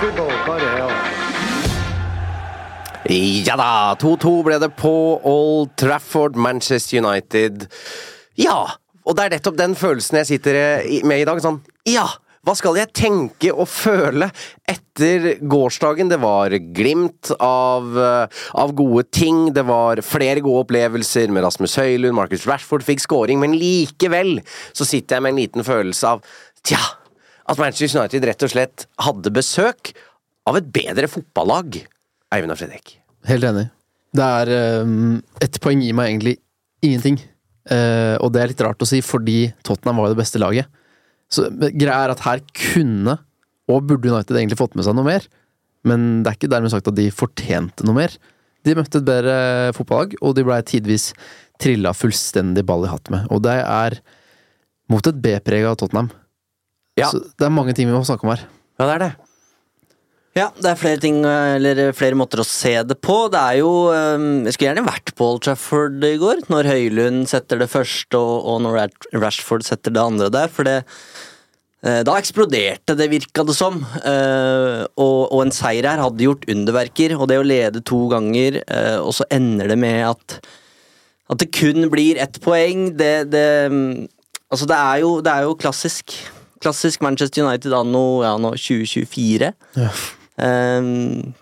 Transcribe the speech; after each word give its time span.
Football, 0.00 0.32
by 0.46 0.60
hell. 0.64 0.92
Ja 3.44 3.56
da, 3.60 3.96
2-2 4.00 4.30
ble 4.46 4.56
det 4.62 4.70
på 4.78 4.92
Old 5.28 5.74
Trafford, 5.80 6.38
Manchester 6.40 7.02
United. 7.02 7.66
Ja, 8.40 8.62
og 9.04 9.18
det 9.18 9.26
er 9.26 9.34
nettopp 9.34 9.58
den 9.58 9.74
følelsen 9.76 10.22
jeg 10.22 10.28
sitter 10.30 10.56
med 11.04 11.20
i 11.20 11.26
dag. 11.28 11.42
Sånn, 11.44 11.58
ja, 11.84 12.06
hva 12.48 12.54
skal 12.56 12.78
jeg 12.80 12.94
tenke 12.96 13.52
og 13.52 13.68
føle 13.68 14.30
etter 14.64 15.34
gårsdagen? 15.44 16.08
Det 16.08 16.20
var 16.22 16.56
glimt 16.72 17.34
av, 17.36 17.90
av 18.56 18.72
gode 18.78 19.04
ting, 19.12 19.50
det 19.52 19.66
var 19.68 20.00
flere 20.00 20.40
gode 20.40 20.64
opplevelser 20.64 21.28
med 21.28 21.44
Rasmus 21.44 21.76
Høylund, 21.76 22.16
Marcus 22.16 22.48
Rashford 22.48 22.88
fikk 22.88 23.04
scoring, 23.04 23.42
men 23.44 23.58
likevel 23.60 24.38
så 24.72 24.88
sitter 24.88 25.18
jeg 25.18 25.26
med 25.26 25.36
en 25.36 25.42
liten 25.42 25.68
følelse 25.68 26.14
av 26.14 26.24
tja, 26.64 26.80
at 27.50 27.58
Manchester 27.58 28.00
United 28.00 28.26
rett 28.28 28.46
og 28.46 28.52
slett 28.52 28.86
hadde 29.02 29.32
besøk 29.34 29.92
av 30.48 30.58
et 30.60 30.70
bedre 30.72 31.10
fotballag. 31.10 31.82
Eivind 32.30 32.54
og 32.54 32.60
Fredrik. 32.60 32.94
Helt 33.28 33.46
enig. 33.46 33.66
Det 34.16 34.26
er 34.26 34.82
um, 34.82 35.18
Ett 35.42 35.58
poeng 35.62 35.82
gir 35.82 35.96
meg 35.98 36.12
egentlig 36.12 36.36
ingenting. 36.84 37.18
Uh, 37.70 38.16
og 38.22 38.32
det 38.34 38.42
er 38.42 38.52
litt 38.52 38.62
rart 38.64 38.82
å 38.82 38.88
si, 38.88 39.02
fordi 39.04 39.50
Tottenham 39.66 40.00
var 40.00 40.08
jo 40.08 40.16
det 40.16 40.22
beste 40.22 40.40
laget. 40.42 40.70
Så 41.30 41.46
greia 41.50 41.98
er 42.06 42.14
at 42.14 42.24
her 42.24 42.42
kunne, 42.56 43.18
og 43.70 43.86
burde 43.86 44.10
United 44.10 44.34
egentlig 44.34 44.58
fått 44.58 44.74
med 44.78 44.86
seg 44.86 44.96
noe 44.98 45.06
mer. 45.06 45.26
Men 45.86 46.22
det 46.22 46.30
er 46.32 46.38
ikke 46.38 46.50
dermed 46.52 46.72
sagt 46.72 46.90
at 46.90 46.98
de 46.98 47.06
fortjente 47.14 47.86
noe 47.86 47.96
mer. 47.96 48.16
De 48.66 48.74
møtte 48.76 49.00
et 49.00 49.06
bedre 49.06 49.36
fotballag, 49.76 50.16
og 50.20 50.34
de 50.36 50.44
blei 50.46 50.58
tidvis 50.66 51.10
trilla 51.60 51.92
fullstendig 51.96 52.64
ball 52.68 52.86
i 52.86 52.90
hatt 52.90 53.12
med. 53.12 53.28
Og 53.32 53.44
det 53.44 53.58
er 53.62 54.00
mot 54.90 55.06
et 55.06 55.22
B-prega 55.22 55.76
Tottenham. 55.78 56.10
Ja. 57.00 57.10
Så 57.10 57.24
det 57.24 57.48
er 57.48 57.52
mange 57.54 57.74
ting 57.76 57.88
vi 57.88 57.96
må 57.96 58.04
snakke 58.06 58.26
om 58.26 58.34
her. 58.34 58.46
Ja, 58.80 58.86
det 58.86 58.94
er 58.94 59.04
det. 59.08 59.12
Ja, 60.38 60.46
det 60.54 60.68
er 60.70 60.78
flere 60.78 61.00
ting, 61.02 61.16
eller 61.26 61.88
flere 61.96 62.14
måter 62.14 62.40
å 62.40 62.46
se 62.46 62.76
det 62.86 62.96
på. 63.02 63.24
Det 63.32 63.40
er 63.40 63.56
jo 63.58 63.72
eh, 63.90 64.26
Jeg 64.46 64.54
skulle 64.54 64.68
gjerne 64.68 64.86
vært 64.86 65.10
på 65.18 65.26
Old 65.26 65.42
Trafford 65.42 66.06
i 66.06 66.14
går, 66.22 66.44
når 66.52 66.68
Høylund 66.70 67.26
setter 67.30 67.58
det 67.58 67.66
første, 67.72 68.14
og, 68.20 68.60
når 68.62 68.94
Rashford 69.18 69.66
setter 69.66 69.96
det 69.96 70.04
andre 70.04 70.30
der, 70.30 70.52
for 70.54 70.68
det 70.68 70.76
eh, 71.82 72.00
da 72.06 72.14
eksploderte 72.14 72.94
det, 72.94 73.10
virka 73.10 73.42
det 73.48 73.58
som. 73.58 73.82
Eh, 73.82 74.86
og, 74.86 75.18
og 75.26 75.42
en 75.42 75.54
seier 75.56 75.90
her 75.90 76.04
hadde 76.06 76.28
gjort 76.28 76.46
underverker. 76.54 77.18
Og 77.18 77.26
det 77.32 77.42
å 77.42 77.46
lede 77.50 77.82
to 77.82 78.04
ganger, 78.14 78.62
eh, 78.62 78.98
og 79.02 79.10
så 79.18 79.26
ender 79.34 79.74
det 79.74 79.80
med 79.82 80.04
at 80.14 80.40
At 81.30 81.38
det 81.38 81.52
kun 81.54 81.90
blir 81.90 82.18
ett 82.18 82.40
poeng, 82.42 82.88
det, 82.98 83.30
det 83.30 83.46
Altså, 84.50 84.66
det 84.66 84.78
er 84.78 85.02
jo, 85.02 85.10
det 85.22 85.30
er 85.30 85.44
jo 85.46 85.58
klassisk. 85.58 86.14
Klassisk 86.60 87.00
Manchester 87.04 87.44
United 87.46 87.72
anno 87.76 88.22
ja, 88.24 88.34
nå 88.40 88.50
2024. 88.60 89.52
Ja. 89.80 89.90
Um, 90.40 91.34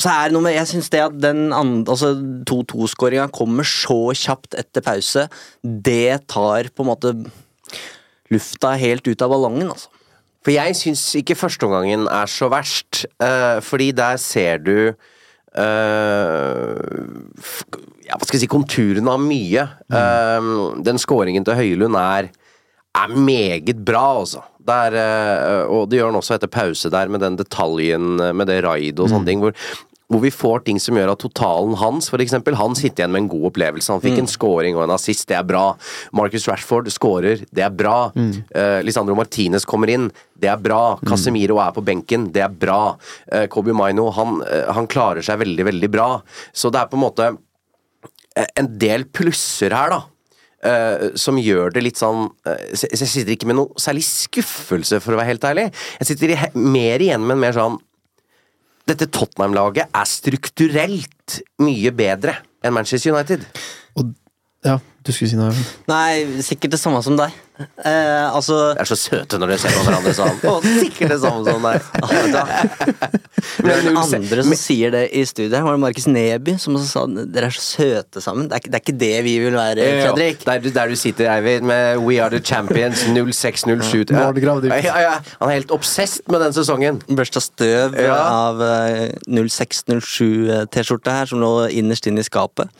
så 0.00 0.08
er 0.10 0.28
det 0.30 0.34
noe 0.34 0.42
med 0.46 0.54
Jeg 0.56 0.68
syns 0.70 0.88
det 0.92 1.00
at 1.04 1.16
den 1.20 1.52
andre, 1.52 1.92
altså 1.92 2.14
2-2-skåringa 2.48 3.26
kommer 3.34 3.64
så 3.68 3.98
kjapt 4.16 4.56
etter 4.58 4.82
pause, 4.84 5.26
det 5.62 6.26
tar 6.32 6.68
på 6.72 6.82
en 6.84 6.90
måte 6.90 7.12
lufta 8.32 8.72
helt 8.80 9.06
ut 9.06 9.22
av 9.22 9.30
ballongen, 9.34 9.68
altså. 9.74 9.88
For 10.42 10.50
jeg 10.56 10.74
syns 10.74 11.04
ikke 11.20 11.36
førsteomgangen 11.38 12.08
er 12.10 12.26
så 12.32 12.48
verst, 12.50 13.04
uh, 13.22 13.60
fordi 13.62 13.92
der 13.94 14.16
ser 14.18 14.58
du 14.64 14.74
uh, 14.82 16.76
f- 17.38 17.62
ja, 18.08 18.16
hva 18.16 18.24
skal 18.26 18.36
jeg 18.40 18.42
si, 18.46 18.50
konturene 18.50 19.12
av 19.12 19.20
mye. 19.22 19.62
Eh, 19.94 20.48
den 20.84 20.98
skåringen 21.00 21.44
til 21.46 21.54
Høylund 21.56 21.94
er, 21.96 22.26
er 22.98 23.14
meget 23.16 23.78
bra, 23.86 24.06
altså. 24.22 24.42
Der, 24.62 24.94
eh, 24.94 25.64
og 25.66 25.88
det 25.90 25.98
gjør 25.98 26.12
han 26.12 26.20
også 26.20 26.36
etter 26.36 26.50
pause 26.52 26.90
der, 26.92 27.08
med 27.10 27.24
den 27.24 27.38
detaljen 27.40 28.20
eh, 28.20 28.34
med 28.36 28.46
det 28.50 28.62
raidet 28.66 29.00
og 29.02 29.10
sånne 29.10 29.28
ting. 29.28 29.42
hvor 29.42 29.56
hvor 30.12 30.20
vi 30.20 30.28
får 30.28 30.64
ting 30.66 30.76
som 30.82 30.98
gjør 30.98 31.14
at 31.14 31.22
totalen 31.22 31.72
hans, 31.80 32.10
for 32.12 32.20
eksempel, 32.20 32.56
han 32.58 32.74
sitter 32.76 33.00
igjen 33.02 33.14
med 33.14 33.22
en 33.22 33.30
god 33.32 33.46
opplevelse. 33.48 33.94
Han 33.94 34.02
fikk 34.02 34.18
en 34.20 34.28
scoring 34.28 34.76
og 34.76 34.84
en 34.84 34.92
assist, 34.92 35.24
det 35.30 35.38
er 35.38 35.46
bra. 35.48 35.62
Marcus 36.12 36.44
Rashford 36.50 36.90
scorer, 36.92 37.46
det 37.48 37.64
er 37.64 37.72
bra. 37.72 38.10
Eh, 38.52 38.82
Lisandro 38.84 39.16
Martinez 39.16 39.64
kommer 39.64 39.88
inn, 39.88 40.10
det 40.36 40.50
er 40.52 40.60
bra. 40.60 40.98
Casemiro 41.08 41.56
er 41.64 41.72
på 41.72 41.84
benken, 41.86 42.28
det 42.34 42.44
er 42.44 42.52
bra. 42.52 42.98
Uh, 43.32 43.46
Kobi 43.48 43.72
Maino, 43.72 44.10
han, 44.12 44.42
uh, 44.44 44.68
han 44.76 44.90
klarer 44.90 45.24
seg 45.24 45.40
veldig, 45.40 45.64
veldig 45.70 45.90
bra. 45.92 46.08
Så 46.52 46.68
det 46.68 46.82
er 46.82 46.92
på 46.92 46.98
en 46.98 47.06
måte 47.06 47.32
en 48.36 48.68
del 48.80 49.06
plusser 49.08 49.72
her, 49.72 49.92
da. 49.92 50.11
Eh, 50.66 51.06
som 51.18 51.38
gjør 51.40 51.74
det 51.74 51.84
litt 51.84 52.00
sånn 52.00 52.28
uh, 52.46 52.66
så 52.74 52.90
Jeg 52.90 53.10
sitter 53.10 53.34
ikke 53.34 53.50
med 53.50 53.58
noe 53.58 53.82
særlig 53.82 54.04
skuffelse, 54.08 55.00
for 55.02 55.14
å 55.14 55.20
være 55.20 55.34
helt 55.34 55.48
ærlig. 55.48 55.68
Jeg 56.00 56.12
sitter 56.12 56.36
mer 56.56 57.02
igjen 57.02 57.24
med 57.24 57.36
en 57.36 57.44
mer 57.46 57.56
sånn 57.56 57.80
dette 58.90 59.06
Tottenham-laget 59.14 59.92
er 59.94 60.08
strukturelt 60.10 61.36
mye 61.62 61.92
bedre 61.94 62.40
enn 62.66 62.74
Manchester 62.74 63.14
United. 63.14 63.44
Og 63.98 64.10
ja, 64.64 64.76
du 65.02 65.10
skulle 65.10 65.30
si 65.32 65.36
noe, 65.38 65.50
Nei, 65.90 66.40
sikkert 66.46 66.76
det 66.76 66.78
samme 66.78 67.00
som 67.02 67.16
deg. 67.18 67.32
Eh, 67.62 68.26
altså 68.34 68.54
De 68.74 68.80
er 68.82 68.88
så 68.88 68.96
søte 68.98 69.38
når 69.38 69.52
de 69.52 69.56
ser 69.62 69.74
på 69.74 69.82
hverandre 69.86 70.12
sånn. 70.16 70.38
Å, 70.48 70.52
sikkert 70.80 71.10
det 71.12 71.18
samme 71.22 71.42
som 71.46 71.62
deg. 71.66 71.82
Men? 73.62 73.66
Det 73.66 73.72
er 73.74 73.82
den 73.84 73.98
andre 73.98 74.44
som 74.46 74.54
sier 74.58 74.92
det 74.94 75.02
i 75.14 75.22
studiet. 75.26 75.58
Var 75.62 75.74
det 75.76 75.82
Markus 75.82 76.06
Neby 76.10 76.54
som 76.62 76.78
også 76.78 76.88
sa 76.88 77.02
dere 77.10 77.50
er 77.50 77.54
så 77.54 77.62
søte 77.66 78.22
sammen? 78.24 78.46
Det 78.50 78.56
er, 78.56 78.62
ikke- 78.62 78.72
det 78.72 78.78
er 78.78 78.84
ikke 78.86 78.96
det 79.02 79.10
vi 79.26 79.34
vil 79.42 79.56
være, 79.58 79.86
Fredrik. 80.06 80.44
Der, 80.46 80.62
du- 80.64 80.70
der 80.78 80.88
du 80.94 80.96
sitter, 80.98 81.30
Eivind, 81.34 81.66
med 81.68 81.98
We 82.06 82.18
Are 82.22 82.30
The 82.30 82.40
Champions 82.40 83.02
0607. 83.10 84.14
Nå 84.14 84.22
har 84.22 84.32
du 84.38 84.40
gravd 84.46 84.68
dypt. 84.68 84.84
Ja, 84.86 84.98
ja, 85.02 85.14
Han 85.40 85.50
er 85.50 85.58
helt 85.58 85.74
obsesst 85.74 86.22
med 86.30 86.40
den 86.46 86.54
sesongen. 86.56 87.02
Børsta 87.10 87.42
støv 87.42 87.98
Ja. 88.00 88.16
av 88.48 88.62
eh, 88.62 89.10
0607-T-skjorta 89.28 91.18
her, 91.20 91.26
som 91.30 91.42
lå 91.42 91.52
innerst 91.70 92.06
inn 92.10 92.18
i 92.18 92.26
skapet. 92.26 92.70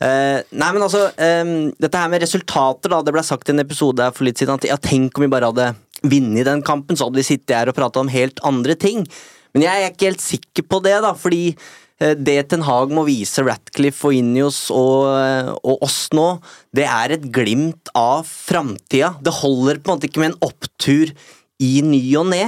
Eh, 0.00 0.40
nei, 0.56 0.70
men 0.72 0.80
altså 0.80 1.10
um, 1.12 1.68
Dette 1.76 2.00
her 2.00 2.08
med 2.08 2.22
resultater, 2.24 2.92
da. 2.92 3.02
Det 3.04 3.12
ble 3.12 3.24
sagt 3.26 3.50
i 3.50 3.54
en 3.54 3.62
episode 3.62 4.06
for 4.16 4.24
litt 4.24 4.40
siden 4.40 4.56
at 4.56 4.64
ja, 4.68 4.78
tenk 4.80 5.18
om 5.18 5.26
vi 5.26 5.32
bare 5.32 5.50
hadde 5.50 5.74
vunnet 6.00 6.48
den 6.48 6.64
kampen, 6.64 6.96
så 6.96 7.08
hadde 7.08 7.20
vi 7.20 7.26
sittet 7.28 7.58
her 7.58 7.68
og 7.68 7.76
prata 7.76 8.00
om 8.00 8.12
helt 8.12 8.40
andre 8.46 8.78
ting. 8.80 9.04
Men 9.52 9.66
jeg 9.66 9.82
er 9.82 9.92
ikke 9.92 10.08
helt 10.08 10.24
sikker 10.24 10.66
på 10.70 10.80
det, 10.86 10.96
da, 11.04 11.12
fordi 11.18 11.42
uh, 11.52 12.14
det 12.16 12.38
Ten 12.48 12.64
Hag 12.64 12.94
må 12.96 13.04
vise 13.08 13.44
Ratcliffe 13.44 14.08
og 14.08 14.16
Inios 14.16 14.62
og, 14.72 15.10
uh, 15.12 15.52
og 15.60 15.84
oss 15.84 16.06
nå, 16.16 16.30
det 16.76 16.88
er 16.88 17.18
et 17.18 17.28
glimt 17.34 17.92
av 17.98 18.24
framtida. 18.28 19.18
Det 19.20 19.36
holder 19.42 19.82
på 19.82 19.90
en 19.90 20.00
måte 20.00 20.08
ikke 20.08 20.24
med 20.24 20.32
en 20.32 20.42
opptur 20.48 21.12
i 21.60 21.74
ny 21.84 22.04
og 22.16 22.30
ne. 22.32 22.46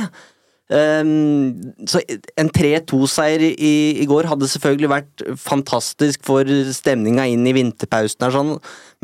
Um, 0.72 1.74
så 1.90 2.00
en 2.40 2.48
3-2-seier 2.54 3.42
i, 3.50 3.74
i 4.00 4.06
går 4.08 4.30
hadde 4.30 4.48
selvfølgelig 4.48 4.92
vært 4.92 5.24
fantastisk 5.42 6.22
for 6.24 6.48
stemninga 6.72 7.26
inn 7.28 7.44
i 7.48 7.52
vinterpausen 7.56 8.24
her, 8.24 8.32
sånn. 8.32 8.54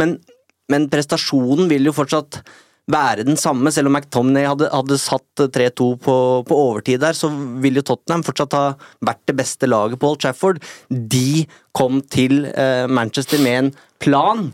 men, 0.00 0.14
men 0.72 0.86
prestasjonen 0.92 1.68
vil 1.68 1.90
jo 1.90 1.96
fortsatt 1.96 2.40
være 2.88 3.26
den 3.28 3.36
samme. 3.36 3.70
Selv 3.74 3.90
om 3.90 3.98
McTomney 3.98 4.46
hadde, 4.48 4.70
hadde 4.72 4.98
satt 5.00 5.42
3-2 5.56 5.90
på, 6.04 6.16
på, 6.48 6.60
overtid 6.70 7.02
der, 7.04 7.16
så 7.16 7.30
vil 7.62 7.80
jo 7.80 7.84
Tottenham 7.90 8.24
fortsatt 8.26 8.56
ha 8.56 8.64
vært 9.04 9.26
det 9.28 9.36
beste 9.38 9.68
laget 9.68 10.00
på 10.00 10.12
Old 10.12 10.22
Trafford. 10.24 10.62
De 10.88 11.44
kom 11.76 12.00
til 12.00 12.46
eh, 12.54 12.86
Manchester 12.88 13.42
med 13.44 13.58
en 13.60 13.70
plan, 14.02 14.48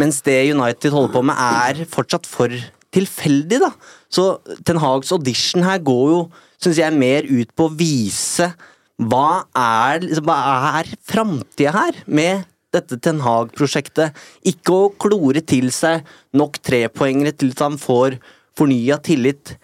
mens 0.00 0.22
det 0.24 0.38
United 0.52 0.94
holder 0.94 1.16
på 1.16 1.24
med, 1.26 1.42
er 1.42 1.82
fortsatt 1.90 2.28
for 2.28 2.54
tilfeldig, 2.92 3.62
da. 3.62 3.72
Så 4.12 4.36
Ten 4.66 4.80
Hags 4.82 5.12
audition 5.14 5.64
her 5.66 5.80
går 5.84 6.04
jo, 6.12 6.20
syns 6.62 6.80
jeg, 6.82 6.98
mer 6.98 7.26
ut 7.28 7.50
på 7.56 7.68
å 7.68 7.74
vise 7.74 8.52
hva 9.02 9.44
er, 9.56 10.04
liksom, 10.04 10.28
er 10.30 10.90
framtida 11.08 11.72
her 11.74 11.98
med 12.06 12.46
dette 12.72 12.98
Ten 13.02 13.22
Hag-prosjektet? 13.24 14.16
Ikke 14.48 14.76
å 14.76 14.92
klore 15.00 15.42
til 15.44 15.72
seg 15.74 16.06
nok 16.36 16.60
trepoengere 16.64 17.34
til 17.34 17.52
at 17.56 17.64
han 17.64 17.78
får 17.80 18.18
fornya 18.58 19.00
tillit 19.02 19.56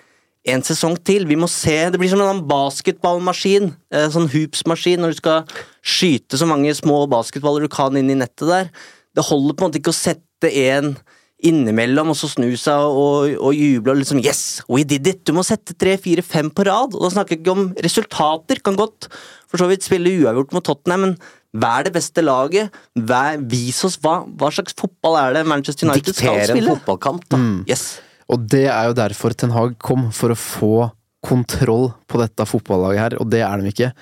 en 0.49 0.65
sesong 0.65 0.97
til. 1.05 1.27
Vi 1.29 1.37
må 1.37 1.49
se, 1.51 1.91
Det 1.91 2.01
blir 2.01 2.09
som 2.11 2.21
en 2.25 2.47
basketballmaskin, 2.49 3.75
eh, 3.93 4.09
sånn 4.09 4.31
hoopsmaskin, 4.33 4.99
når 4.99 5.13
du 5.13 5.17
skal 5.17 5.45
skyte 5.83 6.39
så 6.39 6.47
mange 6.47 6.73
små 6.75 7.07
basketballer 7.09 7.63
du 7.63 7.69
kan 7.69 7.95
inn 7.97 8.11
i 8.11 8.15
nettet 8.15 8.49
der. 8.49 8.71
Det 9.15 9.25
holder 9.25 9.55
på 9.55 9.65
en 9.65 9.71
måte 9.71 9.81
ikke 9.81 9.95
å 9.95 10.05
sette 10.07 10.49
en 10.71 10.97
innimellom 11.39 12.11
og 12.11 12.17
så 12.19 12.29
snu 12.33 12.49
seg 12.59 12.83
og, 12.83 13.31
og 13.39 13.55
juble 13.55 13.95
og 13.95 14.01
liksom 14.01 14.21
Yes, 14.25 14.61
we 14.67 14.83
did 14.89 15.07
it! 15.07 15.23
Du 15.29 15.35
må 15.37 15.45
sette 15.47 15.77
tre, 15.79 15.95
fire, 16.01 16.25
fem 16.27 16.51
på 16.51 16.67
rad. 16.67 16.97
Og 16.97 17.05
da 17.05 17.13
snakker 17.15 17.37
jeg 17.37 17.45
ikke 17.45 17.55
om 17.55 17.69
resultater. 17.85 18.63
Kan 18.65 18.79
godt 18.79 19.11
for 19.49 19.61
så 19.63 19.69
vidt 19.71 19.87
spille 19.87 20.17
uavgjort 20.19 20.57
mot 20.57 20.67
Tottenham, 20.67 21.07
men 21.07 21.63
vær 21.63 21.87
det 21.87 21.95
beste 21.95 22.25
laget. 22.25 22.75
Vær, 22.99 23.39
vis 23.51 23.81
oss 23.87 23.97
hva, 24.03 24.21
hva, 24.27 24.51
slags 24.55 24.77
fotball 24.79 25.17
er 25.23 25.39
det 25.39 25.47
Manchester 25.49 25.89
United 25.89 26.11
Diktere 26.11 26.19
skal 26.19 26.53
spille. 26.53 26.61
Diktere 26.61 26.75
en 26.75 26.83
fotballkamp, 26.83 27.27
da. 27.31 27.41
Mm. 27.41 27.59
Yes. 27.71 27.89
Og 28.29 28.45
det 28.53 28.67
er 28.69 28.91
jo 28.91 28.99
derfor 28.99 29.37
Ten 29.39 29.55
Hag 29.55 29.79
kom, 29.81 30.11
for 30.13 30.35
å 30.35 30.39
få 30.39 30.77
kontroll 31.25 31.91
på 32.11 32.21
dette 32.21 32.47
fotballaget 32.47 33.03
her, 33.03 33.21
og 33.23 33.31
det 33.33 33.43
er 33.47 33.63
de 33.63 33.73
ikke. 33.73 33.93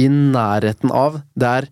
I 0.00 0.08
nærheten 0.10 0.90
av. 0.94 1.20
Det 1.38 1.50
er 1.60 1.68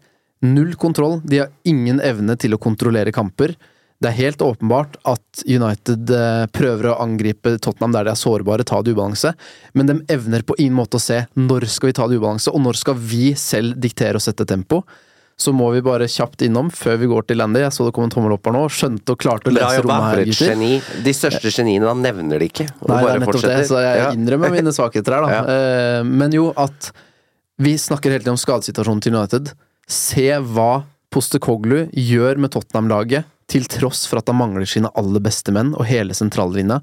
null 0.47 0.75
kontroll. 0.79 1.21
De 1.27 1.41
har 1.43 1.51
ingen 1.69 2.03
evne 2.05 2.37
til 2.39 2.55
å 2.55 2.61
kontrollere 2.63 3.15
kamper. 3.15 3.57
Det 4.03 4.11
er 4.11 4.19
helt 4.19 4.43
åpenbart 4.43 4.97
at 5.07 5.45
United 5.47 6.11
eh, 6.17 6.45
prøver 6.55 6.91
å 6.91 6.99
angripe 7.05 7.55
Tottenham 7.63 7.95
der 7.95 8.09
de 8.09 8.15
er 8.17 8.19
sårbare, 8.19 8.67
ta 8.67 8.81
det 8.83 8.97
ubalanse, 8.97 9.31
men 9.79 9.89
de 9.89 9.99
evner 10.11 10.43
på 10.47 10.57
ingen 10.59 10.75
måte 10.81 10.99
å 10.99 11.03
se 11.03 11.21
når 11.39 11.69
skal 11.71 11.93
vi 11.93 11.97
ta 12.01 12.09
det 12.11 12.19
ubalanse, 12.19 12.51
og 12.51 12.65
når 12.65 12.81
skal 12.81 12.99
vi 12.99 13.33
selv 13.39 13.79
diktere 13.83 14.19
og 14.19 14.25
sette 14.25 14.47
tempo. 14.49 14.83
Så 15.39 15.55
må 15.57 15.71
vi 15.75 15.81
bare 15.83 16.07
kjapt 16.11 16.43
innom 16.47 16.69
før 16.71 16.99
vi 17.01 17.09
går 17.11 17.25
til 17.31 17.41
Landy. 17.41 17.63
Jeg 17.63 17.75
så 17.75 17.87
det 17.87 17.95
kom 17.97 18.05
en 18.07 18.13
tommel 18.13 18.35
opp 18.35 18.47
her 18.47 18.55
nå. 18.55 18.67
Skjønte 18.71 19.15
og 19.15 19.23
klarte 19.23 19.51
å 19.51 19.55
lese 19.55 19.81
rommet 19.83 20.05
her, 20.13 20.21
gutter. 20.29 20.53
Geni. 20.53 20.73
De 21.07 21.15
største 21.17 21.51
geniene 21.55 21.89
da 21.89 21.95
nevner 21.99 22.43
de 22.43 22.51
ikke. 22.51 22.69
Nei, 22.85 22.99
det 23.01 23.15
er 23.15 23.23
nettopp 23.25 23.47
det, 23.49 23.57
så 23.71 23.81
jeg 23.83 24.13
innrømmer 24.19 24.53
mine 24.55 24.75
svakheter 24.77 25.19
her, 25.19 25.27
da. 25.27 25.33
Ja. 25.39 25.43
Eh, 25.57 26.05
men 26.07 26.35
jo, 26.37 26.51
at 26.59 26.93
vi 27.63 27.75
snakker 27.81 28.13
hele 28.13 28.23
tiden 28.23 28.37
om 28.37 28.41
skadesituasjonen 28.41 29.03
til 29.03 29.17
United. 29.17 29.53
Se 29.91 30.29
hva 30.53 30.85
Postekoglu 31.13 31.87
gjør 31.91 32.39
med 32.41 32.53
Tottenham-laget 32.55 33.29
til 33.53 33.69
tross 33.71 34.07
for 34.09 34.21
at 34.21 34.31
han 34.31 34.41
mangler 34.41 34.69
sine 34.69 34.91
aller 34.99 35.23
beste 35.25 35.53
menn 35.55 35.75
og 35.77 35.87
hele 35.89 36.17
sentrallinja. 36.17 36.81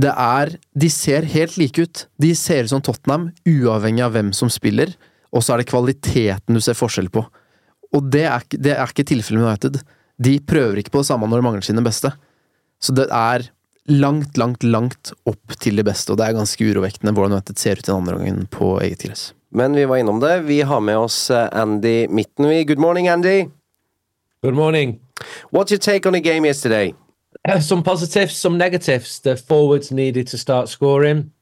Det 0.00 0.12
er 0.16 0.56
De 0.74 0.88
ser 0.90 1.26
helt 1.28 1.58
like 1.60 1.84
ut. 1.84 2.06
De 2.16 2.32
ser 2.34 2.64
ut 2.64 2.72
som 2.72 2.82
Tottenham, 2.84 3.30
uavhengig 3.44 4.04
av 4.04 4.16
hvem 4.16 4.32
som 4.36 4.50
spiller, 4.50 4.94
og 5.32 5.44
så 5.44 5.54
er 5.54 5.62
det 5.62 5.70
kvaliteten 5.70 6.56
du 6.56 6.60
ser 6.64 6.76
forskjell 6.78 7.10
på. 7.12 7.24
Og 7.92 8.08
det 8.12 8.24
er, 8.24 8.44
det 8.56 8.72
er 8.74 8.88
ikke 8.88 9.04
tilfellet 9.08 9.42
med 9.42 9.50
United. 9.50 9.82
De 10.22 10.38
prøver 10.40 10.80
ikke 10.80 10.94
på 10.94 11.02
det 11.02 11.10
samme 11.10 11.28
når 11.28 11.40
de 11.40 11.46
mangler 11.48 11.66
sine 11.66 11.84
beste. 11.84 12.12
Så 12.82 12.94
det 12.96 13.08
er 13.12 13.46
langt, 13.92 14.36
langt, 14.40 14.64
langt 14.64 15.12
opp 15.28 15.56
til 15.60 15.76
de 15.76 15.84
beste, 15.86 16.12
og 16.12 16.20
det 16.20 16.26
er 16.26 16.38
ganske 16.38 16.66
urovekkende 16.66 17.12
hvordan 17.12 17.36
United 17.36 17.60
ser 17.60 17.78
ut 17.78 17.84
i 17.84 17.90
den 17.90 17.98
andre 17.98 18.18
gangen 18.18 18.44
på 18.52 18.74
eget 18.80 19.04
gress. 19.04 19.32
Men 19.52 19.76
vi 19.76 19.84
var 19.84 20.00
innom 20.00 20.20
det. 20.22 20.46
Vi 20.48 20.62
har 20.64 20.80
med 20.80 20.96
oss 20.96 21.30
Andy 21.30 22.06
Andy 22.08 22.48
vi. 22.48 22.64
Good 22.64 22.80
morning, 22.80 23.08
Andy. 23.08 23.44
Good 24.42 24.56
morning. 24.56 25.00
What's 25.50 25.70
your 25.70 25.78
take 25.78 26.06
on 26.06 26.14
the 26.14 26.20
game 26.20 26.44
yesterday? 26.44 26.94
Some 27.60 27.82
positives, 27.82 28.36
some 28.36 28.56
negatives. 28.56 29.20
The 29.20 29.36
forwards 29.36 29.90
needed 29.90 30.26
to 30.28 30.38
start 30.38 30.68
scoring. 30.68 31.32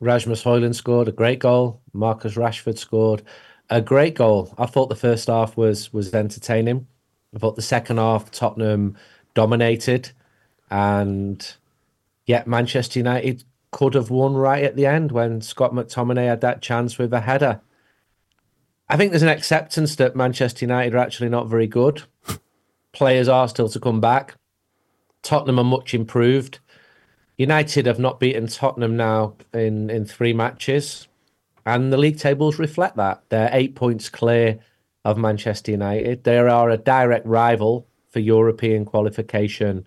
Rasmus 0.00 0.42
Hoyland 0.42 0.74
scored 0.74 1.08
a 1.08 1.12
great 1.12 1.38
goal. 1.38 1.80
Marcus 1.92 2.34
Rashford 2.34 2.78
scored 2.78 3.22
a 3.70 3.80
great 3.80 4.14
goal. 4.14 4.52
I 4.58 4.66
thought 4.66 4.88
the 4.88 4.96
first 4.96 5.28
half 5.28 5.56
was 5.56 5.92
was 5.92 6.12
entertaining. 6.12 6.86
I 7.34 7.38
thought 7.38 7.56
the 7.56 7.62
second 7.62 7.98
half 7.98 8.30
Tottenham 8.30 8.96
dominated, 9.34 10.10
and 10.70 11.54
yet 12.26 12.46
Manchester 12.46 12.98
United 12.98 13.44
could 13.70 13.94
have 13.94 14.10
won 14.10 14.34
right 14.34 14.64
at 14.64 14.76
the 14.76 14.86
end 14.86 15.12
when 15.12 15.40
Scott 15.40 15.72
McTominay 15.72 16.26
had 16.26 16.42
that 16.42 16.62
chance 16.62 16.98
with 16.98 17.12
a 17.12 17.20
header. 17.20 17.60
I 18.88 18.96
think 18.96 19.12
there's 19.12 19.22
an 19.22 19.28
acceptance 19.28 19.96
that 19.96 20.14
Manchester 20.16 20.64
United 20.64 20.94
are 20.94 20.98
actually 20.98 21.30
not 21.30 21.48
very 21.48 21.66
good. 21.66 22.02
Players 22.92 23.28
are 23.28 23.48
still 23.48 23.68
to 23.68 23.80
come 23.80 24.00
back. 24.00 24.36
Tottenham 25.22 25.58
are 25.58 25.64
much 25.64 25.94
improved. 25.94 26.58
United 27.38 27.86
have 27.86 27.98
not 27.98 28.20
beaten 28.20 28.46
Tottenham 28.46 28.96
now 28.96 29.34
in, 29.54 29.88
in 29.88 30.04
three 30.04 30.32
matches, 30.32 31.08
and 31.64 31.92
the 31.92 31.96
league 31.96 32.18
tables 32.18 32.58
reflect 32.58 32.96
that. 32.96 33.22
They're 33.28 33.50
eight 33.52 33.74
points 33.74 34.08
clear 34.08 34.58
of 35.04 35.16
Manchester 35.16 35.70
United. 35.70 36.24
They 36.24 36.38
are 36.38 36.70
a 36.70 36.76
direct 36.76 37.26
rival 37.26 37.86
for 38.10 38.20
European 38.20 38.84
qualification 38.84 39.84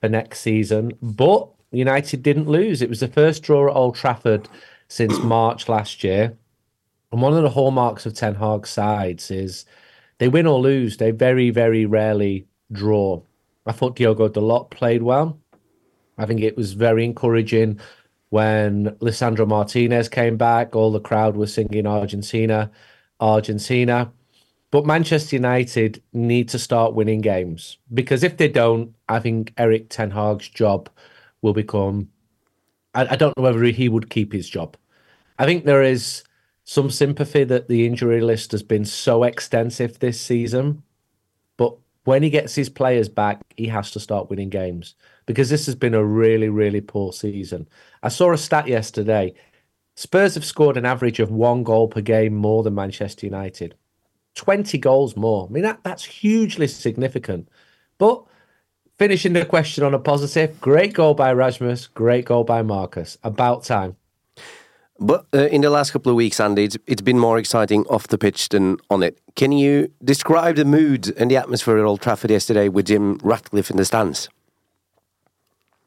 for 0.00 0.08
next 0.08 0.40
season, 0.40 0.92
but 1.02 1.48
United 1.70 2.22
didn't 2.22 2.48
lose. 2.48 2.80
It 2.80 2.88
was 2.88 3.00
the 3.00 3.08
first 3.08 3.42
draw 3.42 3.68
at 3.68 3.76
Old 3.76 3.94
Trafford 3.94 4.48
since 4.88 5.18
March 5.18 5.68
last 5.68 6.02
year. 6.02 6.36
And 7.12 7.20
one 7.20 7.34
of 7.34 7.42
the 7.42 7.50
hallmarks 7.50 8.06
of 8.06 8.14
Ten 8.14 8.34
Hag's 8.34 8.70
sides 8.70 9.30
is 9.30 9.64
they 10.18 10.28
win 10.28 10.46
or 10.46 10.60
lose. 10.60 10.96
They 10.96 11.10
very, 11.10 11.50
very 11.50 11.86
rarely 11.86 12.46
draw. 12.72 13.22
I 13.66 13.72
thought 13.72 13.96
Diogo 13.96 14.28
Dalot 14.28 14.70
played 14.70 15.02
well. 15.02 15.38
I 16.18 16.26
think 16.26 16.40
it 16.40 16.56
was 16.56 16.72
very 16.72 17.04
encouraging 17.04 17.80
when 18.30 18.90
Lisandro 19.00 19.46
Martinez 19.46 20.08
came 20.08 20.36
back. 20.36 20.74
All 20.74 20.90
the 20.90 21.00
crowd 21.00 21.36
was 21.36 21.52
singing 21.52 21.86
Argentina, 21.86 22.70
Argentina. 23.20 24.12
But 24.70 24.86
Manchester 24.86 25.36
United 25.36 26.02
need 26.12 26.48
to 26.50 26.58
start 26.58 26.94
winning 26.94 27.20
games 27.20 27.78
because 27.94 28.22
if 28.22 28.36
they 28.36 28.48
don't, 28.48 28.94
I 29.08 29.20
think 29.20 29.52
Eric 29.56 29.88
Ten 29.90 30.10
Hag's 30.10 30.48
job 30.48 30.90
will 31.40 31.52
become. 31.52 32.08
I, 32.94 33.06
I 33.12 33.16
don't 33.16 33.36
know 33.36 33.42
whether 33.42 33.62
he 33.62 33.88
would 33.88 34.10
keep 34.10 34.32
his 34.32 34.48
job. 34.48 34.76
I 35.38 35.44
think 35.44 35.64
there 35.64 35.82
is 35.82 36.24
some 36.68 36.90
sympathy 36.90 37.44
that 37.44 37.68
the 37.68 37.86
injury 37.86 38.20
list 38.20 38.50
has 38.50 38.64
been 38.64 38.84
so 38.84 39.22
extensive 39.22 40.00
this 40.00 40.20
season. 40.20 40.82
But 41.56 41.76
when 42.02 42.24
he 42.24 42.28
gets 42.28 42.56
his 42.56 42.68
players 42.68 43.08
back, 43.08 43.40
he 43.56 43.68
has 43.68 43.92
to 43.92 44.00
start 44.00 44.28
winning 44.28 44.50
games 44.50 44.96
because 45.26 45.48
this 45.48 45.66
has 45.66 45.76
been 45.76 45.94
a 45.94 46.04
really, 46.04 46.48
really 46.48 46.80
poor 46.80 47.12
season. 47.12 47.68
I 48.02 48.08
saw 48.08 48.32
a 48.32 48.36
stat 48.36 48.66
yesterday. 48.66 49.32
Spurs 49.94 50.34
have 50.34 50.44
scored 50.44 50.76
an 50.76 50.84
average 50.84 51.20
of 51.20 51.30
one 51.30 51.62
goal 51.62 51.86
per 51.86 52.00
game 52.00 52.34
more 52.34 52.64
than 52.64 52.74
Manchester 52.74 53.26
United. 53.26 53.76
20 54.34 54.76
goals 54.78 55.16
more. 55.16 55.46
I 55.48 55.52
mean, 55.52 55.62
that, 55.62 55.84
that's 55.84 56.04
hugely 56.04 56.66
significant. 56.66 57.48
But 57.96 58.24
finishing 58.98 59.34
the 59.34 59.44
question 59.44 59.84
on 59.84 59.94
a 59.94 60.00
positive, 60.00 60.60
great 60.60 60.94
goal 60.94 61.14
by 61.14 61.32
Rasmus, 61.32 61.86
great 61.86 62.24
goal 62.24 62.42
by 62.42 62.62
Marcus. 62.62 63.18
About 63.22 63.62
time. 63.62 63.96
But 64.98 65.26
uh, 65.34 65.48
in 65.48 65.60
the 65.60 65.70
last 65.70 65.90
couple 65.90 66.10
of 66.10 66.16
weeks, 66.16 66.40
Andy, 66.40 66.64
it's, 66.64 66.78
it's 66.86 67.02
been 67.02 67.18
more 67.18 67.38
exciting 67.38 67.84
off 67.86 68.08
the 68.08 68.16
pitch 68.16 68.48
than 68.48 68.78
on 68.88 69.02
it. 69.02 69.20
Can 69.34 69.52
you 69.52 69.92
describe 70.02 70.56
the 70.56 70.64
mood 70.64 71.14
and 71.18 71.30
the 71.30 71.36
atmosphere 71.36 71.78
at 71.78 71.84
Old 71.84 72.00
Trafford 72.00 72.30
yesterday 72.30 72.68
with 72.68 72.86
Jim 72.86 73.18
Ratcliffe 73.22 73.70
in 73.70 73.76
the 73.76 73.84
stands? 73.84 74.28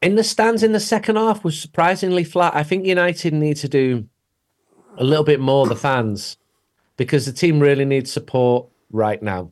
In 0.00 0.14
the 0.14 0.24
stands 0.24 0.62
in 0.62 0.72
the 0.72 0.80
second 0.80 1.16
half 1.16 1.44
was 1.44 1.60
surprisingly 1.60 2.24
flat. 2.24 2.54
I 2.54 2.62
think 2.62 2.86
United 2.86 3.34
need 3.34 3.56
to 3.58 3.68
do 3.68 4.08
a 4.96 5.04
little 5.04 5.24
bit 5.24 5.40
more, 5.40 5.66
the 5.66 5.76
fans, 5.76 6.36
because 6.96 7.26
the 7.26 7.32
team 7.32 7.60
really 7.60 7.84
needs 7.84 8.12
support 8.12 8.68
right 8.90 9.22
now. 9.22 9.50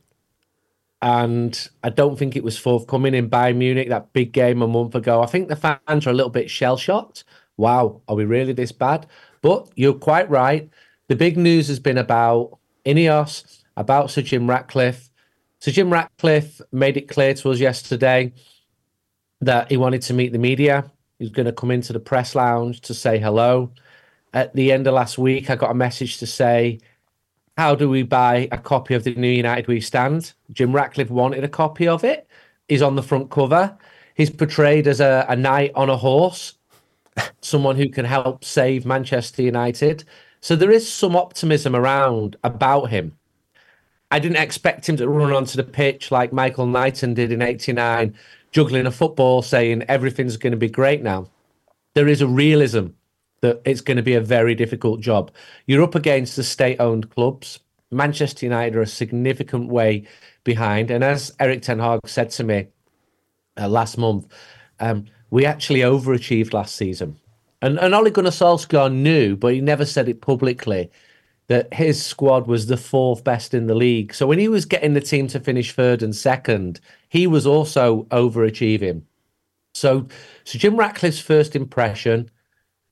And 1.03 1.69
I 1.83 1.91
don't 1.91 2.19
think 2.19 2.35
it 2.35 2.43
was 2.43 2.59
forthcoming 2.59 3.15
in 3.15 3.31
Bayern 3.31 3.57
Munich, 3.57 3.89
that 3.89 4.13
big 4.13 4.33
game 4.33 4.63
a 4.63 4.67
month 4.67 4.95
ago. 4.95 5.23
I 5.23 5.27
think 5.27 5.49
the 5.49 5.57
fans 5.57 6.07
are 6.07 6.11
a 6.11 6.15
little 6.15 6.31
bit 6.31 6.51
shell 6.51 6.77
shocked. 6.77 7.25
Wow, 7.57 8.03
are 8.09 8.17
we 8.17 8.25
really 8.25 8.53
this 8.53 8.73
bad? 8.73 9.07
But 9.43 9.69
you're 9.75 9.95
quite 9.95 10.29
right. 10.31 10.69
The 11.09 11.17
big 11.17 11.37
news 11.37 11.69
has 11.69 11.81
been 11.81 11.99
about 11.99 12.59
Ineos, 12.85 13.63
about 13.77 14.11
Sir 14.11 14.23
Jim 14.23 14.49
Ratcliffe. 14.49 15.11
Sir 15.61 15.71
Jim 15.71 15.93
Ratcliffe 15.93 16.61
made 16.73 16.97
it 16.97 17.09
clear 17.09 17.35
to 17.35 17.51
us 17.51 17.59
yesterday 17.59 18.33
that 19.41 19.71
he 19.71 19.77
wanted 19.77 20.03
to 20.03 20.15
meet 20.15 20.33
the 20.33 20.39
media. 20.39 20.91
He 21.19 21.25
was 21.25 21.33
going 21.33 21.47
to 21.47 21.53
come 21.53 21.71
into 21.71 21.93
the 21.93 22.01
press 22.01 22.35
lounge 22.35 22.81
to 22.83 22.95
say 22.95 23.19
hello. 23.19 23.73
At 24.35 24.55
the 24.55 24.73
end 24.73 24.87
of 24.87 24.95
last 24.95 25.19
week, 25.19 25.51
I 25.51 25.57
got 25.57 25.71
a 25.71 25.75
message 25.75 26.19
to 26.19 26.27
say, 26.27 26.81
How 27.57 27.75
do 27.75 27.89
we 27.89 28.03
buy 28.03 28.49
a 28.53 28.59
copy 28.59 28.95
of 28.95 29.05
the 29.05 29.15
New 29.15 29.29
United 29.29 29.67
We 29.67 29.81
Stand? 29.81 30.33
Jim 30.53 30.75
Ratcliffe 30.75 31.11
wanted 31.11 31.45
a 31.45 31.49
copy 31.49 31.89
of 31.89 32.05
it. 32.05 32.29
He's 32.69 32.83
on 32.83 32.97
the 32.97 33.03
front 33.03 33.31
cover. 33.31 33.77
He's 34.15 34.31
portrayed 34.31 34.87
as 34.87 35.01
a, 35.01 35.25
a 35.29 35.37
knight 35.37 35.73
on 35.75 35.89
a 35.89 35.97
horse, 35.97 36.55
someone 37.41 37.77
who 37.77 37.89
can 37.89 38.05
help 38.05 38.45
save 38.45 38.87
Manchester 38.87 39.43
United. 39.43 40.05
So 40.41 40.57
there 40.57 40.71
is 40.71 40.91
some 40.91 41.17
optimism 41.17 41.75
around 41.75 42.37
about 42.45 42.91
him. 42.91 43.17
I 44.11 44.19
didn't 44.19 44.39
expect 44.39 44.89
him 44.89 44.97
to 44.97 45.09
run 45.09 45.33
onto 45.33 45.57
the 45.57 45.65
pitch 45.65 46.11
like 46.11 46.33
Michael 46.33 46.67
Knighton 46.67 47.15
did 47.15 47.31
in 47.31 47.43
89, 47.43 48.15
juggling 48.53 48.87
a 48.87 48.91
football, 48.91 49.43
saying 49.43 49.85
everything's 49.89 50.37
going 50.37 50.53
to 50.53 50.57
be 50.57 50.71
great 50.71 51.03
now. 51.03 51.27
There 51.95 52.09
is 52.09 52.23
a 52.23 52.27
realism 52.27 52.89
that 53.41 53.61
it's 53.65 53.81
going 53.81 53.97
to 53.99 54.03
be 54.03 54.15
a 54.15 54.21
very 54.21 54.55
difficult 54.55 55.01
job. 55.01 55.31
You're 55.67 55.83
up 55.83 55.95
against 55.95 56.37
the 56.37 56.43
state 56.43 56.81
owned 56.81 57.11
clubs. 57.11 57.61
Manchester 57.91 58.47
United 58.47 58.77
are 58.77 58.83
a 58.83 58.87
significant 58.87 59.69
way 59.69 60.07
behind. 60.45 60.91
And 60.91 61.05
as 61.05 61.35
Eric 61.39 61.63
Ten 61.63 61.79
Hag 61.79 62.01
said 62.07 62.31
to 62.31 62.45
me 62.45 62.69
uh, 63.59 63.69
last 63.69 63.99
month, 63.99 64.27
um, 64.81 65.07
we 65.31 65.45
actually 65.45 65.81
overachieved 65.81 66.53
last 66.53 66.77
season. 66.77 67.19
And, 67.61 67.79
and 67.79 67.95
Ole 67.95 68.11
Gunnar 68.11 68.31
Solskjaer 68.31 68.93
knew, 68.93 69.37
but 69.37 69.55
he 69.55 69.61
never 69.61 69.85
said 69.85 70.09
it 70.09 70.21
publicly, 70.21 70.91
that 71.49 71.73
his 71.73 72.05
squad 72.05 72.47
was 72.47 72.67
the 72.67 72.77
fourth 72.77 73.25
best 73.25 73.55
in 73.55 73.67
the 73.67 73.75
league. 73.75 74.15
So 74.15 74.27
when 74.27 74.39
he 74.39 74.49
was 74.49 74.65
getting 74.65 74.95
the 74.95 75.01
team 75.01 75.27
to 75.29 75.41
finish 75.41 75.73
third 75.73 76.03
and 76.03 76.15
second, 76.15 76.81
he 77.09 77.27
was 77.27 77.47
also 77.47 78.05
overachieving. 78.11 79.03
So, 79.75 80.07
so 80.45 80.59
Jim 80.59 80.77
Ratcliffe's 80.77 81.21
first 81.21 81.57
impression 81.57 82.31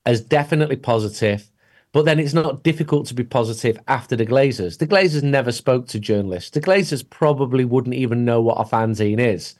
is 0.07 0.21
definitely 0.21 0.77
positive, 0.77 1.49
but 1.91 2.05
then 2.05 2.19
it's 2.19 2.33
not 2.33 2.63
difficult 2.63 3.05
to 3.07 3.13
be 3.13 3.23
positive 3.23 3.79
after 3.87 4.15
the 4.15 4.25
Glazers. 4.25 4.79
The 4.79 4.87
Glazers 4.87 5.23
never 5.23 5.51
spoke 5.51 5.87
to 5.89 5.99
journalists. 5.99 6.51
The 6.51 6.61
Glazers 6.61 7.07
probably 7.07 7.65
wouldn't 7.65 7.95
even 7.95 8.25
know 8.25 8.41
what 8.41 8.59
a 8.59 8.63
fanzine 8.63 9.19
is. 9.19 9.55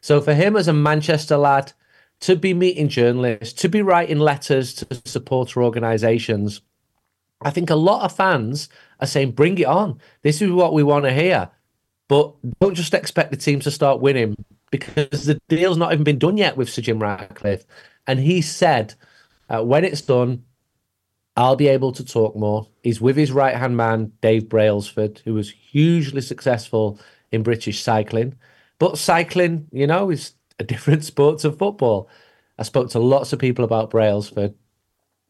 So 0.00 0.20
for 0.20 0.34
him 0.34 0.56
as 0.56 0.68
a 0.68 0.72
Manchester 0.72 1.36
lad, 1.36 1.72
to 2.22 2.36
be 2.36 2.54
meeting 2.54 2.88
journalists, 2.88 3.52
to 3.60 3.68
be 3.68 3.82
writing 3.82 4.18
letters 4.18 4.74
to 4.74 4.86
supporter 5.04 5.62
organisations, 5.62 6.60
I 7.42 7.50
think 7.50 7.68
a 7.68 7.74
lot 7.74 8.04
of 8.04 8.14
fans 8.14 8.68
are 9.00 9.08
saying, 9.08 9.32
bring 9.32 9.58
it 9.58 9.66
on. 9.66 10.00
This 10.22 10.40
is 10.40 10.52
what 10.52 10.72
we 10.72 10.84
want 10.84 11.04
to 11.04 11.12
hear. 11.12 11.50
But 12.08 12.34
don't 12.60 12.74
just 12.74 12.94
expect 12.94 13.32
the 13.32 13.36
team 13.36 13.58
to 13.60 13.70
start 13.70 14.00
winning 14.00 14.36
because 14.70 15.26
the 15.26 15.40
deal's 15.48 15.76
not 15.76 15.92
even 15.92 16.04
been 16.04 16.18
done 16.18 16.36
yet 16.36 16.56
with 16.56 16.70
Sir 16.70 16.82
Jim 16.82 17.00
Ratcliffe. 17.00 17.64
And 18.06 18.20
he 18.20 18.40
said, 18.40 18.94
uh, 19.48 19.62
when 19.64 19.84
it's 19.84 20.02
done, 20.02 20.44
I'll 21.36 21.56
be 21.56 21.68
able 21.68 21.90
to 21.92 22.04
talk 22.04 22.36
more. 22.36 22.68
He's 22.84 23.00
with 23.00 23.16
his 23.16 23.32
right 23.32 23.56
hand 23.56 23.76
man, 23.76 24.12
Dave 24.20 24.48
Brailsford, 24.48 25.22
who 25.24 25.34
was 25.34 25.50
hugely 25.50 26.20
successful 26.20 27.00
in 27.32 27.42
British 27.42 27.82
cycling. 27.82 28.36
But 28.78 28.98
cycling, 28.98 29.66
you 29.72 29.86
know, 29.88 30.10
is 30.10 30.34
different 30.64 31.04
sport 31.04 31.40
to 31.40 31.52
football. 31.52 32.08
I 32.58 32.62
spoke 32.62 32.90
to 32.90 32.98
lots 32.98 33.32
of 33.32 33.38
people 33.38 33.64
about 33.64 33.90
Brailsford 33.90 34.54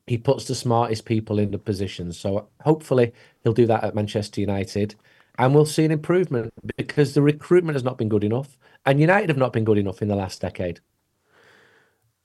he 0.07 0.19
puts 0.19 0.47
the 0.47 0.55
smartest 0.55 1.05
people 1.05 1.39
in 1.39 1.51
the 1.51 1.59
positions. 1.59 2.19
So 2.19 2.49
hopefully 2.61 3.13
he'll 3.43 3.53
do 3.53 3.67
that 3.67 3.85
at 3.85 3.95
Manchester 3.95 4.41
United. 4.41 4.95
And 5.39 5.55
we'll 5.55 5.65
see 5.65 5.85
an 5.85 5.91
improvement 5.91 6.53
because 6.77 7.15
the 7.15 7.23
recruitment 7.23 7.77
has 7.77 7.85
not 7.85 7.99
been 7.99 8.09
good 8.09 8.25
enough. 8.25 8.59
And 8.85 9.01
United 9.01 9.29
have 9.29 9.39
not 9.39 9.53
been 9.53 9.65
good 9.65 9.79
enough 9.79 10.03
in 10.03 10.09
the 10.09 10.17
last 10.17 10.41
decade. 10.41 10.81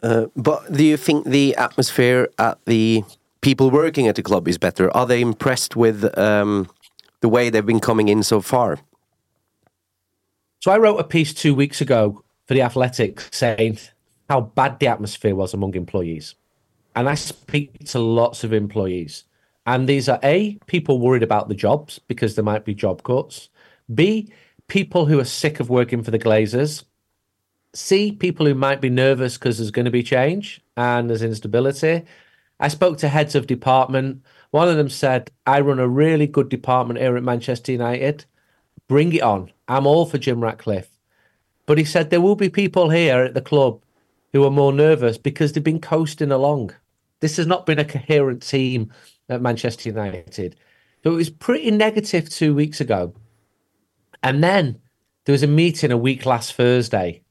Uh, 0.03 0.27
but 0.35 0.71
do 0.71 0.83
you 0.83 0.97
think 0.97 1.25
the 1.25 1.55
atmosphere 1.55 2.29
at 2.37 2.59
the 2.65 3.03
people 3.41 3.71
working 3.71 4.07
at 4.07 4.15
the 4.15 4.23
club 4.23 4.47
is 4.47 4.57
better? 4.57 4.95
Are 4.95 5.05
they 5.05 5.21
impressed 5.21 5.75
with 5.75 6.17
um, 6.17 6.69
the 7.21 7.29
way 7.29 7.49
they've 7.49 7.65
been 7.65 7.79
coming 7.79 8.07
in 8.09 8.23
so 8.23 8.41
far? 8.41 8.79
So 10.59 10.71
I 10.71 10.77
wrote 10.77 10.97
a 10.97 11.03
piece 11.03 11.33
two 11.33 11.53
weeks 11.53 11.79
ago 11.81 12.23
for 12.47 12.53
the 12.53 12.61
Athletic 12.61 13.21
saying 13.31 13.79
how 14.29 14.41
bad 14.41 14.79
the 14.79 14.87
atmosphere 14.87 15.35
was 15.35 15.53
among 15.53 15.75
employees. 15.75 16.35
And 16.95 17.07
I 17.07 17.15
speak 17.15 17.85
to 17.89 17.99
lots 17.99 18.43
of 18.43 18.53
employees. 18.53 19.25
And 19.65 19.87
these 19.87 20.07
are 20.09 20.19
A, 20.23 20.57
people 20.65 20.99
worried 20.99 21.23
about 21.23 21.49
the 21.49 21.55
jobs 21.55 21.99
because 22.07 22.35
there 22.35 22.43
might 22.43 22.65
be 22.65 22.73
job 22.73 23.03
cuts. 23.03 23.49
B, 23.93 24.31
people 24.67 25.05
who 25.05 25.19
are 25.19 25.25
sick 25.25 25.59
of 25.59 25.69
working 25.69 26.03
for 26.03 26.11
the 26.11 26.19
Glazers. 26.19 26.83
C, 27.73 28.13
people 28.13 28.45
who 28.45 28.55
might 28.55 28.81
be 28.81 28.89
nervous 28.89 29.37
because 29.37 29.57
there's 29.57 29.71
going 29.71 29.85
to 29.85 29.91
be 29.91 30.03
change 30.03 30.61
and 30.77 31.09
there's 31.09 31.21
instability. 31.21 32.03
I 32.59 32.69
spoke 32.69 32.97
to 32.99 33.09
heads 33.09 33.35
of 33.35 33.45
department. 33.45 34.23
One 34.51 34.69
of 34.69 34.77
them 34.77 34.89
said, 34.89 35.29
I 35.45 35.59
run 35.59 35.79
a 35.79 35.87
really 35.87 36.27
good 36.27 36.49
department 36.49 36.99
here 36.99 37.17
at 37.17 37.23
Manchester 37.23 37.73
United. 37.73 38.25
Bring 38.87 39.13
it 39.13 39.21
on. 39.21 39.51
I'm 39.67 39.85
all 39.85 40.05
for 40.05 40.17
Jim 40.17 40.41
Ratcliffe. 40.41 40.96
But 41.67 41.77
he 41.77 41.83
said 41.83 42.09
there 42.09 42.21
will 42.21 42.35
be 42.35 42.49
people 42.49 42.89
here 42.89 43.19
at 43.19 43.35
the 43.35 43.41
club 43.41 43.81
who 44.33 44.43
are 44.43 44.51
more 44.51 44.73
nervous 44.73 45.17
because 45.19 45.53
they've 45.53 45.63
been 45.63 45.79
coasting 45.79 46.31
along. 46.31 46.71
This 47.19 47.37
has 47.37 47.45
not 47.45 47.67
been 47.67 47.77
a 47.77 47.85
coherent 47.85 48.41
team 48.41 48.91
at 49.29 49.41
Manchester 49.41 49.89
United. 49.89 50.55
So 51.03 51.11
it 51.11 51.15
was 51.15 51.29
pretty 51.29 51.69
negative 51.69 52.29
two 52.29 52.55
weeks 52.55 52.81
ago. 52.81 53.13
And 54.23 54.43
then 54.43 54.79
there 55.25 55.33
was 55.33 55.43
a 55.43 55.47
meeting 55.47 55.91
a 55.91 55.97
week 55.97 56.25
last 56.25 56.53
Thursday. 56.53 57.21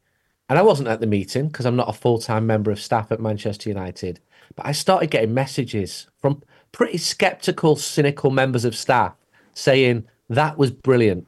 And 0.49 0.59
I 0.59 0.63
wasn't 0.63 0.89
at 0.89 1.01
the 1.01 1.07
meeting 1.07 1.49
because 1.49 1.67
I'm 1.67 1.77
not 1.77 1.89
a 1.89 1.93
full 1.93 2.19
time 2.19 2.47
member 2.47 2.71
of 2.71 2.81
staff 2.81 3.11
at 3.11 3.21
Manchester 3.21 3.69
United. 3.69 4.21
But 4.55 4.67
I 4.67 4.73
started 4.73 5.11
getting 5.11 5.35
messages 5.35 6.07
from 6.19 6.43
pretty 6.73 6.99
skeptical, 6.99 7.75
cynical 7.75 8.31
members 8.31 8.65
of 8.65 8.77
staff 8.77 9.15
saying, 9.55 10.07
that 10.29 10.59
was 10.59 10.71
brilliant. 10.71 11.27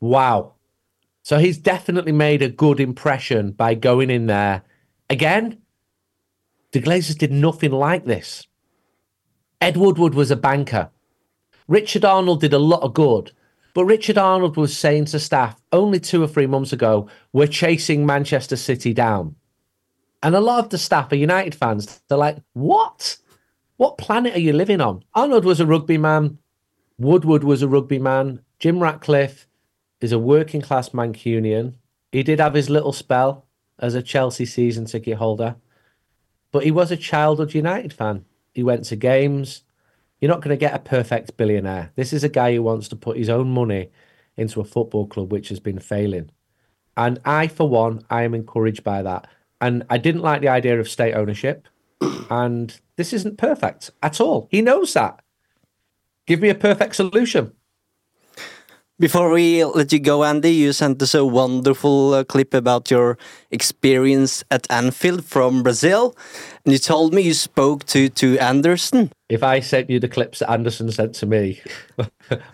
Wow. 0.00 0.54
So 1.22 1.38
he's 1.38 1.58
definitely 1.58 2.12
made 2.12 2.42
a 2.42 2.48
good 2.48 2.80
impression 2.80 3.52
by 3.52 3.74
going 3.74 4.10
in 4.10 4.26
there. 4.26 4.62
Again, 5.08 5.58
the 6.72 6.80
Glazers 6.80 7.18
did 7.18 7.32
nothing 7.32 7.72
like 7.72 8.04
this. 8.04 8.46
Ed 9.60 9.76
Woodward 9.76 10.14
was 10.14 10.30
a 10.30 10.36
banker. 10.36 10.90
Richard 11.68 12.04
Arnold 12.04 12.40
did 12.40 12.52
a 12.52 12.58
lot 12.58 12.82
of 12.82 12.94
good, 12.94 13.32
but 13.74 13.84
Richard 13.84 14.18
Arnold 14.18 14.56
was 14.56 14.76
saying 14.76 15.06
to 15.06 15.20
staff 15.20 15.60
only 15.72 16.00
two 16.00 16.22
or 16.22 16.26
three 16.26 16.46
months 16.46 16.72
ago, 16.72 17.08
we're 17.32 17.46
chasing 17.46 18.06
Manchester 18.06 18.56
City 18.56 18.92
down. 18.92 19.36
And 20.22 20.34
a 20.34 20.40
lot 20.40 20.64
of 20.64 20.70
the 20.70 20.78
staff 20.78 21.12
are 21.12 21.16
United 21.16 21.54
fans. 21.54 22.00
They're 22.08 22.18
like, 22.18 22.38
what? 22.52 23.16
What 23.76 23.98
planet 23.98 24.34
are 24.34 24.40
you 24.40 24.52
living 24.52 24.80
on? 24.80 25.04
Arnold 25.14 25.44
was 25.44 25.60
a 25.60 25.66
rugby 25.66 25.98
man. 25.98 26.38
Woodward 26.98 27.44
was 27.44 27.62
a 27.62 27.68
rugby 27.68 27.98
man. 27.98 28.40
Jim 28.58 28.80
Ratcliffe 28.80 29.46
is 30.00 30.12
a 30.12 30.18
working 30.18 30.60
class 30.60 30.90
Mancunian. 30.90 31.74
He 32.12 32.22
did 32.22 32.40
have 32.40 32.54
his 32.54 32.70
little 32.70 32.92
spell 32.92 33.46
as 33.78 33.94
a 33.94 34.02
Chelsea 34.02 34.46
season 34.46 34.86
ticket 34.86 35.18
holder. 35.18 35.56
But 36.52 36.64
he 36.64 36.70
was 36.70 36.90
a 36.90 36.96
childhood 36.96 37.54
United 37.54 37.92
fan. 37.92 38.24
He 38.52 38.62
went 38.62 38.84
to 38.86 38.96
games. 38.96 39.62
You're 40.20 40.30
not 40.30 40.42
going 40.42 40.56
to 40.56 40.60
get 40.60 40.74
a 40.74 40.80
perfect 40.80 41.36
billionaire. 41.36 41.92
This 41.96 42.12
is 42.12 42.24
a 42.24 42.28
guy 42.28 42.54
who 42.54 42.62
wants 42.62 42.88
to 42.88 42.96
put 42.96 43.16
his 43.16 43.28
own 43.28 43.50
money 43.50 43.90
into 44.36 44.60
a 44.60 44.64
football 44.64 45.06
club 45.06 45.32
which 45.32 45.48
has 45.48 45.60
been 45.60 45.78
failing. 45.78 46.30
And 46.96 47.20
I, 47.24 47.46
for 47.46 47.68
one, 47.68 48.04
I 48.10 48.24
am 48.24 48.34
encouraged 48.34 48.84
by 48.84 49.02
that. 49.02 49.28
And 49.60 49.84
I 49.88 49.98
didn't 49.98 50.22
like 50.22 50.40
the 50.40 50.48
idea 50.48 50.78
of 50.78 50.88
state 50.88 51.14
ownership. 51.14 51.68
And 52.30 52.78
this 52.96 53.12
isn't 53.12 53.38
perfect 53.38 53.90
at 54.02 54.20
all. 54.20 54.48
He 54.50 54.62
knows 54.62 54.94
that. 54.94 55.20
Give 56.26 56.40
me 56.40 56.48
a 56.48 56.54
perfect 56.54 56.96
solution. 56.96 57.52
Before 59.00 59.30
we 59.30 59.64
let 59.64 59.90
you 59.94 59.98
go, 59.98 60.24
Andy, 60.24 60.52
you 60.52 60.74
sent 60.74 61.00
us 61.00 61.14
a 61.14 61.24
wonderful 61.24 62.12
uh, 62.12 62.22
clip 62.22 62.52
about 62.52 62.90
your 62.90 63.16
experience 63.50 64.44
at 64.50 64.70
Anfield 64.70 65.24
from 65.24 65.62
Brazil. 65.62 66.14
And 66.66 66.72
you 66.74 66.78
told 66.78 67.14
me 67.14 67.22
you 67.22 67.32
spoke 67.32 67.86
to, 67.86 68.10
to 68.10 68.38
Anderson. 68.38 69.10
If 69.30 69.42
I 69.42 69.60
sent 69.60 69.88
you 69.88 70.00
the 70.00 70.08
clips 70.08 70.40
that 70.40 70.50
Anderson 70.50 70.92
sent 70.92 71.14
to 71.14 71.24
me, 71.24 71.62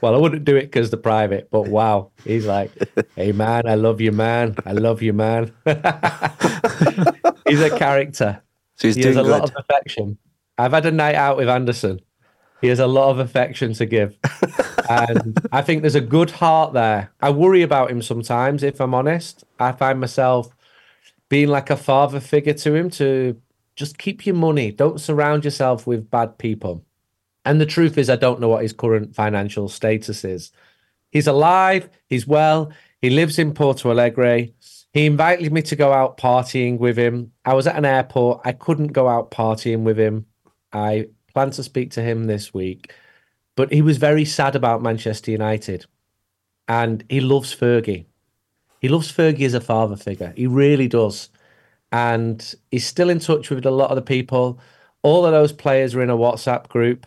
well, 0.00 0.14
I 0.14 0.18
wouldn't 0.18 0.44
do 0.44 0.54
it 0.54 0.70
because 0.70 0.90
they're 0.90 1.00
private, 1.00 1.48
but 1.50 1.66
wow. 1.66 2.12
He's 2.22 2.46
like, 2.46 2.70
hey, 3.16 3.32
man, 3.32 3.66
I 3.66 3.74
love 3.74 4.00
you, 4.00 4.12
man. 4.12 4.54
I 4.64 4.70
love 4.70 5.02
you, 5.02 5.14
man. 5.14 5.52
he's 7.48 7.60
a 7.60 7.76
character. 7.76 8.40
So 8.76 8.86
he's 8.86 8.94
he 8.94 9.02
doing 9.02 9.16
has 9.16 9.26
a 9.26 9.28
good. 9.28 9.40
lot 9.40 9.50
of 9.50 9.56
affection. 9.58 10.16
I've 10.58 10.72
had 10.72 10.86
a 10.86 10.92
night 10.92 11.16
out 11.16 11.38
with 11.38 11.48
Anderson. 11.48 11.98
He 12.60 12.68
has 12.68 12.78
a 12.78 12.86
lot 12.86 13.10
of 13.10 13.18
affection 13.18 13.74
to 13.74 13.86
give. 13.86 14.16
and 14.88 15.38
I 15.52 15.62
think 15.62 15.82
there's 15.82 15.94
a 15.94 16.00
good 16.00 16.30
heart 16.30 16.72
there. 16.72 17.12
I 17.20 17.30
worry 17.30 17.62
about 17.62 17.90
him 17.90 18.02
sometimes, 18.02 18.62
if 18.62 18.80
I'm 18.80 18.94
honest. 18.94 19.44
I 19.58 19.72
find 19.72 20.00
myself 20.00 20.54
being 21.28 21.48
like 21.48 21.70
a 21.70 21.76
father 21.76 22.20
figure 22.20 22.54
to 22.54 22.74
him 22.74 22.90
to 22.90 23.40
just 23.74 23.98
keep 23.98 24.26
your 24.26 24.34
money. 24.34 24.72
Don't 24.72 25.00
surround 25.00 25.44
yourself 25.44 25.86
with 25.86 26.10
bad 26.10 26.38
people. 26.38 26.84
And 27.44 27.60
the 27.60 27.66
truth 27.66 27.98
is, 27.98 28.10
I 28.10 28.16
don't 28.16 28.40
know 28.40 28.48
what 28.48 28.62
his 28.62 28.72
current 28.72 29.14
financial 29.14 29.68
status 29.68 30.24
is. 30.24 30.50
He's 31.12 31.26
alive, 31.26 31.88
he's 32.08 32.26
well, 32.26 32.72
he 33.00 33.10
lives 33.10 33.38
in 33.38 33.54
Porto 33.54 33.90
Alegre. 33.90 34.48
He 34.92 35.06
invited 35.06 35.52
me 35.52 35.62
to 35.62 35.76
go 35.76 35.92
out 35.92 36.16
partying 36.16 36.78
with 36.78 36.96
him. 36.96 37.32
I 37.44 37.54
was 37.54 37.66
at 37.66 37.76
an 37.76 37.84
airport. 37.84 38.40
I 38.44 38.52
couldn't 38.52 38.88
go 38.88 39.08
out 39.08 39.30
partying 39.30 39.82
with 39.82 39.98
him. 39.98 40.26
I 40.72 41.08
plan 41.36 41.50
to 41.52 41.62
speak 41.62 41.90
to 41.92 42.02
him 42.02 42.24
this 42.24 42.54
week. 42.54 42.94
But 43.56 43.72
he 43.72 43.82
was 43.82 43.98
very 43.98 44.24
sad 44.24 44.56
about 44.56 44.82
Manchester 44.82 45.30
United. 45.30 45.86
And 46.66 47.04
he 47.08 47.20
loves 47.20 47.54
Fergie. 47.54 48.06
He 48.80 48.88
loves 48.88 49.12
Fergie 49.12 49.46
as 49.46 49.54
a 49.54 49.60
father 49.60 49.96
figure. 49.96 50.32
He 50.36 50.46
really 50.46 50.88
does. 50.88 51.28
and 51.92 52.54
he's 52.70 52.86
still 52.86 53.10
in 53.10 53.20
touch 53.20 53.50
with 53.50 53.64
a 53.66 53.70
lot 53.70 53.90
of 53.90 53.96
the 53.96 54.02
people. 54.02 54.58
All 55.02 55.24
of 55.24 55.32
those 55.32 55.52
players 55.52 55.94
are 55.94 56.02
in 56.02 56.10
a 56.10 56.16
WhatsApp 56.16 56.68
group, 56.68 57.06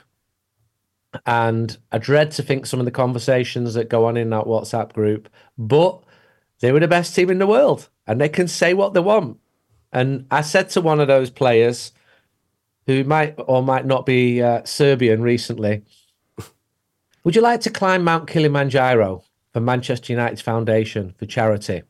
and 1.25 1.77
I 1.91 1.97
dread 1.97 2.31
to 2.31 2.43
think 2.43 2.65
some 2.65 2.79
of 2.79 2.85
the 2.85 2.91
conversations 2.91 3.73
that 3.73 3.89
go 3.89 4.05
on 4.05 4.17
in 4.17 4.29
that 4.29 4.45
WhatsApp 4.45 4.93
group. 4.93 5.29
But 5.57 6.01
they 6.59 6.71
were 6.71 6.79
the 6.79 6.87
best 6.87 7.15
team 7.15 7.29
in 7.29 7.39
the 7.39 7.47
world, 7.47 7.89
and 8.07 8.19
they 8.21 8.29
can 8.29 8.47
say 8.47 8.73
what 8.73 8.93
they 8.93 8.99
want. 8.99 9.39
And 9.91 10.25
I 10.31 10.41
said 10.41 10.69
to 10.71 10.81
one 10.81 10.99
of 10.99 11.07
those 11.07 11.29
players, 11.29 11.91
who 12.89 13.03
might 13.03 13.35
or 13.45 13.61
might 13.61 13.85
not 13.85 14.03
be 14.03 14.41
uh, 14.41 14.63
Serbian 14.63 15.21
recently, 15.21 15.83
would 17.23 17.35
you 17.35 17.41
like 17.41 17.61
to 17.61 17.69
climb 17.69 18.03
Mount 18.03 18.27
Kilimanjaro 18.27 19.23
for 19.53 19.59
Manchester 19.59 20.11
United's 20.11 20.41
foundation 20.41 21.13
for 21.19 21.27
charity? 21.27 21.83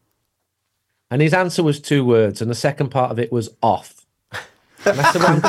And 1.10 1.22
his 1.22 1.34
answer 1.34 1.64
was 1.64 1.80
two 1.80 2.04
words, 2.04 2.42
and 2.42 2.52
the 2.52 2.56
second 2.56 2.90
part 2.90 3.12
of 3.12 3.20
it 3.20 3.32
was 3.32 3.50
off. 3.64 4.06
And 4.86 5.00
I 5.00 5.12
said, 5.14 5.22
well, 5.22 5.36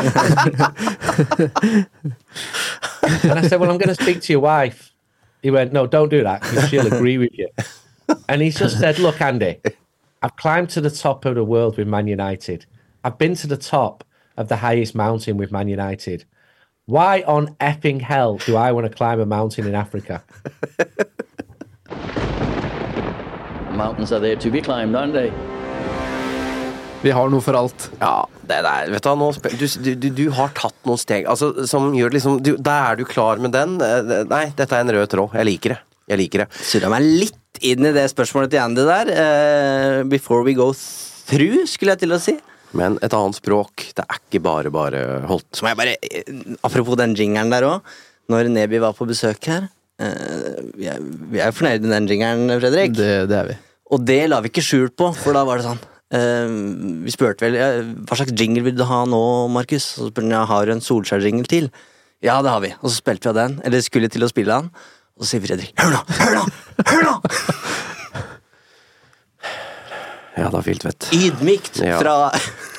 and 3.25 3.39
I 3.41 3.49
said, 3.49 3.59
well, 3.59 3.73
I'm 3.73 3.79
going 3.79 3.93
to 3.93 4.01
speak 4.01 4.21
to 4.23 4.33
your 4.33 4.43
wife. 4.43 4.93
He 5.43 5.51
went, 5.51 5.73
no, 5.73 5.89
don't 5.89 6.11
do 6.11 6.23
that 6.23 6.43
because 6.43 6.69
she'll 6.69 6.87
agree 6.87 7.19
with 7.19 7.37
you. 7.37 7.49
And 8.29 8.41
he 8.41 8.51
just 8.51 8.79
said, 8.79 9.01
look, 9.01 9.21
Andy, 9.21 9.59
I've 10.23 10.37
climbed 10.37 10.71
to 10.71 10.81
the 10.81 10.91
top 10.91 11.25
of 11.25 11.35
the 11.35 11.43
world 11.43 11.77
with 11.77 11.89
Man 11.89 12.07
United. 12.07 12.67
I've 13.03 13.19
been 13.19 13.35
to 13.35 13.49
the 13.49 13.57
top 13.57 14.05
of 14.37 14.49
the 14.49 14.57
highest 14.57 14.95
mountain 14.95 15.37
with 15.37 15.53
Man 15.53 15.69
United. 15.69 16.25
Why 16.87 17.23
on 17.27 17.55
effing 17.61 18.01
hell 18.01 18.39
do 18.47 18.57
I 18.57 18.73
want 18.73 18.87
to 18.91 18.93
climb 18.93 19.21
a 19.21 19.27
mountain 19.27 19.67
in 19.67 19.75
Africa? 19.75 20.23
Mountains 23.71 24.13
are 24.13 24.21
there 24.21 24.37
to 24.37 24.51
be 24.51 24.61
climbed, 24.61 24.97
aren't 24.97 25.15
they? 25.15 25.31
Vi 27.01 27.13
har 27.17 27.31
noe 27.33 27.41
for 27.41 27.57
alt. 27.57 27.87
Ja, 28.01 28.27
det 28.45 28.59
der, 28.67 28.91
vet 28.93 29.07
du, 29.07 29.13
nå, 29.17 29.31
du, 29.33 29.67
du, 29.85 29.95
du, 29.95 30.09
du 30.19 30.27
har 30.37 30.51
tatt 30.57 30.77
noen 30.85 31.01
steg 31.01 31.25
altså, 31.31 31.65
som 31.69 31.95
gjør 31.97 32.13
liksom 32.13 32.41
du, 32.45 32.51
Da 32.61 32.75
er 32.91 33.01
du 33.01 33.07
klar 33.09 33.41
med 33.41 33.55
den. 33.57 33.79
Eh, 33.81 34.27
Nei, 34.29 34.43
dette 34.57 34.77
er 34.77 34.85
en 34.85 34.93
rød 34.99 35.09
tråd. 35.15 35.39
Jeg 35.39 35.49
liker 35.49 35.77
det. 35.77 35.81
Jeg 36.11 36.21
liker 36.21 36.45
det. 36.45 36.49
Surra 36.67 36.91
meg 36.93 37.07
litt 37.07 37.63
inn 37.65 37.87
i 37.87 37.95
det 37.95 38.05
spørsmålet 38.13 38.53
til 38.53 38.61
Andy 38.65 38.85
der. 38.89 39.15
Uh, 39.15 40.03
before 40.11 40.43
we 40.45 40.57
go 40.59 40.73
through, 40.75 41.65
skulle 41.71 41.95
jeg 41.95 42.03
til 42.05 42.17
å 42.17 42.21
si. 42.21 42.35
Men 42.77 42.99
et 43.03 43.15
annet 43.17 43.39
språk. 43.39 43.89
Det 43.97 44.05
er 44.05 44.21
ikke 44.21 44.43
bare 44.45 44.71
bare 44.75 45.03
holdt. 45.29 45.49
Så 45.57 45.65
må 45.65 45.73
jeg 45.73 45.81
bare, 45.81 45.97
eh, 46.03 46.57
Apropos 46.67 46.99
den 47.01 47.17
jingeren 47.19 47.51
der 47.51 47.67
òg. 47.67 47.95
Når 48.31 48.51
Neby 48.53 48.79
var 48.79 48.95
på 48.95 49.09
besøk 49.11 49.43
her 49.51 49.65
eh, 49.99 50.61
Vi 50.79 50.87
er, 50.87 51.01
vi 51.03 51.41
er 51.43 51.51
fornøyd 51.51 51.83
med 51.83 51.91
den 51.97 52.11
jingeren, 52.13 52.61
Fredrik. 52.61 52.95
Det, 52.95 53.29
det 53.31 53.39
er 53.39 53.49
vi. 53.51 53.57
Og 53.91 54.05
det 54.07 54.21
la 54.31 54.39
vi 54.41 54.53
ikke 54.53 54.63
skjul 54.63 54.93
på, 54.95 55.11
for 55.19 55.35
da 55.35 55.43
var 55.49 55.59
det 55.59 55.67
sånn 55.67 55.81
eh, 56.15 56.53
Vi 57.07 57.15
spurte 57.15 57.49
vel 57.49 57.59
hva 58.07 58.21
slags 58.21 58.37
jingle 58.39 58.63
vil 58.69 58.79
du 58.79 58.87
ha 58.87 59.03
nå, 59.09 59.25
Markus. 59.51 59.97
Og 59.99 60.07
så 60.07 60.13
spurte 60.13 60.29
han 60.29 60.39
ja, 60.39 60.45
har 60.47 60.67
du 60.71 60.77
en 60.77 60.85
Solskjær-jingle 60.85 61.51
til. 61.51 61.71
Ja, 62.23 62.39
det 62.45 62.53
har 62.53 62.63
vi. 62.63 62.75
Og 62.83 62.91
så 62.91 63.01
spilte 63.01 63.27
vi 63.27 63.35
av 63.35 63.41
den. 63.43 63.61
Eller 63.67 63.83
skulle 63.83 64.13
til 64.13 64.23
å 64.23 64.31
spille 64.31 64.63
den. 64.63 64.71
Og 65.21 65.27
så 65.27 65.35
sier 65.35 65.45
Fredrik 65.45 65.75
hør 65.77 65.99
nå, 65.99 66.01
hør 66.17 66.39
nå, 66.39 66.47
hør 66.89 67.05
nå! 67.05 67.17
Ja 70.39 70.49
da, 70.53 70.61
Filtvedt. 70.63 71.09
Ydmykt 71.17 71.81
Ja. 71.83 71.99
fra 72.01 72.15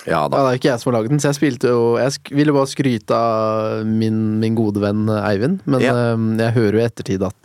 Ja 0.08 0.22
Ja, 0.24 0.28
det 0.32 0.40
er 0.40 0.56
ikke 0.58 0.70
jeg 0.72 0.80
som 0.82 0.92
har 0.94 1.02
laget 1.02 1.12
den, 1.14 1.20
så 1.20 1.30
jeg 1.34 1.36
spilte 1.42 1.68
jo 1.74 1.82
Jeg 2.00 2.12
sk 2.16 2.32
ville 2.32 2.54
bare 2.56 2.70
skryte 2.72 3.12
av 3.18 3.84
min, 3.86 4.40
min 4.40 4.56
gode 4.58 4.80
venn 4.82 5.04
Eivind, 5.20 5.60
men 5.66 5.82
Ja. 5.84 5.92
eh, 6.14 6.24
jeg 6.46 6.54
hører 6.58 6.80
jo 6.80 6.82
i 6.82 6.88
ettertid 6.88 7.28
at 7.28 7.36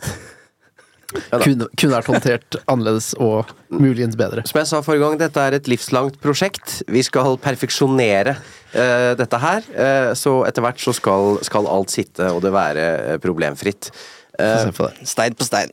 da. 1.31 1.39
kunne, 1.39 1.67
kunne 1.79 1.93
vært 1.95 2.09
håndtert 2.11 2.57
annerledes 2.67 3.13
og 3.23 3.47
muligens 3.71 4.17
bedre. 4.19 4.43
Som 4.47 4.59
jeg 4.59 4.67
sa 4.67 4.81
forrige 4.83 5.05
gang, 5.05 5.17
dette 5.21 5.39
er 5.39 5.55
et 5.55 5.67
livslangt 5.71 6.17
prosjekt. 6.23 6.81
Vi 6.91 7.01
skal 7.05 7.37
perfeksjonere 7.39 8.33
eh, 8.75 9.13
dette 9.15 9.39
her. 9.39 9.63
eh, 9.73 10.11
så 10.19 10.41
etter 10.49 10.61
hvert 10.65 10.79
så 10.83 10.93
skal, 10.97 11.37
skal 11.47 11.67
alt 11.71 11.93
sitte 11.95 12.27
og 12.33 12.41
det 12.43 12.51
være 12.55 12.87
eh, 13.13 13.17
problemfritt. 13.23 13.91
Eh, 14.37 14.65
Se 14.67 14.71
på 14.75 14.89
det. 14.89 15.07
Stein 15.07 15.33
på 15.39 15.47
stein. 15.47 15.71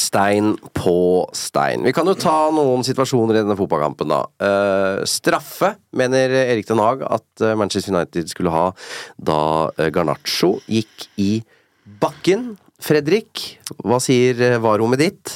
Stein 0.00 0.54
på 0.74 1.24
stein. 1.36 1.84
Vi 1.86 1.92
kan 1.94 2.08
jo 2.08 2.16
ta 2.18 2.50
noen 2.54 2.84
situasjoner 2.86 3.38
i 3.38 3.42
denne 3.42 3.56
fotballkampen, 3.58 4.10
da. 4.10 4.24
Uh, 4.42 5.04
straffe, 5.08 5.74
mener 5.94 6.32
Erik 6.44 6.68
Den 6.68 6.82
Haag 6.82 7.04
at 7.06 7.44
eh, 7.44 7.54
Manchester 7.58 7.94
United 7.94 8.30
skulle 8.32 8.50
ha 8.50 8.64
da 9.16 9.40
eh, 9.78 9.90
Garnaccio 9.94 10.56
gikk 10.66 11.08
i 11.20 11.32
bakken. 12.02 12.54
Fredrik, 12.82 13.60
hva 13.86 14.00
sier 14.02 14.58
varrommet 14.62 15.04
ditt? 15.04 15.34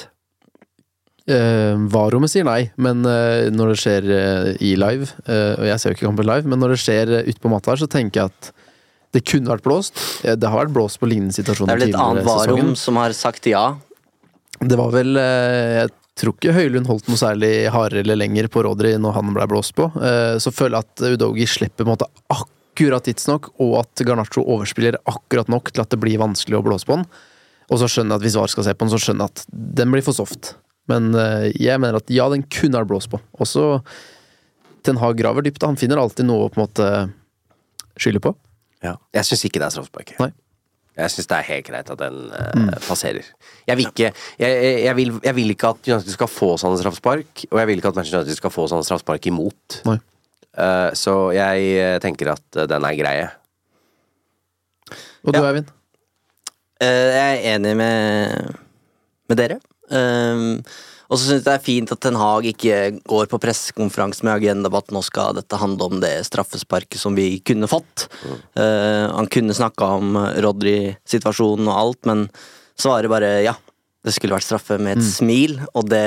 Uh, 1.28 1.76
Varommet 1.92 2.32
sier 2.32 2.46
nei, 2.48 2.70
men 2.80 3.02
uh, 3.04 3.48
når 3.52 3.74
det 3.74 3.80
skjer 3.82 4.06
uh, 4.08 4.46
i 4.64 4.70
live 4.80 5.10
Og 5.28 5.66
jeg 5.68 5.76
ser 5.76 5.92
jo 5.92 5.96
ikke 5.98 6.06
kampen 6.06 6.24
live, 6.24 6.48
men 6.48 6.62
når 6.62 6.72
det 6.72 6.78
skjer 6.80 7.12
uh, 7.12 7.26
ute 7.26 7.42
på 7.42 7.50
matta 7.52 7.74
her, 7.74 7.82
så 7.82 7.88
tenker 7.90 8.22
jeg 8.22 8.32
at 8.32 8.48
det 9.16 9.22
kunne 9.28 9.48
vært 9.48 9.64
blåst. 9.64 10.00
Det 10.20 10.48
har 10.48 10.58
vært 10.66 10.72
blåst 10.72 10.98
på 11.00 11.08
lignende 11.08 11.32
Det 11.32 11.52
er 11.52 11.68
vel 11.68 11.86
et 11.86 11.96
annet 11.96 12.26
varom 12.26 12.74
som 12.76 12.98
har 13.00 13.14
sagt 13.16 13.48
ja. 13.48 13.78
Det 14.60 14.76
var 14.78 14.90
vel 14.94 15.16
eh, 15.20 15.78
Jeg 15.84 15.90
tror 16.18 16.34
ikke 16.34 16.54
Høylund 16.56 16.88
holdt 16.90 17.08
noe 17.10 17.20
særlig 17.20 17.50
hardere 17.70 18.02
eller 18.02 18.18
lenger 18.18 18.48
på 18.50 18.64
Rodri 18.66 18.96
når 18.98 19.14
han 19.14 19.34
ble 19.36 19.46
blåst 19.50 19.74
på. 19.78 19.86
Eh, 20.02 20.36
Så 20.42 20.50
føler 20.54 20.80
jeg 20.80 20.88
at 20.88 21.18
Udogi 21.18 21.46
slipper 21.46 21.84
på 21.84 21.88
en 21.88 21.92
måte 21.94 22.08
akkurat 22.34 23.06
tidsnok, 23.06 23.52
og 23.62 23.76
at 23.80 24.02
Garnaccio 24.06 24.42
overspiller 24.46 24.98
akkurat 25.10 25.48
nok 25.50 25.70
til 25.72 25.82
at 25.82 25.90
det 25.94 26.00
blir 26.02 26.18
vanskelig 26.20 26.58
å 26.58 26.64
blåse 26.66 26.86
på 26.88 26.98
den. 26.98 27.06
Og 27.68 27.80
så 27.82 27.88
skjønner 27.90 28.16
jeg 28.16 28.22
at 28.22 28.26
hvis 28.26 28.36
VAR 28.40 28.50
skal 28.52 28.66
se 28.66 28.74
på 28.74 28.86
den, 28.86 28.92
så 28.94 29.00
skjønner 29.02 29.26
jeg 29.28 29.34
at 29.36 29.56
den 29.82 29.90
blir 29.94 30.04
for 30.06 30.16
soft. 30.16 30.54
Men 30.88 31.10
eh, 31.14 31.48
jeg 31.58 31.78
mener 31.82 31.98
at 32.00 32.10
ja, 32.10 32.26
den 32.32 32.46
kunne 32.48 32.80
vært 32.80 32.90
blåst 32.90 33.10
på. 33.12 33.20
Også 33.38 33.82
Ten 34.86 34.96
Hag 35.02 35.18
graver 35.18 35.44
dypt. 35.44 35.62
Han 35.66 35.76
finner 35.76 36.00
alltid 36.00 36.26
noe 36.30 36.46
å 36.46 36.50
på 36.52 36.58
en 36.60 36.64
måte 36.66 36.90
skylde 37.98 38.22
på. 38.24 38.32
Ja. 38.86 38.94
Jeg 39.14 39.26
syns 39.26 39.42
ikke 39.48 39.60
det 39.60 39.66
er 39.68 39.74
straffespark. 39.74 40.14
Jeg 40.98 41.14
syns 41.14 41.28
det 41.30 41.36
er 41.38 41.46
helt 41.46 41.66
greit 41.68 41.90
at 41.94 42.00
den 42.00 42.16
eh, 42.34 42.76
passerer. 42.88 43.26
Jeg 43.68 43.78
vil, 43.78 43.86
ikke, 43.92 44.10
jeg, 44.40 44.70
jeg, 44.82 44.94
vil, 44.98 45.12
jeg 45.22 45.36
vil 45.36 45.52
ikke 45.54 45.70
at 45.70 45.90
United 45.92 46.14
skal 46.16 46.30
få 46.32 46.52
sånne 46.58 46.80
straffespark, 46.80 47.44
og 47.52 47.60
jeg 47.62 47.70
vil 47.70 47.80
ikke 47.80 47.92
at 47.92 48.00
Manchester 48.00 48.24
United 48.24 48.40
skal 48.40 48.54
få 48.54 48.66
sånne 48.72 48.86
straffespark 48.88 49.28
imot. 49.30 49.78
Nei. 49.86 49.98
Eh, 50.58 50.90
så 50.98 51.14
jeg 51.36 51.68
eh, 51.78 51.96
tenker 52.02 52.32
at 52.34 52.62
den 52.72 52.88
er 52.88 52.98
greie. 52.98 53.28
Og 55.22 55.32
du, 55.34 55.38
Ja. 55.38 55.46
Eivind? 55.52 55.70
Eh, 56.82 57.08
jeg 57.14 57.38
er 57.38 57.56
enig 57.56 57.74
med, 57.78 58.54
med 59.30 59.38
dere. 59.40 59.58
Um, 59.90 60.60
og 61.08 61.16
så 61.16 61.22
syns 61.22 61.38
jeg 61.40 61.46
det 61.46 61.54
er 61.54 61.64
fint 61.64 61.92
at 61.94 62.00
Ten 62.04 62.18
Hag 62.20 62.46
ikke 62.50 62.78
går 63.08 63.30
på 63.30 63.40
pressekonferanse 63.40 64.26
med 64.26 64.34
agenda 64.34 64.68
på 64.72 64.82
at 64.82 64.92
nå 64.92 65.00
skal 65.06 65.38
dette 65.38 65.60
handle 65.60 65.88
om 65.88 66.02
det 66.02 66.12
straffesparket 66.28 67.00
som 67.00 67.16
vi 67.16 67.38
kunne 67.40 67.70
fått. 67.70 68.10
Eh, 68.28 69.06
han 69.08 69.30
kunne 69.32 69.56
snakka 69.56 69.88
om 69.96 70.18
Rodry-situasjonen 70.44 71.70
og 71.70 71.78
alt, 71.80 72.02
men 72.10 72.26
svarer 72.78 73.10
bare 73.12 73.38
ja. 73.46 73.56
Det 74.04 74.12
skulle 74.14 74.36
vært 74.36 74.46
straffe 74.46 74.76
med 74.80 75.00
et 75.00 75.08
smil, 75.08 75.56
og 75.76 75.88
det 75.90 76.04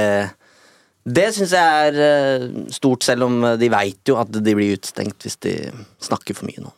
det 1.02 1.32
syns 1.34 1.54
jeg 1.58 1.88
er 1.90 1.98
eh, 2.06 2.44
stort, 2.70 3.02
selv 3.04 3.26
om 3.26 3.42
de 3.58 3.70
veit 3.74 4.06
jo 4.06 4.20
at 4.22 4.30
de 4.30 4.54
blir 4.54 4.76
utstengt 4.78 5.26
hvis 5.26 5.40
de 5.42 5.56
snakker 5.98 6.38
for 6.38 6.46
mye 6.46 6.62
nå. 6.62 6.70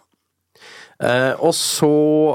Eh, 1.03 1.33
og 1.43 1.51
så 1.57 1.89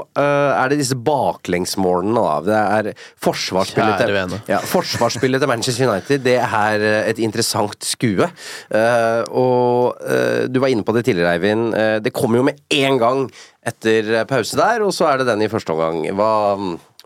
uh, 0.05 0.51
er 0.53 0.69
det 0.69 0.79
disse 0.81 0.97
baklengsmålene, 0.97 2.21
da. 2.21 2.35
Det 2.45 2.57
er 2.59 3.05
forsvarsspillet 3.23 4.03
til, 4.03 4.35
ja, 4.51 4.59
forsvarsspillet 4.61 5.41
til 5.41 5.49
Manchester 5.49 5.89
United. 5.89 6.23
Det 6.25 6.35
er 6.37 6.85
eh, 6.85 7.09
et 7.09 7.21
interessant 7.23 7.77
skue. 7.85 8.29
Uh, 8.69 9.21
og 9.33 10.05
eh, 10.05 10.45
du 10.51 10.61
var 10.61 10.73
inne 10.73 10.85
på 10.85 10.93
det 10.95 11.07
tidligere, 11.07 11.37
Eivind. 11.37 11.73
Det 12.03 12.13
kommer 12.15 12.39
jo 12.39 12.47
med 12.49 12.59
én 12.73 12.99
gang 13.01 13.25
etter 13.65 14.23
pause 14.29 14.57
der, 14.59 14.83
og 14.85 14.93
så 14.95 15.09
er 15.09 15.21
det 15.21 15.29
den 15.31 15.43
i 15.45 15.51
første 15.51 15.73
omgang. 15.73 16.03
Hva, 16.17 16.31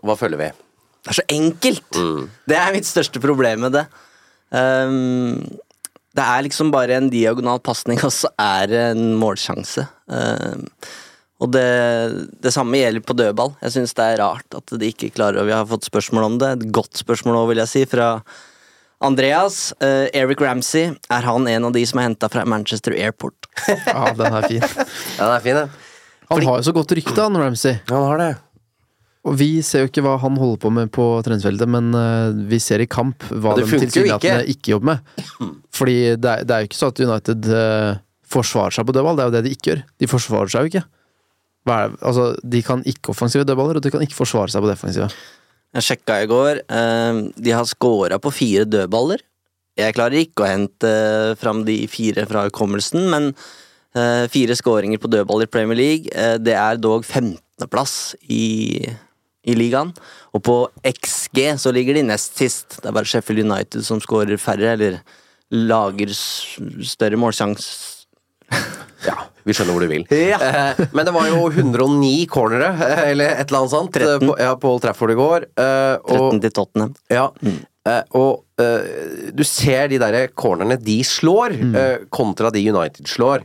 hva 0.04 0.16
føler 0.18 0.40
vi? 0.40 0.50
Det 1.04 1.12
er 1.12 1.18
så 1.20 1.26
enkelt! 1.32 2.00
Det 2.48 2.56
er 2.56 2.72
mitt 2.76 2.88
største 2.88 3.20
problem 3.22 3.66
med 3.66 3.76
det. 3.76 3.84
Um, 4.54 5.40
det 6.14 6.22
er 6.22 6.44
liksom 6.46 6.70
bare 6.70 6.98
en 7.00 7.10
diagonal 7.10 7.58
pasning, 7.64 7.98
og 8.06 8.12
så 8.14 8.30
er 8.38 8.68
det 8.70 8.82
en 8.92 9.16
målsjanse. 9.18 9.86
Ehm, 10.14 10.68
og 11.42 11.50
det, 11.50 11.66
det 12.44 12.52
samme 12.54 12.78
gjelder 12.78 13.02
på 13.04 13.16
dødball. 13.18 13.54
Jeg 13.64 13.74
syns 13.74 13.96
det 13.98 14.04
er 14.06 14.20
rart 14.22 14.56
at 14.56 14.74
de 14.78 14.90
ikke 14.90 15.10
klarer 15.16 15.42
og 15.42 15.48
Vi 15.48 15.54
har 15.56 15.66
fått 15.68 15.88
spørsmål 15.88 16.28
om 16.28 16.36
det. 16.40 16.50
Et 16.54 16.66
godt 16.74 17.00
spørsmål 17.00 17.40
òg, 17.40 17.48
vil 17.50 17.62
jeg 17.64 17.72
si, 17.72 17.82
fra 17.90 18.08
Andreas. 19.04 19.58
Uh, 19.82 20.06
Eric 20.14 20.40
Ramsey, 20.40 20.94
er 21.10 21.26
han 21.26 21.50
en 21.50 21.68
av 21.68 21.74
de 21.74 21.82
som 21.90 22.00
er 22.00 22.08
henta 22.08 22.30
fra 22.32 22.46
Manchester 22.48 22.94
Airport? 22.96 23.50
Ja, 23.66 24.12
den 24.14 24.30
er 24.30 24.48
fin. 24.48 24.64
Ja, 25.18 25.26
den 25.26 25.34
er 25.34 25.44
fin, 25.44 25.62
ja. 25.64 25.68
Han 26.30 26.46
har 26.46 26.58
jo 26.60 26.66
så 26.70 26.72
godt 26.74 26.94
rykte, 26.96 27.18
han 27.20 27.36
Ramsey. 27.36 27.76
Han 27.90 28.06
har 28.08 28.22
det. 28.22 28.32
Og 29.24 29.36
vi 29.40 29.48
ser 29.64 29.84
jo 29.84 29.88
ikke 29.88 30.02
hva 30.04 30.18
han 30.20 30.36
holder 30.36 30.58
på 30.60 30.70
med 30.72 30.90
på 30.92 31.04
treningsfeltet, 31.24 31.68
men 31.70 31.92
eh, 31.96 32.40
vi 32.50 32.58
ser 32.60 32.82
i 32.84 32.88
kamp 32.90 33.24
hva 33.30 33.54
de 33.56 33.64
tilsynelatende 33.64 34.42
ikke. 34.44 34.56
ikke. 34.56 34.72
jobber 34.74 34.90
med. 34.90 35.62
Fordi 35.72 35.96
det 36.20 36.32
er, 36.32 36.44
det 36.44 36.56
er 36.56 36.64
jo 36.64 36.68
ikke 36.68 36.80
så 36.80 36.90
at 36.92 37.00
United 37.00 37.48
eh, 37.60 38.02
forsvarer 38.34 38.76
seg 38.76 38.88
på 38.88 38.96
dødball, 38.96 39.16
det 39.16 39.24
er 39.24 39.30
jo 39.30 39.36
det 39.36 39.42
de 39.46 39.54
ikke 39.56 39.70
gjør. 39.70 39.80
De 40.00 40.10
forsvarer 40.10 40.52
seg 40.52 40.66
jo 40.66 40.72
ikke. 40.72 40.84
Altså, 41.64 42.34
de 42.42 42.60
kan 42.62 42.82
ikke 42.84 43.12
offensive 43.14 43.44
dødballer, 43.44 43.78
og 43.78 43.84
de 43.84 43.92
kan 43.92 44.02
ikke 44.04 44.18
forsvare 44.18 44.52
seg 44.52 44.64
på 44.64 44.70
defensive. 44.70 45.08
Jeg 45.74 45.82
sjekka 45.88 46.20
i 46.22 46.26
går. 46.30 46.62
eh, 46.68 47.20
de 47.36 47.50
har 47.50 47.64
scora 47.64 48.18
på 48.18 48.30
fire 48.30 48.64
dødballer. 48.64 49.22
Jeg 49.76 49.94
klarer 49.94 50.20
ikke 50.20 50.44
å 50.44 50.50
hente 50.50 50.86
eh, 50.86 51.34
fram 51.34 51.64
de 51.64 51.86
fire 51.90 52.26
fra 52.30 52.44
hukommelsen, 52.46 53.08
men 53.10 53.32
eh, 53.96 54.28
fire 54.30 54.54
skåringer 54.54 54.98
på 55.02 55.10
dødball 55.10 55.42
i 55.42 55.50
Premier 55.50 55.76
League, 55.76 56.38
det 56.38 56.54
er 56.54 56.78
dog 56.78 57.02
15.-plass 57.02 58.14
i, 58.30 58.86
i 59.42 59.56
ligaen. 59.58 59.90
Og 60.32 60.44
på 60.46 60.56
XG 60.84 61.56
så 61.58 61.72
ligger 61.74 61.94
de 61.94 62.06
nest 62.06 62.38
sist. 62.38 62.78
Det 62.78 62.86
er 62.86 62.94
bare 62.94 63.08
Sheffield 63.08 63.42
United 63.42 63.82
som 63.82 63.98
skårer 64.02 64.38
færre, 64.38 64.76
eller 64.76 65.00
lager 65.50 66.14
større 66.14 67.18
målsjanse. 67.18 68.03
Ja, 69.04 69.18
vi 69.44 69.52
skjønner 69.52 69.76
hvor 69.76 69.84
du 69.84 69.90
vil. 69.90 70.06
Ja. 70.16 70.38
Eh, 70.40 70.78
men 70.96 71.04
det 71.04 71.12
var 71.12 71.26
jo 71.28 71.42
109 71.52 72.24
cornere, 72.32 72.70
eh, 72.86 73.02
eller 73.12 73.34
et 73.34 73.50
eller 73.50 73.60
annet 73.64 73.74
sånt, 73.74 73.96
eh, 74.00 74.06
13. 74.16 74.28
på, 74.30 74.36
ja, 74.40 74.54
på 74.56 74.70
Old 74.72 74.84
Trafford 74.86 75.12
i 75.12 75.18
går. 75.18 75.44
eh, 75.60 75.94
og 76.00 76.30
13 76.32 76.40
til 76.46 76.54
Tottenham. 76.60 76.94
Ja, 77.12 77.28
Mm. 77.44 77.58
og 78.16 78.44
eh, 78.64 79.32
du 79.36 79.42
ser 79.44 79.88
de 79.92 79.98
der 80.00 80.28
cornerne 80.32 80.78
de 80.80 81.02
slår, 81.04 81.52
mm. 81.52 82.06
kontra 82.08 82.48
de 82.50 82.62
United 82.70 83.04
slår. 83.12 83.44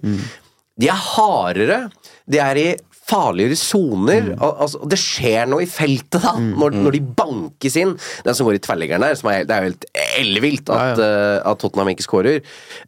De 0.80 0.88
er 0.88 0.96
hardere, 0.96 1.90
de 2.30 2.40
er 2.40 2.56
i 2.62 2.70
farligere 3.10 3.58
soner. 3.58 4.30
Mm. 4.30 4.44
Altså, 4.46 4.80
det 4.88 5.00
skjer 5.02 5.48
noe 5.50 5.66
i 5.66 5.68
feltet, 5.68 6.22
da, 6.24 6.36
når, 6.40 6.78
når 6.86 6.96
de 6.96 7.02
bankes 7.20 7.76
inn. 7.82 7.96
Den 8.24 8.38
som 8.38 8.48
går 8.48 8.60
i 8.60 8.62
tverrliggeren 8.64 9.04
der, 9.04 9.18
som 9.20 9.32
er, 9.34 9.44
det 9.50 9.56
er 9.58 9.66
jo 9.66 9.72
helt 9.74 9.88
ellevilt 10.22 10.70
at, 10.72 11.02
eh, 11.04 11.40
at 11.44 11.60
Tottenham 11.60 11.90
ikke 11.92 12.06
skårer. 12.08 12.40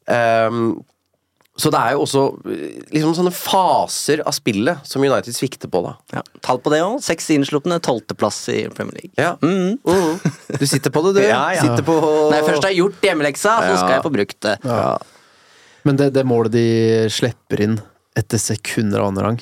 Um, 0.07 0.61
så 1.59 1.69
det 1.73 1.79
er 1.83 1.95
jo 1.97 2.03
også 2.05 2.21
eh, 2.47 2.77
liksom 2.95 3.15
sånne 3.17 3.33
faser 3.35 4.21
av 4.23 4.33
spillet 4.35 4.85
som 4.87 5.03
United 5.03 5.35
svikter 5.35 5.69
på, 5.71 5.81
da. 5.83 5.93
Ja. 6.15 6.21
Tall 6.45 6.61
på 6.63 6.71
det 6.73 6.79
òg. 6.85 6.99
Seks 7.03 7.27
innslupne, 7.35 7.79
tolvteplass 7.83 8.39
i 8.53 8.61
Premier 8.71 9.01
League. 9.01 9.11
Ja. 9.19 9.33
Mhm. 9.43 9.79
Du 10.59 10.65
sitter 10.67 10.93
på 10.93 11.03
det, 11.07 11.13
du. 11.19 11.21
Ja, 11.27 11.43
ja. 11.55 11.61
Sitter 11.65 11.83
på 11.87 11.97
Når 11.99 12.37
jeg 12.37 12.47
først 12.47 12.67
har 12.69 12.75
gjort 12.77 13.07
hjemmeleksa, 13.09 13.57
så 13.67 13.75
skal 13.81 13.97
jeg 13.97 14.05
få 14.07 14.13
brukt 14.15 14.39
det. 14.47 14.55
Men 15.83 15.97
det, 15.99 16.11
det 16.15 16.23
målet 16.29 16.53
de 16.55 16.65
slipper 17.11 17.65
inn 17.65 17.79
etter 18.17 18.39
sekunder 18.41 19.01
av 19.01 19.11
andre 19.11 19.27
rang, 19.27 19.39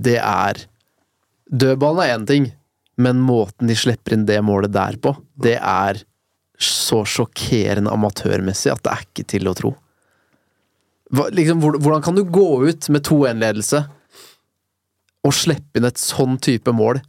det 0.00 0.16
er 0.20 0.64
Dødballen 1.50 2.04
er 2.04 2.12
én 2.14 2.24
ting, 2.28 2.44
men 3.00 3.18
måten 3.26 3.66
de 3.66 3.74
slipper 3.74 4.14
inn 4.14 4.26
det 4.28 4.38
målet 4.46 4.70
der 4.72 4.94
på, 5.02 5.16
det 5.34 5.56
er 5.58 5.98
så 6.60 7.00
sjokkerende 7.08 7.90
amatørmessig 7.90 8.70
at 8.70 8.82
det 8.84 8.92
er 8.92 9.06
ikke 9.08 9.24
til 9.34 9.48
å 9.50 9.54
tro. 9.58 9.72
Liksom, 11.10 11.62
hvordan 11.62 12.02
kan 12.04 12.14
du 12.14 12.22
gå 12.24 12.48
ut 12.68 12.88
med 12.92 13.02
2-1-ledelse 13.08 13.82
og 15.26 15.34
slippe 15.36 15.80
inn 15.80 15.88
et 15.88 16.00
sånn 16.00 16.36
type 16.40 16.72
mål 16.72 17.00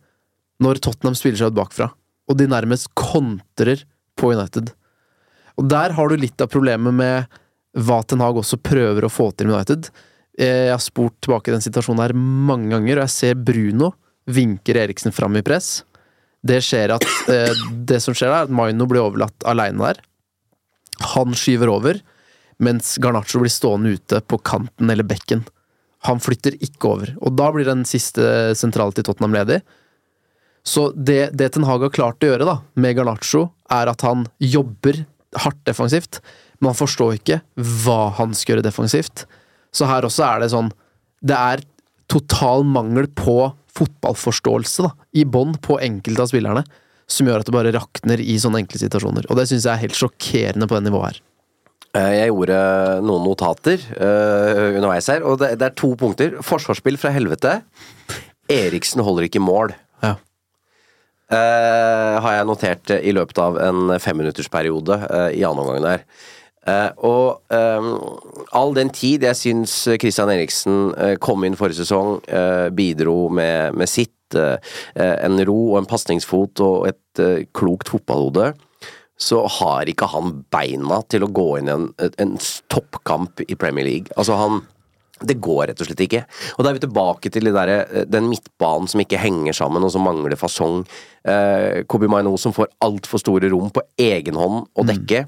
når 0.61 0.81
Tottenham 0.83 1.15
spiller 1.17 1.39
seg 1.39 1.53
ut 1.53 1.59
bakfra, 1.59 1.87
og 2.29 2.37
de 2.39 2.47
nærmest 2.49 2.89
kontrer 2.97 3.83
på 4.19 4.33
United? 4.33 4.71
Og 5.59 5.67
der 5.69 5.93
har 5.97 6.09
du 6.09 6.17
litt 6.17 6.41
av 6.41 6.49
problemet 6.51 6.95
med 6.97 7.37
hva 7.77 8.01
Ten 8.03 8.23
Hag 8.23 8.39
også 8.41 8.57
prøver 8.59 9.05
å 9.05 9.11
få 9.11 9.29
til 9.31 9.47
med 9.47 9.59
United. 9.59 9.91
Eh, 10.37 10.67
Jeg 10.67 10.73
har 10.73 10.81
spurt 10.83 11.15
tilbake 11.23 11.51
i 11.51 11.55
den 11.55 11.63
situasjonen 11.63 12.01
her 12.03 12.13
mange 12.17 12.71
ganger, 12.73 12.97
og 12.97 13.05
jeg 13.05 13.15
ser 13.15 13.35
Bruno 13.39 13.93
vinker 14.31 14.77
Eriksen 14.81 15.13
fram 15.15 15.37
i 15.39 15.43
press. 15.45 15.83
Det 16.41 16.57
skjer 16.65 16.95
at 16.97 17.05
eh, 17.29 17.53
Det 17.85 18.01
som 18.01 18.15
skjer 18.17 18.31
er 18.31 18.47
at 18.47 18.53
Maino 18.53 18.87
blir 18.89 19.03
overlatt 19.05 19.45
aleine 19.47 19.91
der. 19.91 20.01
Han 21.13 21.33
skyver 21.37 21.71
over, 21.71 22.01
mens 22.61 22.95
Garnaccio 23.01 23.41
blir 23.41 23.51
stående 23.53 23.95
ute 23.97 24.21
på 24.21 24.39
kanten 24.45 24.89
eller 24.93 25.07
bekken. 25.07 25.43
Han 26.07 26.21
flytter 26.21 26.57
ikke 26.61 26.89
over, 26.89 27.13
og 27.21 27.35
da 27.37 27.51
blir 27.53 27.67
den 27.67 27.83
siste 27.89 28.53
sentralen 28.57 28.95
til 28.97 29.05
Tottenham 29.05 29.35
ledig. 29.37 29.61
Så 30.65 30.89
det, 30.93 31.31
det 31.37 31.51
Ten 31.53 31.65
Hag 31.65 31.81
har 31.85 31.93
klart 31.93 32.21
å 32.21 32.31
gjøre 32.31 32.47
da, 32.47 32.59
med 32.77 32.97
Garnaccio, 32.97 33.47
er 33.73 33.89
at 33.89 34.05
han 34.05 34.27
jobber 34.41 35.03
hardt 35.41 35.61
defensivt, 35.65 36.19
men 36.59 36.71
han 36.71 36.77
forstår 36.77 37.17
ikke 37.17 37.41
hva 37.83 38.11
han 38.19 38.35
skal 38.37 38.55
gjøre 38.55 38.67
defensivt. 38.67 39.25
Så 39.73 39.87
her 39.89 40.05
også 40.05 40.25
er 40.27 40.41
det 40.43 40.51
sånn 40.51 40.69
Det 41.23 41.37
er 41.37 41.61
total 42.11 42.65
mangel 42.67 43.07
på 43.15 43.53
fotballforståelse 43.71 44.83
da, 44.83 44.91
i 45.15 45.23
bånn 45.23 45.55
på 45.63 45.77
enkelte 45.81 46.25
av 46.25 46.31
spillerne, 46.31 46.63
som 47.07 47.27
gjør 47.27 47.43
at 47.43 47.47
det 47.47 47.55
bare 47.55 47.73
rakner 47.75 48.21
i 48.23 48.37
sånne 48.39 48.63
enkle 48.63 48.81
situasjoner. 48.81 49.29
Og 49.29 49.37
det 49.39 49.47
syns 49.49 49.67
jeg 49.67 49.73
er 49.73 49.85
helt 49.85 49.97
sjokkerende 49.97 50.67
på 50.67 50.77
det 50.77 50.89
nivået 50.89 51.11
her. 51.11 51.21
Eh, 51.91 52.11
Jeg 52.21 52.31
gjorde 52.31 52.57
noen 53.03 53.25
notater 53.27 53.81
uh, 53.99 54.77
underveis 54.77 55.09
her, 55.11 55.25
og 55.27 55.41
det, 55.41 55.55
det 55.59 55.67
er 55.67 55.75
to 55.75 55.91
punkter. 55.99 56.37
Forsvarsspill 56.45 56.99
fra 57.01 57.11
helvete. 57.11 57.57
Eriksen 58.51 59.03
holder 59.03 59.27
ikke 59.27 59.43
mål. 59.43 59.73
Ja. 60.03 60.15
Uh, 61.31 62.15
har 62.23 62.37
jeg 62.37 62.47
notert 62.47 62.93
i 62.95 63.11
løpet 63.15 63.39
av 63.43 63.59
en 63.63 63.95
femminuttersperiode 64.03 65.01
uh, 65.03 65.29
i 65.35 65.43
annen 65.47 65.63
omgang 65.65 65.83
der. 65.83 66.05
Uh, 66.61 66.89
og 67.09 67.51
um, 67.51 67.93
all 68.55 68.75
den 68.77 68.91
tid 68.93 69.23
jeg 69.25 69.39
syns 69.39 69.75
Christian 69.99 70.31
Eriksen 70.31 70.91
kom 71.23 71.43
inn 71.47 71.57
forrige 71.59 71.81
sesong, 71.81 72.19
bidro 72.77 73.31
med, 73.33 73.73
med 73.75 73.89
sitt, 73.89 74.13
en 74.31 75.41
ro 75.43 75.57
og 75.73 75.79
en 75.81 75.87
pasningsfot 75.89 76.61
og 76.63 76.85
et 76.87 77.21
klokt 77.57 77.89
fotballhode, 77.91 78.53
så 79.21 79.43
har 79.59 79.89
ikke 79.89 80.09
han 80.09 80.39
beina 80.53 81.01
til 81.11 81.25
å 81.25 81.31
gå 81.31 81.47
inn 81.59 81.69
i 81.69 81.73
en, 81.75 81.89
en 82.01 82.37
toppkamp 82.73 83.43
i 83.45 83.57
Premier 83.59 83.85
League. 83.85 84.13
Altså 84.17 84.37
han 84.39 84.63
det 85.27 85.37
går 85.37 85.67
rett 85.69 85.81
og 85.81 85.85
slett 85.85 86.03
ikke. 86.05 86.23
Og 86.55 86.63
da 86.63 86.71
er 86.71 86.77
vi 86.77 86.83
tilbake 86.85 87.29
til 87.33 87.45
de 87.45 87.53
der, 87.53 87.71
eh, 87.71 88.05
den 88.09 88.29
midtbanen 88.31 88.89
som 88.89 89.03
ikke 89.03 89.19
henger 89.21 89.53
sammen, 89.53 89.83
og 89.83 89.91
som 89.93 90.01
mangler 90.05 90.37
fasong. 90.39 90.85
Eh, 91.23 91.83
Kobi 91.85 92.09
Maino 92.09 92.33
som 92.37 92.53
får 92.53 92.71
altfor 92.81 93.21
store 93.21 93.51
rom 93.51 93.69
på 93.69 93.83
egen 93.99 94.33
hånd 94.33 94.65
å 94.73 94.85
dekke. 94.87 95.25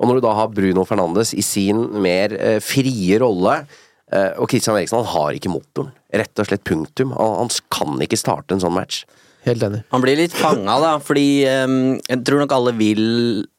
Og 0.00 0.08
når 0.08 0.14
du 0.14 0.20
da 0.24 0.34
har 0.34 0.48
Bruno 0.48 0.86
Fernandes 0.88 1.34
i 1.34 1.42
sin 1.42 2.00
mer 2.00 2.32
eh, 2.32 2.60
frie 2.60 3.18
rolle, 3.20 3.66
eh, 4.10 4.32
og 4.38 4.48
Christian 4.48 4.78
Eriksen 4.78 5.02
han 5.02 5.12
har 5.12 5.36
ikke 5.36 5.52
motoren. 5.52 5.92
Rett 6.14 6.38
og 6.38 6.48
slett 6.48 6.64
punktum. 6.64 7.12
Han, 7.12 7.36
han 7.44 7.52
kan 7.70 8.00
ikke 8.00 8.20
starte 8.20 8.56
en 8.56 8.64
sånn 8.64 8.76
match. 8.76 9.04
Helt 9.44 9.64
enig. 9.66 9.82
Han 9.92 10.00
blir 10.00 10.16
litt 10.16 10.32
fanga, 10.32 10.78
da, 10.80 10.92
fordi 11.04 11.44
um, 11.64 11.96
jeg 12.08 12.22
tror 12.24 12.40
nok 12.40 12.52
alle 12.56 12.72
vil 12.78 13.02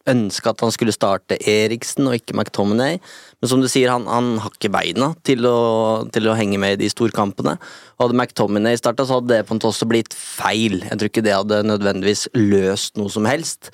ønske 0.09 0.49
at 0.49 0.61
han 0.61 0.71
skulle 0.73 0.93
starte 0.93 1.37
Eriksen 1.49 2.09
og 2.09 2.17
ikke 2.17 2.33
McTominay. 2.33 2.97
Men 3.41 3.51
som 3.51 3.61
du 3.61 3.67
sier, 3.69 3.91
han, 3.93 4.07
han 4.09 4.31
har 4.41 4.53
ikke 4.53 4.71
beina 4.73 5.11
til 5.25 5.45
å, 5.45 5.59
til 6.13 6.29
å 6.29 6.37
henge 6.37 6.57
med 6.61 6.77
i 6.77 6.79
de 6.83 6.89
storkampene. 6.89 7.57
Hadde 8.01 8.17
McTominay 8.17 8.79
starta, 8.81 9.05
så 9.05 9.19
hadde 9.19 9.33
det 9.33 9.43
på 9.45 9.53
en 9.53 9.59
måte 9.59 9.69
også 9.69 9.89
blitt 9.89 10.15
feil. 10.17 10.79
Jeg 10.87 10.97
tror 10.97 11.11
ikke 11.11 11.25
det 11.25 11.35
hadde 11.37 11.61
nødvendigvis 11.69 12.27
løst 12.37 12.97
noe 12.97 13.13
som 13.13 13.29
helst. 13.29 13.69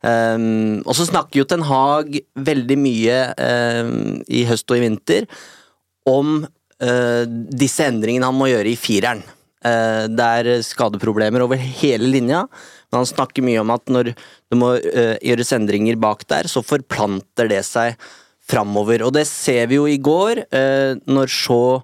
Um, 0.00 0.80
og 0.88 0.94
så 0.96 1.04
snakker 1.10 1.42
jo 1.42 1.48
Ten 1.48 1.66
Hag 1.68 2.14
veldig 2.40 2.78
mye 2.80 3.18
um, 3.36 4.22
i 4.32 4.46
høst 4.48 4.72
og 4.72 4.80
i 4.80 4.86
vinter 4.86 5.28
om 6.08 6.38
uh, 6.40 7.24
disse 7.28 7.84
endringene 7.84 8.30
han 8.30 8.38
må 8.38 8.48
gjøre 8.48 8.72
i 8.72 8.80
fireren. 8.80 9.20
Eh, 9.60 10.06
det 10.08 10.26
er 10.40 10.64
skadeproblemer 10.64 11.44
over 11.44 11.60
hele 11.60 12.08
linja, 12.08 12.46
men 12.88 13.02
han 13.02 13.08
snakker 13.08 13.44
mye 13.44 13.60
om 13.60 13.72
at 13.74 13.92
når 13.92 14.12
det 14.14 14.58
må 14.58 14.72
eh, 14.78 15.18
gjøres 15.20 15.52
endringer 15.56 16.00
bak 16.00 16.24
der, 16.32 16.48
så 16.48 16.64
forplanter 16.64 17.50
det 17.50 17.60
seg 17.68 17.98
framover. 18.50 19.04
Og 19.04 19.12
det 19.14 19.26
ser 19.28 19.68
vi 19.70 19.76
jo 19.76 19.84
i 19.88 20.00
går, 20.00 20.46
eh, 20.48 20.94
når 21.04 21.32
Shaw 21.32 21.82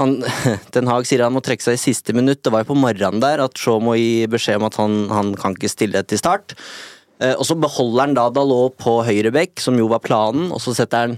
han, 0.00 0.16
Den 0.74 0.88
Haag 0.90 1.04
sier 1.06 1.22
han 1.22 1.36
må 1.36 1.44
trekke 1.44 1.62
seg 1.62 1.76
i 1.76 1.84
siste 1.84 2.16
minutt. 2.16 2.40
Det 2.42 2.50
var 2.50 2.64
jo 2.64 2.72
på 2.72 2.80
morgenen 2.80 3.22
der 3.22 3.44
at 3.44 3.60
Shaw 3.60 3.78
må 3.84 3.94
gi 4.00 4.24
beskjed 4.26 4.58
om 4.58 4.66
at 4.66 4.80
han, 4.80 4.96
han 5.12 5.36
kan 5.38 5.54
ikke 5.54 5.70
stille 5.70 6.02
til 6.08 6.18
start. 6.18 6.56
Og 7.24 7.44
så 7.46 7.54
beholder 7.54 8.00
han 8.02 8.16
da 8.18 8.24
Dalot 8.34 8.74
på 8.82 8.96
høyre 9.06 9.30
bekk, 9.32 9.62
som 9.62 9.78
jo 9.78 9.86
var 9.88 10.02
planen, 10.02 10.48
og 10.50 10.58
så 10.60 10.74
setter 10.74 11.04
han 11.04 11.14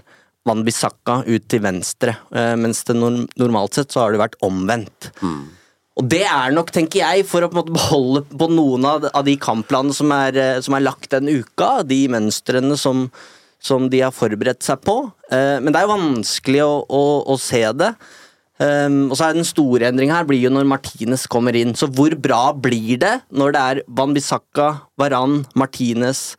Van 0.46 0.60
Bissaka 0.62 1.22
ut 1.24 1.46
til 1.48 1.62
venstre. 1.64 2.18
Mens 2.60 2.84
det 2.86 2.98
normalt 3.00 3.80
sett 3.80 3.96
så 3.96 4.04
har 4.04 4.12
det 4.12 4.20
vært 4.20 4.36
omvendt. 4.44 5.08
Og 5.96 6.08
det 6.12 6.24
er 6.28 6.52
nok, 6.52 6.68
tenker 6.74 7.00
jeg, 7.00 7.24
for 7.28 7.44
å 7.44 7.48
på 7.48 7.56
en 7.56 7.62
måte 7.62 7.72
beholde 7.76 8.22
på 8.28 8.50
noen 8.52 8.84
av, 8.84 9.08
de 9.24 9.36
kampplanene 9.40 9.96
som 9.96 10.12
er, 10.12 10.36
eh, 10.36 10.60
som 10.64 10.76
er 10.76 10.84
lagt 10.84 11.08
den 11.14 11.30
uka, 11.32 11.80
de 11.88 12.02
mønstrene 12.12 12.76
som, 12.76 13.06
som 13.62 13.88
de 13.92 14.02
har 14.04 14.12
forberedt 14.12 14.66
seg 14.66 14.82
på. 14.84 14.98
Eh, 15.32 15.56
men 15.62 15.72
det 15.72 15.80
er 15.80 15.88
jo 15.88 15.94
vanskelig 15.94 16.62
å, 16.66 16.74
å, 16.84 17.02
å 17.32 17.38
se 17.40 17.64
det. 17.80 17.94
Um, 18.56 19.10
og 19.10 19.18
så 19.18 19.26
er 19.26 19.34
Den 19.36 19.44
store 19.44 19.84
endringa 19.90 20.14
her 20.16 20.28
blir 20.28 20.40
jo 20.40 20.48
når 20.48 20.68
Martinez 20.68 21.26
kommer 21.28 21.56
inn. 21.56 21.74
Så 21.76 21.90
hvor 21.92 22.14
bra 22.16 22.54
blir 22.56 22.96
det 23.02 23.18
når 23.28 23.52
det 23.52 23.64
er 23.64 23.80
Van 23.98 24.14
Bissaka, 24.16 24.68
Varan, 24.96 25.42
Martinez, 25.52 26.38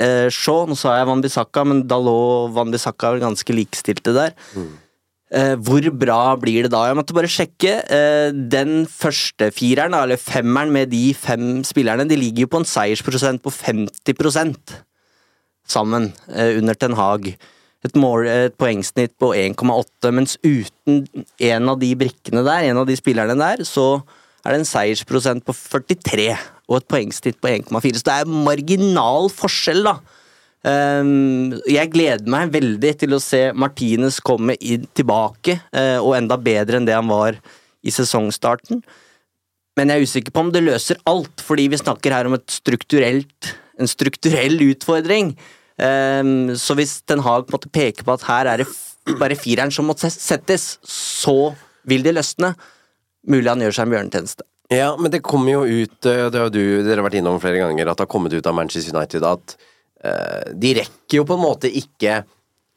eh, 0.00 0.28
Shaw 0.32 0.64
Nå 0.70 0.76
sa 0.78 0.96
jeg 0.96 1.08
Van 1.10 1.24
Bissaka, 1.24 1.66
men 1.68 1.82
Dalot 1.88 2.46
og 2.46 2.54
Van 2.56 2.72
Bissaka 2.72 3.12
er 3.12 3.24
ganske 3.26 3.56
likestilte 3.56 4.16
der. 4.16 4.32
Eh, 5.30 5.54
hvor 5.62 5.84
bra 5.94 6.34
blir 6.42 6.66
det 6.66 6.72
da? 6.74 6.82
Jeg 6.88 6.98
måtte 6.98 7.14
bare 7.14 7.30
sjekke. 7.30 7.76
Eh, 7.86 8.32
den 8.50 8.82
første 8.90 9.52
fireren, 9.54 9.94
eller 9.94 10.18
femmeren 10.18 10.72
med 10.74 10.90
de 10.90 11.12
fem 11.14 11.62
spillerne, 11.66 12.08
de 12.10 12.18
ligger 12.18 12.46
jo 12.46 12.50
på 12.50 12.62
en 12.62 12.66
seiersprosent 12.66 13.42
på 13.42 13.52
50 13.54 14.82
sammen 15.70 16.10
eh, 16.34 16.58
under 16.58 16.74
Ten 16.74 16.98
Hag. 16.98 17.30
Et, 17.86 17.94
mål, 17.96 18.26
et 18.26 18.56
poengsnitt 18.58 19.14
på 19.22 19.30
1,8, 19.32 20.10
mens 20.12 20.34
uten 20.42 21.06
en 21.38 21.70
av 21.70 21.78
de 21.80 21.94
brikkene 21.96 22.42
der, 22.44 22.66
en 22.66 22.82
av 22.82 22.90
de 22.90 22.98
spillerne 22.98 23.38
der, 23.38 23.62
så 23.64 24.02
er 24.42 24.52
det 24.52 24.60
en 24.60 24.68
seiersprosent 24.68 25.46
på 25.46 25.54
43 25.54 26.32
og 26.68 26.80
et 26.80 26.90
poengsnitt 26.90 27.38
på 27.40 27.52
1,4. 27.54 28.00
Så 28.00 28.08
det 28.08 28.16
er 28.18 28.34
marginal 28.50 29.30
forskjell, 29.32 29.86
da. 29.86 30.00
Ehm, 30.68 31.54
jeg 31.64 31.88
gleder 31.94 32.26
meg 32.28 32.50
veldig 32.52 32.90
til 33.00 33.16
å 33.16 33.20
se 33.22 33.46
Martinez 33.56 34.18
komme 34.24 34.56
inn 34.60 34.84
tilbake, 34.96 35.56
eh, 35.72 35.96
og 35.98 36.16
enda 36.18 36.36
bedre 36.36 36.76
enn 36.76 36.88
det 36.88 36.96
han 36.96 37.08
var 37.08 37.38
i 37.80 37.94
sesongstarten. 37.94 38.82
Men 39.78 39.88
jeg 39.88 39.96
er 39.96 40.04
usikker 40.04 40.34
på 40.34 40.44
om 40.44 40.52
det 40.52 40.64
løser 40.66 41.00
alt, 41.08 41.40
fordi 41.40 41.68
vi 41.72 41.80
snakker 41.80 42.12
her 42.12 42.28
om 42.28 42.36
en 42.36 42.44
strukturell 43.88 44.60
utfordring. 44.68 45.36
Ehm, 45.80 46.52
så 46.56 46.76
hvis 46.76 47.00
Den 47.06 47.24
Haag 47.24 47.48
måte 47.48 47.72
peker 47.72 48.04
på 48.04 48.12
at 48.12 48.26
her 48.28 48.46
er 48.46 48.56
det 48.58 48.68
bare 49.18 49.38
fireren 49.38 49.72
som 49.72 49.86
må 49.86 49.96
settes, 49.96 50.78
så 50.84 51.54
vil 51.88 52.02
det 52.02 52.14
løsne. 52.14 52.54
Mulig 53.26 53.48
han 53.48 53.60
gjør 53.60 53.72
seg 53.72 53.86
en 53.86 53.94
bjørnetjeneste. 53.94 54.44
Ja, 54.70 54.96
men 54.96 55.10
det 55.10 55.22
kommer 55.26 55.50
jo 55.50 55.64
ut 55.66 56.06
eh, 56.06 56.28
Det 56.30 56.38
har 56.38 56.50
du, 56.52 56.82
dere 56.84 57.00
har 57.00 57.08
vært 57.08 57.18
innom 57.18 57.40
flere 57.42 57.58
ganger, 57.58 57.88
at 57.90 57.98
det 57.98 58.04
har 58.04 58.12
kommet 58.12 58.32
ut 58.32 58.46
av 58.46 58.54
Manchester 58.54 58.94
United 58.94 59.24
at 59.26 59.56
de 60.00 60.70
rekker 60.78 61.18
jo 61.18 61.26
på 61.28 61.36
en 61.36 61.42
måte 61.42 61.68
ikke 61.68 62.22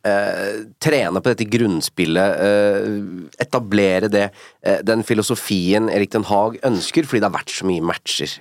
eh, 0.07 0.63
trene 0.81 1.21
på 1.21 1.31
dette 1.31 1.47
grunnspillet, 1.49 2.41
eh, 2.47 3.43
etablere 3.45 4.09
det, 4.11 4.29
eh, 4.61 4.81
den 4.83 5.03
filosofien 5.03 5.89
Erik 5.89 6.11
Den 6.11 6.27
Haag 6.27 6.59
ønsker, 6.63 7.03
fordi 7.03 7.21
det 7.21 7.31
har 7.31 7.39
vært 7.39 7.53
så 7.53 7.65
mye 7.65 7.81
matcher. 7.81 8.39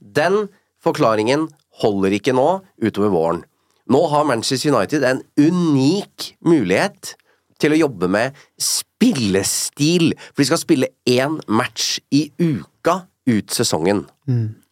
Den 0.00 0.48
forklaringen 0.82 1.48
holder 1.82 2.10
ikke 2.16 2.34
nå 2.34 2.62
utover 2.82 3.10
våren. 3.10 3.44
Nå 3.88 4.08
har 4.10 4.24
Manchester 4.24 4.74
United 4.74 5.04
en 5.04 5.22
unik 5.38 6.36
mulighet 6.44 7.14
til 7.58 7.72
å 7.72 7.78
jobbe 7.86 8.08
med 8.08 8.34
spillestil, 8.58 10.12
for 10.32 10.42
de 10.42 10.48
skal 10.50 10.58
spille 10.58 10.88
én 11.06 11.40
match 11.48 12.00
i 12.10 12.30
uka 12.38 13.06
ut 13.26 13.50
sesongen. 13.50 14.06
Eh, 14.28 14.65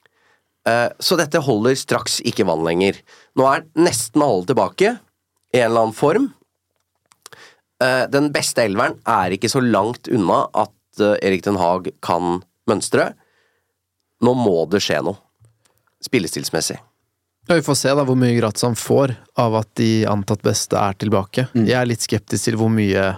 Så 0.64 1.16
dette 1.20 1.42
holder 1.44 1.74
straks 1.76 2.22
ikke 2.24 2.46
vann 2.48 2.62
lenger. 2.64 2.96
Nå 3.36 3.44
er 3.50 3.66
nesten 3.76 4.22
alle 4.24 4.46
tilbake 4.48 4.94
i 5.52 5.60
en 5.60 5.66
eller 5.66 5.82
annen 5.86 5.96
form. 5.98 6.30
Eh, 7.82 8.06
Den 8.10 8.30
beste 8.32 8.64
elveren 8.64 8.96
er 9.04 9.34
ikke 9.36 9.50
så 9.52 9.60
langt 9.60 10.08
unna 10.08 10.44
at 10.56 11.02
eh, 11.02 11.18
Erik 11.26 11.44
Den 11.46 11.58
Haag 11.60 11.90
kan 12.04 12.40
mønstre. 12.70 13.10
Nå 14.24 14.32
må 14.38 14.62
det 14.72 14.80
skje 14.84 15.02
noe. 15.04 15.18
Spillestilsmessig. 16.04 16.78
Ja, 17.48 17.58
Vi 17.58 17.64
får 17.66 17.76
se 17.76 17.92
da 17.96 18.04
hvor 18.08 18.16
mye 18.16 18.36
gratis 18.38 18.64
han 18.64 18.76
får 18.78 19.14
av 19.40 19.56
at 19.60 19.68
de 19.76 20.06
antatt 20.08 20.42
beste 20.44 20.80
er 20.80 20.96
tilbake. 20.96 21.48
Jeg 21.52 21.76
er 21.76 21.88
litt 21.88 22.04
skeptisk 22.04 22.48
til 22.48 22.56
hvor 22.60 22.72
mye 22.72 23.10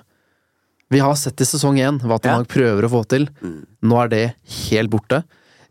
Vi 0.91 1.01
har 1.03 1.15
sett 1.19 1.41
i 1.43 1.47
sesong 1.47 1.79
én 1.83 1.97
hva 2.03 2.19
Ten 2.23 2.43
Ja. 2.43 2.47
Prøver 2.47 2.87
å 2.87 2.91
få 2.91 3.05
til. 3.11 3.29
Nå 3.83 4.03
er 4.05 4.09
det 4.11 4.25
helt 4.71 4.91
borte. 4.91 5.25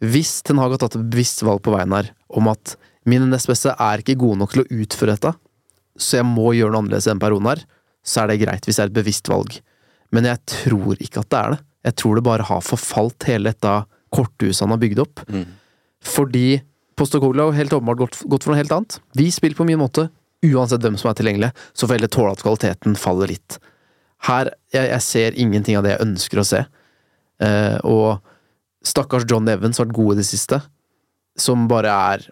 Hvis 0.04 0.40
Ten 0.46 0.60
Hag 0.60 0.76
har 0.76 0.82
tatt 0.82 0.98
et 0.98 1.08
bevisst 1.12 1.44
valg 1.46 1.62
på 1.64 1.74
veien 1.76 1.94
her 1.96 2.12
om 2.36 2.50
at 2.52 2.76
mine 3.08 3.28
nest 3.30 3.50
beste 3.50 3.72
er 3.72 4.02
ikke 4.02 4.18
gode 4.20 4.42
nok 4.42 4.56
til 4.56 4.64
å 4.64 4.82
utføre 4.84 5.16
dette, 5.16 5.32
så 5.96 6.20
jeg 6.20 6.28
må 6.28 6.52
gjøre 6.58 6.74
noe 6.74 6.84
annerledes 6.84 7.08
i 7.08 7.14
den 7.14 7.22
perioden 7.22 7.52
her, 7.52 7.64
så 8.06 8.24
er 8.24 8.32
det 8.32 8.42
greit 8.44 8.68
hvis 8.68 8.80
det 8.80 8.86
er 8.86 8.92
et 8.92 8.98
bevisst 8.98 9.30
valg. 9.32 9.60
Men 10.14 10.28
jeg 10.30 10.42
tror 10.52 11.00
ikke 11.00 11.24
at 11.24 11.32
det 11.32 11.40
er 11.40 11.54
det. 11.56 11.60
Jeg 11.86 11.98
tror 12.02 12.18
det 12.18 12.26
bare 12.26 12.48
har 12.48 12.66
forfalt 12.66 13.28
hele 13.30 13.52
dette 13.52 13.76
korthuset 14.16 14.66
han 14.66 14.74
har 14.74 14.82
bygd 14.82 15.02
opp. 15.04 15.22
Fordi 16.06 16.48
Postokoglu 16.96 17.42
har 17.44 17.58
helt 17.58 17.74
åpenbart 17.76 18.00
gått, 18.00 18.22
gått 18.24 18.46
for 18.46 18.54
noe 18.54 18.62
helt 18.62 18.72
annet. 18.72 19.00
Vi 19.20 19.28
spiller 19.34 19.58
på 19.58 19.66
min 19.68 19.82
måte, 19.82 20.08
uansett 20.46 20.84
hvem 20.86 20.96
som 21.00 21.10
er 21.12 21.18
tilgjengelig, 21.20 21.50
så 21.76 21.88
får 21.88 21.98
heller 21.98 22.12
tåle 22.14 22.32
at 22.32 22.44
kvaliteten 22.44 22.96
faller 23.00 23.34
litt. 23.34 23.58
Her, 24.30 24.54
jeg, 24.72 24.88
jeg 24.94 25.04
ser 25.04 25.40
ingenting 25.42 25.76
av 25.78 25.84
det 25.84 25.96
jeg 25.96 26.06
ønsker 26.06 26.40
å 26.40 26.48
se. 26.48 26.62
Uh, 27.44 27.78
og 27.84 28.32
stakkars 28.86 29.28
John 29.30 29.50
Evans 29.52 29.82
vært 29.82 29.95
god 29.95 30.15
i 30.15 30.19
det 30.21 30.28
siste, 30.30 30.62
som 31.39 31.67
bare 31.71 31.91
er 31.91 32.28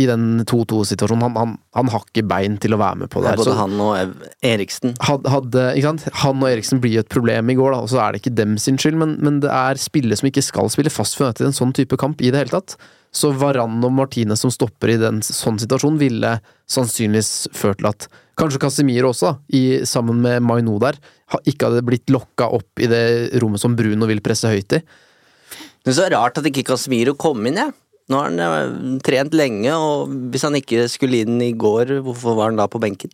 i 0.00 0.06
den 0.08 0.40
2-2-situasjonen. 0.48 1.22
Han, 1.26 1.34
han, 1.36 1.50
han 1.76 1.90
har 1.92 2.04
ikke 2.06 2.24
bein 2.28 2.56
til 2.60 2.72
å 2.72 2.78
være 2.80 3.02
med 3.02 3.10
på 3.12 3.20
det. 3.20 3.34
her, 3.34 3.42
Både 3.42 3.56
han 3.58 3.74
og 3.84 4.24
Eriksen. 4.46 4.94
had, 5.04 5.28
hadde, 5.28 5.66
sant? 5.84 6.06
Han 6.22 6.40
og 6.40 6.48
Eriksen 6.48 6.80
blir 6.80 6.96
jo 6.96 7.04
et 7.04 7.12
problem 7.12 7.52
i 7.52 7.56
går, 7.58 7.74
da, 7.74 7.82
og 7.84 7.92
så 7.92 8.00
er 8.00 8.14
det 8.14 8.22
ikke 8.22 8.34
dem 8.38 8.56
sin 8.62 8.80
skyld, 8.80 8.96
men, 9.02 9.18
men 9.20 9.42
det 9.44 9.52
er 9.52 9.80
spillere 9.80 10.16
som 10.18 10.30
ikke 10.30 10.44
skal 10.46 10.72
spille 10.72 10.92
fast 10.92 11.18
for 11.18 11.28
United 11.28 11.44
i 11.44 11.50
en 11.50 11.60
sånn 11.60 11.76
type 11.76 12.00
kamp 12.00 12.24
i 12.24 12.32
det 12.32 12.44
hele 12.44 12.56
tatt. 12.56 12.78
Så 13.12 13.34
Varan 13.36 13.82
og 13.84 13.92
Martinez 13.92 14.40
som 14.40 14.52
stopper 14.54 14.94
i 14.94 15.00
den 15.00 15.20
sånn 15.26 15.60
situasjon, 15.60 16.00
ville 16.00 16.38
sannsynligvis 16.72 17.52
ført 17.52 17.82
til 17.82 17.90
at 17.92 18.08
kanskje 18.40 18.62
Casemiro 18.62 19.12
også, 19.12 19.34
da, 19.34 19.58
i, 19.58 19.62
sammen 19.88 20.24
med 20.24 20.40
Maino 20.48 20.78
der, 20.80 20.96
ikke 21.44 21.68
hadde 21.68 21.84
blitt 21.84 22.08
lokka 22.12 22.48
opp 22.56 22.80
i 22.80 22.88
det 22.88 23.04
rommet 23.44 23.60
som 23.60 23.76
Bruno 23.76 24.08
vil 24.08 24.24
presse 24.24 24.48
høyt 24.48 24.80
i. 24.80 24.86
Det 25.82 25.90
er 25.92 25.98
så 25.98 26.10
rart 26.14 26.38
at 26.38 26.46
ikke 26.46 26.64
Casemiro 26.68 27.14
kom 27.18 27.42
inn, 27.48 27.58
jeg. 27.58 27.74
Nå 28.10 28.18
har 28.18 28.28
han 28.30 28.42
eh, 28.42 29.00
trent 29.06 29.34
lenge, 29.34 29.72
og 29.74 30.12
hvis 30.32 30.44
han 30.46 30.56
ikke 30.58 30.86
skulle 30.90 31.22
inn 31.24 31.40
i 31.42 31.52
går, 31.58 31.96
hvorfor 32.06 32.36
var 32.38 32.50
han 32.50 32.60
da 32.60 32.68
på 32.70 32.80
benken? 32.82 33.10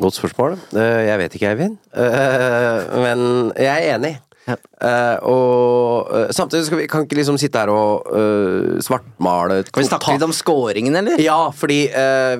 Godt 0.00 0.16
spørsmål. 0.16 0.56
Eh, 0.76 1.00
Jeg 1.08 1.18
vet 1.20 1.36
ikke, 1.36 1.52
Eivind. 1.52 1.78
Eh, 1.92 3.00
Men 3.04 3.52
jeg 3.60 3.72
er 3.88 3.96
enig. 3.96 4.14
Ja. 4.42 4.56
Eh, 4.82 5.18
og 5.30 6.08
uh, 6.10 6.30
samtidig 6.34 6.66
skal 6.66 6.80
vi, 6.80 6.86
kan 6.90 7.04
ikke 7.06 7.14
liksom 7.20 7.36
sitte 7.38 7.60
her 7.62 7.70
og 7.70 8.08
uh, 8.10 8.80
svartmale 8.82 9.60
Kan 9.68 9.84
vi 9.84 9.86
snakke 9.86 10.16
litt 10.16 10.24
om 10.26 10.34
scoringen, 10.34 10.96
eller? 10.98 11.20
Ja, 11.22 11.52
fordi 11.54 11.84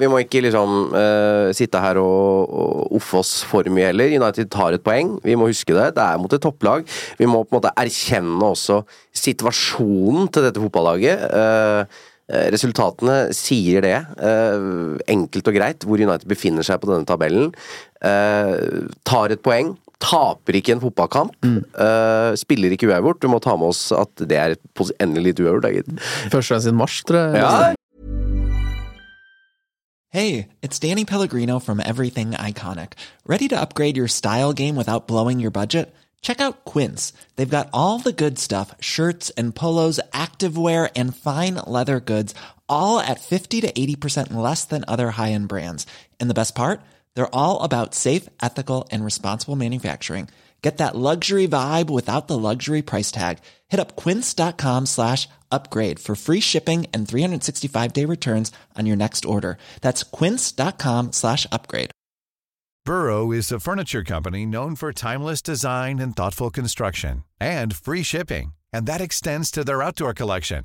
vi 0.00 0.08
må 0.10 0.22
ikke 0.22 0.42
liksom 0.42 0.94
sitte 1.54 1.80
her 1.82 1.98
og, 2.00 2.50
og 2.50 2.96
uffe 2.98 3.20
oss 3.20 3.32
for 3.46 3.66
mye 3.72 3.90
heller. 3.90 4.10
United 4.18 4.50
tar 4.52 4.74
et 4.74 4.84
poeng, 4.84 5.14
vi 5.22 5.36
må 5.38 5.48
huske 5.50 5.74
det. 5.76 5.92
Det 5.96 6.04
er 6.04 6.20
mot 6.20 6.32
et 6.32 6.42
topplag. 6.42 6.86
Vi 7.18 7.28
må 7.28 7.42
på 7.44 7.54
en 7.54 7.60
måte 7.60 7.74
erkjenne 7.78 8.48
også 8.48 8.80
situasjonen 9.16 10.30
til 10.32 10.48
dette 10.48 10.62
fotballaget. 10.62 11.22
Resultatene 12.54 13.18
sier 13.36 13.84
det, 13.84 13.96
enkelt 15.12 15.52
og 15.52 15.58
greit, 15.58 15.86
hvor 15.86 16.00
United 16.00 16.28
befinner 16.30 16.66
seg 16.66 16.80
på 16.82 16.90
denne 16.90 17.08
tabellen. 17.08 17.52
Tar 18.02 19.36
et 19.36 19.44
poeng. 19.44 19.74
Taper 20.02 20.56
ikke 20.58 20.74
en 20.74 20.80
fotballkamp. 20.82 21.36
eh, 21.46 22.32
spiller 22.40 22.74
ikke 22.74 22.88
uavgjort. 22.90 23.20
Du 23.22 23.28
må 23.30 23.38
ta 23.42 23.54
med 23.56 23.68
oss 23.70 23.84
at 23.94 24.10
det 24.18 24.38
er 24.38 24.56
endelig 24.98 25.28
litt 25.30 25.40
uavgjort. 25.44 25.62
da, 25.62 25.70
gitt. 25.76 25.92
Første 26.32 26.54
gang 26.56 26.64
siden 26.66 26.80
mars, 26.82 26.98
tror 27.06 27.22
jeg. 27.22 27.38
Ja, 27.44 27.74
Hey, 30.10 30.48
it's 30.60 30.78
Danny 30.78 31.06
Pellegrino 31.06 31.58
from 31.58 31.80
Everything 31.80 32.32
Iconic. 32.32 32.92
Ready 33.26 33.48
to 33.48 33.58
upgrade 33.58 33.96
your 33.96 34.08
style 34.08 34.52
game 34.52 34.76
without 34.76 35.06
blowing 35.08 35.40
your 35.40 35.50
budget? 35.50 35.94
Check 36.20 36.38
out 36.38 36.66
Quince. 36.66 37.14
They've 37.36 37.48
got 37.48 37.70
all 37.72 37.98
the 37.98 38.12
good 38.12 38.38
stuff 38.38 38.74
shirts 38.78 39.30
and 39.38 39.54
polos, 39.54 39.98
activewear, 40.12 40.90
and 40.94 41.16
fine 41.16 41.54
leather 41.66 41.98
goods, 41.98 42.34
all 42.68 43.00
at 43.00 43.20
50 43.20 43.62
to 43.62 43.72
80% 43.72 44.34
less 44.34 44.66
than 44.66 44.84
other 44.86 45.12
high 45.12 45.32
end 45.32 45.48
brands. 45.48 45.86
And 46.20 46.28
the 46.28 46.34
best 46.34 46.54
part? 46.54 46.82
They're 47.14 47.34
all 47.34 47.62
about 47.62 47.94
safe, 47.94 48.28
ethical, 48.42 48.88
and 48.90 49.04
responsible 49.04 49.56
manufacturing. 49.56 50.28
Get 50.62 50.78
that 50.78 50.94
luxury 50.96 51.48
vibe 51.48 51.90
without 51.90 52.28
the 52.28 52.38
luxury 52.38 52.82
price 52.82 53.10
tag. 53.10 53.38
Hit 53.68 53.80
up 53.80 53.96
quince.com 53.96 54.86
slash 54.86 55.28
upgrade 55.50 55.98
for 55.98 56.14
free 56.14 56.40
shipping 56.40 56.86
and 56.94 57.06
365 57.08 57.92
day 57.92 58.04
returns 58.04 58.52
on 58.78 58.86
your 58.86 58.96
next 58.96 59.24
order. 59.24 59.58
That's 59.80 60.04
quince.com 60.04 61.12
slash 61.12 61.46
upgrade. 61.50 61.90
Burrow 62.84 63.30
is 63.30 63.52
a 63.52 63.60
furniture 63.60 64.02
company 64.02 64.44
known 64.44 64.74
for 64.76 64.92
timeless 64.92 65.40
design 65.42 66.00
and 66.00 66.16
thoughtful 66.16 66.50
construction 66.50 67.22
and 67.40 67.76
free 67.76 68.02
shipping, 68.02 68.54
and 68.72 68.86
that 68.86 69.00
extends 69.00 69.50
to 69.52 69.62
their 69.64 69.82
outdoor 69.82 70.14
collection. 70.14 70.64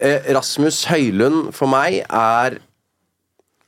Eh, 0.00 0.26
Rasmus 0.36 0.82
Høylund 0.90 1.54
for 1.56 1.70
meg 1.72 2.02
er 2.04 2.58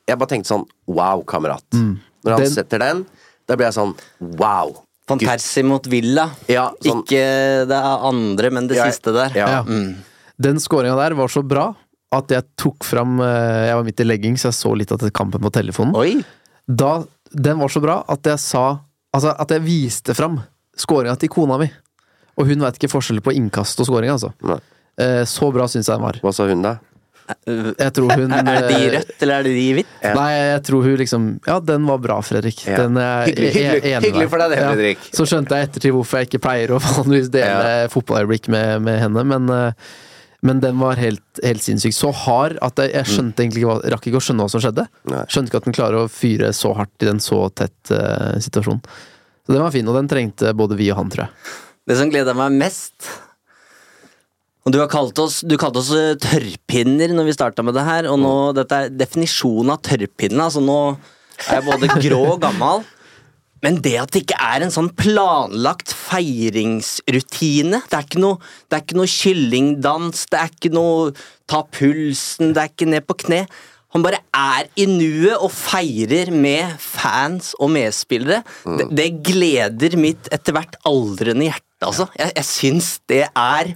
Jeg 0.08 0.18
bare 0.20 0.28
tenkte 0.28 0.50
sånn 0.52 0.66
Wow, 0.88 1.22
kamerat. 1.28 1.64
Når 1.72 2.32
han 2.34 2.42
Den- 2.42 2.52
setter 2.52 2.78
den, 2.82 3.06
da 3.46 3.56
blir 3.56 3.66
jeg 3.70 3.74
sånn 3.78 3.94
Wow. 4.38 4.82
Van 5.08 5.18
Persie 5.18 5.62
mot 5.64 5.84
Villa. 5.88 6.26
Ja, 6.48 6.70
sånn, 6.84 7.02
Ikke 7.04 7.66
det 7.66 7.78
andre, 7.80 8.50
men 8.50 8.66
det 8.68 8.76
Ja, 8.76 8.84
siste 8.90 9.12
der. 9.12 9.30
ja. 9.34 9.62
Mm. 9.64 9.96
Den 10.40 10.56
skåringa 10.56 10.96
der 10.96 11.14
var 11.16 11.28
så 11.28 11.42
bra 11.46 11.74
at 12.12 12.28
jeg 12.28 12.44
tok 12.56 12.84
fram 12.84 13.20
eh, 13.20 13.68
Jeg 13.68 13.74
var 13.76 13.84
midt 13.84 14.00
i 14.00 14.04
legging, 14.04 14.34
så 14.36 14.48
jeg 14.52 14.58
så 14.60 14.76
litt 14.76 14.92
av 14.92 14.98
kampen 15.10 15.40
på 15.40 15.50
telefonen. 15.50 15.94
Oi! 15.96 16.22
Da, 16.68 17.04
den 17.34 17.58
var 17.58 17.68
så 17.68 17.80
bra 17.80 18.04
at 18.08 18.22
jeg 18.22 18.38
sa 18.38 18.80
Altså 19.14 19.34
at 19.40 19.48
jeg 19.48 19.62
viste 19.64 20.14
fram 20.14 20.42
skåringa 20.76 21.18
til 21.18 21.30
kona 21.30 21.56
mi. 21.58 21.70
Og 22.36 22.46
hun 22.46 22.60
veit 22.60 22.74
ikke 22.78 22.90
forskjell 22.92 23.20
på 23.24 23.32
innkast 23.34 23.80
og 23.80 23.86
skåring, 23.88 24.10
altså. 24.12 24.32
Nei. 24.44 24.58
Eh, 24.98 25.22
så 25.30 25.50
bra 25.54 25.68
syns 25.70 25.88
jeg 25.88 25.94
den 25.98 26.06
var. 26.08 26.18
Hva 26.24 26.32
sa 26.34 26.46
hun, 26.50 26.64
da? 26.64 26.76
Jeg 27.44 27.92
tror 27.92 28.08
hun 28.16 28.32
Er 28.38 28.46
det 28.48 28.68
de 28.70 28.76
i 28.78 28.86
eh, 28.86 28.92
rødt, 28.96 29.10
eller 29.20 29.34
er 29.42 29.44
det 29.44 29.52
de 29.52 29.62
i 29.66 29.72
hvitt? 29.76 29.90
Ja. 30.00 30.14
Nei, 30.16 30.28
jeg 30.32 30.60
tror 30.64 30.86
hun 30.86 30.94
liksom 31.02 31.26
Ja, 31.44 31.58
den 31.60 31.84
var 31.90 32.00
bra, 32.00 32.16
Fredrik. 32.24 32.62
Ja. 32.66 32.78
Den 32.84 32.96
er 32.96 33.26
jeg 33.28 33.34
Hyggelig- 33.36 33.54
hyggelig- 33.58 33.92
enig 33.92 34.08
hyggelig 34.08 34.28
for 34.32 34.42
deg 34.44 34.54
det, 34.54 34.60
Fredrik. 34.64 35.08
Så 35.18 35.26
skjønte 35.28 35.58
jeg 35.58 35.68
ettertid 35.68 35.96
hvorfor 35.96 36.22
jeg 36.22 36.30
ikke 36.30 36.40
pleier 36.48 36.72
å 36.72 36.80
vanligvis 36.88 37.28
dele 37.34 37.88
fotballøyeblikk 37.92 38.48
med, 38.54 38.84
med 38.88 39.02
henne, 39.04 39.26
men 39.34 39.50
eh, 39.54 39.88
men 40.40 40.60
den 40.62 40.76
var 40.78 40.94
helt, 41.02 41.40
helt 41.42 41.64
sinnssyk. 41.64 41.90
Så 41.96 42.12
hard 42.14 42.60
at 42.62 42.78
jeg, 42.78 42.92
jeg 42.94 43.08
skjønte 43.10 43.42
egentlig 43.42 43.64
ikke 43.64 43.72
hva, 43.72 43.78
rakk 43.90 44.04
ikke 44.06 44.20
å 44.20 44.22
skjønne 44.22 44.44
hva 44.46 44.52
som 44.52 44.62
skjedde. 44.62 44.84
Nei. 45.10 45.22
Skjønte 45.34 45.50
ikke 45.50 45.58
at 45.58 45.66
den 45.66 45.74
klarer 45.74 45.96
å 46.04 46.10
fyre 46.14 46.52
så 46.54 46.70
hardt 46.78 47.02
i 47.02 47.08
den 47.08 47.18
så 47.18 47.40
tett 47.58 47.90
uh, 47.90 48.36
situasjonen. 48.38 48.78
Så 49.42 49.50
den 49.56 49.64
var 49.64 49.74
fin, 49.74 49.88
og 49.90 49.98
den 49.98 50.06
trengte 50.06 50.52
både 50.54 50.78
vi 50.78 50.92
og 50.94 51.00
han, 51.00 51.10
tror 51.10 51.24
jeg. 51.24 51.56
Det 51.90 51.96
som 51.98 52.12
gleder 52.14 52.38
meg 52.38 52.54
mest 52.54 53.08
Og 54.66 54.74
du 54.74 54.80
har 54.82 54.90
kalt 54.92 55.18
oss, 55.22 55.40
du 55.46 55.56
kalte 55.60 55.80
oss 55.80 55.92
eh, 55.96 56.16
tørrpinner 56.20 57.14
når 57.16 57.30
vi 57.30 57.36
starta 57.36 57.64
med 57.64 57.76
det 57.78 57.86
her, 57.86 58.08
og 58.10 58.18
nå 58.20 58.34
dette 58.58 58.82
er 58.84 58.92
definisjonen 58.92 59.72
av 59.74 59.82
tørrpinne. 59.86 60.48
Altså 60.48 60.62
nå 60.64 60.78
er 61.46 61.60
jeg 61.60 61.66
både 61.68 61.92
grå 62.02 62.22
og 62.34 62.40
gammel. 62.42 62.84
Men 63.64 63.80
det 63.82 63.96
at 63.98 64.12
det 64.14 64.22
ikke 64.22 64.38
er 64.38 64.62
en 64.62 64.70
sånn 64.74 64.90
planlagt 64.94 65.90
feiringsrutine 65.90 67.80
Det 67.90 67.96
er 67.96 68.04
ikke 68.06 68.20
noe, 68.22 68.38
det 68.68 68.76
er 68.76 68.84
ikke 68.84 68.98
noe 69.00 69.10
kyllingdans, 69.10 70.28
det 70.30 70.38
er 70.38 70.52
ikke 70.52 70.70
noe 70.76 71.10
ta 71.50 71.64
pulsen, 71.66 72.52
det 72.54 72.62
er 72.62 72.70
ikke 72.70 72.90
ned 72.92 73.06
på 73.08 73.18
kne. 73.24 73.42
Han 73.96 74.04
bare 74.04 74.20
er 74.36 74.68
i 74.76 74.84
nuet 74.90 75.40
og 75.40 75.50
feirer 75.54 76.30
med 76.30 76.76
fans 76.82 77.54
og 77.56 77.72
medspillere. 77.72 78.42
Det, 78.78 78.90
det 78.92 79.08
gleder 79.26 79.96
mitt 79.98 80.28
etter 80.34 80.54
hvert 80.54 80.76
aldrende 80.88 81.48
hjerte, 81.48 81.86
altså. 81.88 82.06
Jeg, 82.18 82.34
jeg 82.36 82.46
syns 82.46 82.90
det 83.08 83.24
er 83.32 83.72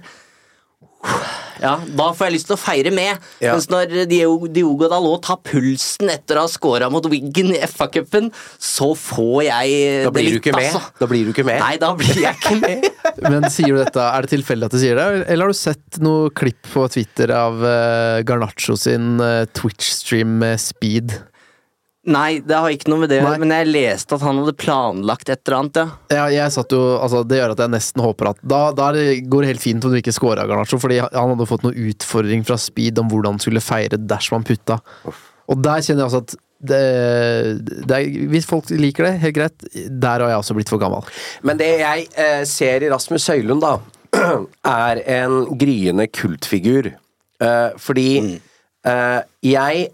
ja, 1.63 1.77
Da 1.85 2.09
får 2.15 2.27
jeg 2.27 2.35
lyst 2.35 2.49
til 2.49 2.55
å 2.55 2.59
feire 2.59 2.91
med. 2.93 3.23
Ja. 3.43 3.53
Mens 3.55 3.69
når 3.71 4.05
Diogo, 4.09 4.49
Diogo 4.51 4.89
Dalot 4.91 5.23
tar 5.27 5.39
pulsen 5.45 6.11
etter 6.11 6.39
å 6.39 6.45
ha 6.45 6.51
scora 6.51 6.89
mot 6.93 7.05
Wiggen 7.11 7.53
i 7.55 7.61
FA-cupen, 7.69 8.31
så 8.57 8.91
får 8.97 9.37
jeg 9.47 9.81
Da 10.07 10.13
blir 10.15 10.29
det 10.29 10.37
du 10.37 10.41
ikke 10.41 10.55
med. 10.55 10.69
altså. 10.69 10.83
Da 10.99 11.09
blir 11.09 11.27
du 11.27 11.33
ikke 11.33 11.47
med. 11.47 11.61
Nei, 11.63 11.75
da 11.81 11.93
blir 11.99 12.23
jeg 12.25 12.39
ikke 12.39 12.57
med. 12.63 12.89
Men 13.33 13.49
sier 13.53 13.75
du 13.75 13.81
dette, 13.81 14.07
er 14.07 14.25
det 14.25 14.33
tilfeldig 14.35 14.69
at 14.69 14.75
du 14.75 14.81
sier 14.81 14.99
det, 14.99 15.09
eller 15.27 15.47
har 15.47 15.53
du 15.53 15.59
sett 15.59 16.01
noe 16.03 16.31
klipp 16.35 16.71
på 16.73 16.87
Twitter 16.93 17.31
av 17.35 17.61
uh, 17.63 18.23
Garnaccio 18.25 18.75
sin 18.79 19.19
eh, 19.23 19.43
Twitch-stream 19.55 20.39
med 20.41 20.61
speed? 20.61 21.15
Nei, 22.03 22.41
det 22.43 22.57
har 22.59 22.67
ikke 22.73 22.89
noe 22.91 23.05
med 23.05 23.11
det 23.13 23.21
å 23.21 23.23
Nei. 23.23 23.29
gjøre, 23.31 23.41
men 23.45 23.53
jeg 23.55 23.67
leste 23.69 24.17
at 24.17 24.23
han 24.25 24.41
hadde 24.41 24.53
planlagt 24.59 25.29
et 25.31 25.39
eller 25.47 25.57
annet, 25.61 25.77
ja. 25.79 25.85
Ja, 26.11 26.23
jeg 26.33 26.51
satt 26.51 26.73
jo, 26.75 26.81
altså 26.99 27.21
Det 27.23 27.37
gjør 27.39 27.53
at 27.55 27.61
jeg 27.63 27.71
nesten 27.71 28.03
håper 28.03 28.33
at 28.33 28.41
Da, 28.43 28.59
da 28.75 28.89
går 28.91 29.45
det 29.45 29.51
helt 29.53 29.63
fint 29.63 29.87
om 29.87 29.93
du 29.93 30.01
ikke 30.01 30.11
scora, 30.15 30.43
Garnaccio, 30.49 30.81
fordi 30.83 30.97
han 30.99 31.31
hadde 31.31 31.47
fått 31.47 31.63
noen 31.63 31.79
utfordring 31.93 32.43
fra 32.43 32.57
Speed 32.59 32.99
om 32.99 33.07
hvordan 33.11 33.37
han 33.37 33.43
skulle 33.45 33.63
feire 33.63 34.01
dersom 34.01 34.41
han 34.41 34.47
putta. 34.49 34.81
Og 35.47 35.63
der 35.63 35.85
kjenner 35.85 36.03
jeg 36.03 36.09
også 36.11 36.23
at 36.25 36.35
det, 36.63 36.81
det 37.87 37.97
er, 37.97 38.27
Hvis 38.31 38.45
folk 38.47 38.69
liker 38.71 39.07
det, 39.07 39.13
helt 39.23 39.35
greit. 39.35 39.65
Der 39.73 40.23
har 40.23 40.31
jeg 40.31 40.39
også 40.43 40.55
blitt 40.55 40.71
for 40.71 40.79
gammel. 40.79 41.03
Men 41.43 41.59
det 41.59 41.71
jeg 41.81 42.05
eh, 42.19 42.43
ser 42.47 42.85
i 42.85 42.91
Rasmus 42.91 43.25
Høylund, 43.31 43.63
da, 43.63 43.73
er 44.83 45.01
en 45.17 45.41
gryende 45.59 46.07
kultfigur. 46.11 46.93
Eh, 47.43 47.69
fordi 47.81 48.07
eh, 48.87 49.19
jeg, 49.43 49.89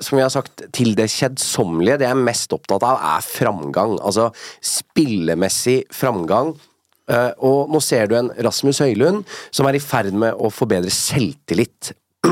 som 0.00 0.16
jeg 0.16 0.24
har 0.24 0.32
sagt, 0.32 0.62
til 0.72 0.94
det 0.96 1.10
kjedsommelige, 1.12 1.98
det 2.00 2.06
jeg 2.08 2.16
er 2.16 2.26
mest 2.26 2.54
opptatt 2.56 2.82
av, 2.86 3.02
er 3.18 3.26
framgang. 3.26 3.98
Altså 4.00 4.30
spillemessig 4.64 5.82
framgang. 5.94 6.54
Eh, 7.10 7.32
og 7.42 7.70
nå 7.72 7.80
ser 7.82 8.10
du 8.10 8.16
en 8.18 8.30
Rasmus 8.44 8.80
Høylund 8.84 9.24
som 9.50 9.68
er 9.68 9.78
i 9.78 9.82
ferd 9.82 10.14
med 10.16 10.36
å 10.38 10.50
forbedre 10.54 10.92
selvtillit. 10.94 11.92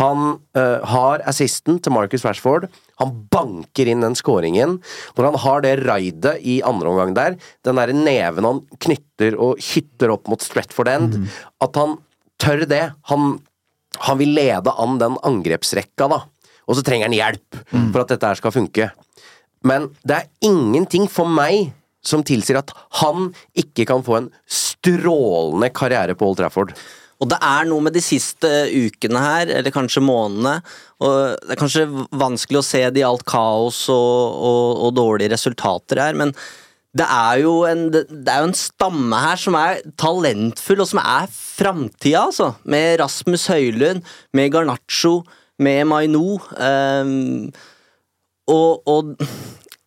Han 0.00 0.24
eh, 0.56 0.84
har 0.94 1.24
assisten 1.28 1.80
til 1.82 1.94
Marcus 1.94 2.24
Rashford. 2.26 2.68
Han 3.02 3.14
banker 3.32 3.90
inn 3.90 4.04
den 4.04 4.16
scoringen. 4.18 4.78
Når 5.16 5.26
han 5.26 5.38
har 5.42 5.64
det 5.64 5.72
raidet 5.82 6.36
i 6.46 6.60
andre 6.66 6.92
omgang 6.92 7.16
der, 7.16 7.34
den 7.66 7.80
derre 7.80 7.96
neven 7.96 8.46
han 8.46 8.60
knytter 8.86 9.34
og 9.34 9.58
hytter 9.72 10.12
opp 10.14 10.30
mot 10.30 10.44
Stretford 10.44 10.92
End, 10.92 11.16
at 11.58 11.80
han 11.80 11.96
tør 12.38 12.62
det. 12.70 12.84
Han, 13.10 13.40
han 14.06 14.20
vil 14.22 14.36
lede 14.38 14.76
an 14.78 15.00
den 15.02 15.18
angrepsrekka, 15.26 16.06
da. 16.12 16.20
Og 16.64 16.78
så 16.78 16.84
trenger 16.86 17.10
han 17.10 17.16
hjelp 17.16 17.62
for 17.92 18.02
at 18.02 18.12
dette 18.14 18.30
her 18.30 18.40
skal 18.40 18.54
funke. 18.54 18.90
Men 19.64 19.88
det 20.04 20.18
er 20.18 20.50
ingenting 20.50 21.08
for 21.10 21.28
meg 21.30 21.72
som 22.04 22.24
tilsier 22.26 22.60
at 22.60 22.72
han 23.00 23.30
ikke 23.56 23.86
kan 23.88 24.04
få 24.04 24.18
en 24.18 24.28
strålende 24.44 25.70
karriere 25.72 26.16
på 26.16 26.28
Old 26.28 26.40
Trafford. 26.40 26.74
Og 27.22 27.30
det 27.30 27.38
er 27.46 27.68
noe 27.68 27.84
med 27.86 27.94
de 27.94 28.02
siste 28.04 28.48
ukene 28.74 29.22
her, 29.22 29.52
eller 29.60 29.72
kanskje 29.72 30.02
månedene, 30.04 30.58
og 31.04 31.14
det 31.46 31.54
er 31.54 31.60
kanskje 31.60 31.86
vanskelig 32.10 32.60
å 32.60 32.66
se 32.66 32.82
det 32.92 33.00
i 33.00 33.06
alt 33.06 33.24
kaos 33.28 33.84
og, 33.92 34.42
og, 34.50 34.82
og 34.84 34.92
dårlige 34.98 35.32
resultater 35.32 36.02
her, 36.02 36.18
men 36.18 36.34
det 36.94 37.06
er, 37.10 37.40
jo 37.42 37.54
en, 37.66 37.88
det 37.90 38.30
er 38.30 38.42
jo 38.42 38.50
en 38.50 38.54
stamme 38.54 39.18
her 39.18 39.40
som 39.40 39.56
er 39.58 39.80
talentfull, 39.98 40.82
og 40.84 40.90
som 40.92 41.00
er 41.02 41.32
framtida, 41.32 42.20
altså. 42.28 42.52
Med 42.70 43.00
Rasmus 43.00 43.48
Høylund, 43.50 44.04
med 44.36 44.52
Garnaccio, 44.54 45.24
med 45.62 45.86
Maino. 45.90 46.38
Um, 46.58 47.50
og, 48.50 48.82
og 48.90 49.14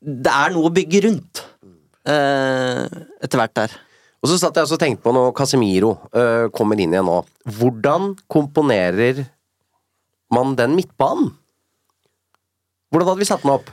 det 0.01 0.33
er 0.33 0.53
noe 0.53 0.69
å 0.69 0.73
bygge 0.73 1.03
rundt 1.07 1.43
uh, 2.07 2.85
etter 3.21 3.41
hvert 3.41 3.57
der. 3.57 3.75
Og 4.23 4.31
så 4.31 4.39
satt 4.41 4.57
jeg 4.57 4.69
og 4.73 4.81
tenkte 4.81 5.03
på 5.05 5.13
når 5.13 5.33
Casemiro 5.37 5.93
uh, 6.15 6.47
kommer 6.55 6.79
inn 6.79 6.95
igjen 6.95 7.07
nå. 7.07 7.19
Hvordan 7.59 8.15
komponerer 8.31 9.25
man 10.33 10.55
den 10.57 10.73
midtbanen? 10.77 11.33
Hvordan 12.91 13.11
hadde 13.11 13.21
vi 13.21 13.29
satt 13.29 13.43
den 13.43 13.53
opp? 13.53 13.69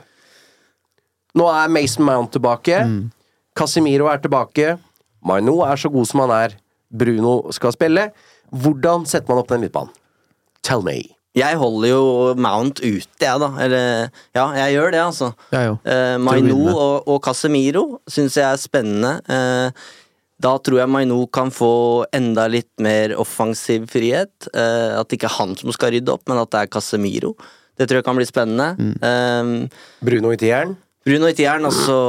Nå 1.35 1.47
er 1.51 1.71
Mason 1.71 2.05
Mount 2.07 2.35
tilbake. 2.35 2.83
Casemiro 3.55 4.07
er 4.11 4.21
tilbake. 4.23 4.75
Maino 5.25 5.61
er 5.65 5.79
så 5.79 5.91
god 5.91 6.07
som 6.07 6.23
han 6.25 6.35
er. 6.35 6.57
Bruno 6.91 7.51
skal 7.55 7.73
spille. 7.75 8.09
Hvordan 8.51 9.07
setter 9.09 9.31
man 9.31 9.41
opp 9.41 9.51
den 9.51 9.63
midtbanen? 9.65 9.91
Tell 10.63 10.83
me. 10.85 11.14
Jeg 11.35 11.57
holder 11.59 11.89
jo 11.89 12.03
Mount 12.39 12.79
ute, 12.79 13.19
jeg, 13.19 13.41
da. 13.41 13.49
Eller 13.59 14.07
ja, 14.35 14.45
jeg 14.61 14.77
gjør 14.77 14.93
det, 14.95 15.01
altså. 15.03 15.31
Jeg 15.51 15.73
òg. 15.73 15.89
Eh, 15.91 16.15
Maino 16.23 16.59
og, 16.71 17.09
og 17.11 17.19
Casemiro 17.25 17.85
syns 18.07 18.37
jeg 18.39 18.47
er 18.47 18.61
spennende. 18.61 19.17
Eh, 19.27 19.85
da 20.45 20.53
tror 20.59 20.81
jeg 20.81 20.91
Maino 20.91 21.21
kan 21.31 21.51
få 21.51 22.05
enda 22.15 22.47
litt 22.51 22.71
mer 22.83 23.15
offensiv 23.19 23.87
frihet. 23.91 24.47
Eh, 24.51 24.95
at 24.95 25.09
det 25.09 25.19
ikke 25.19 25.31
er 25.31 25.37
han 25.41 25.55
som 25.59 25.75
skal 25.75 25.95
rydde 25.95 26.15
opp, 26.15 26.23
men 26.31 26.39
at 26.39 26.53
det 26.55 26.63
er 26.63 26.71
Casemiro. 26.77 27.33
Det 27.75 27.89
tror 27.89 27.99
jeg 27.99 28.07
kan 28.07 28.19
bli 28.19 28.27
spennende. 28.27 28.69
Mm. 28.79 28.95
Eh, 29.09 29.83
Bruno 30.07 30.31
i 30.31 30.39
tieren. 30.39 30.77
Bruno 31.05 31.27
i 31.27 31.35
tieren, 31.37 31.67
og 31.67 31.75
så 31.75 31.99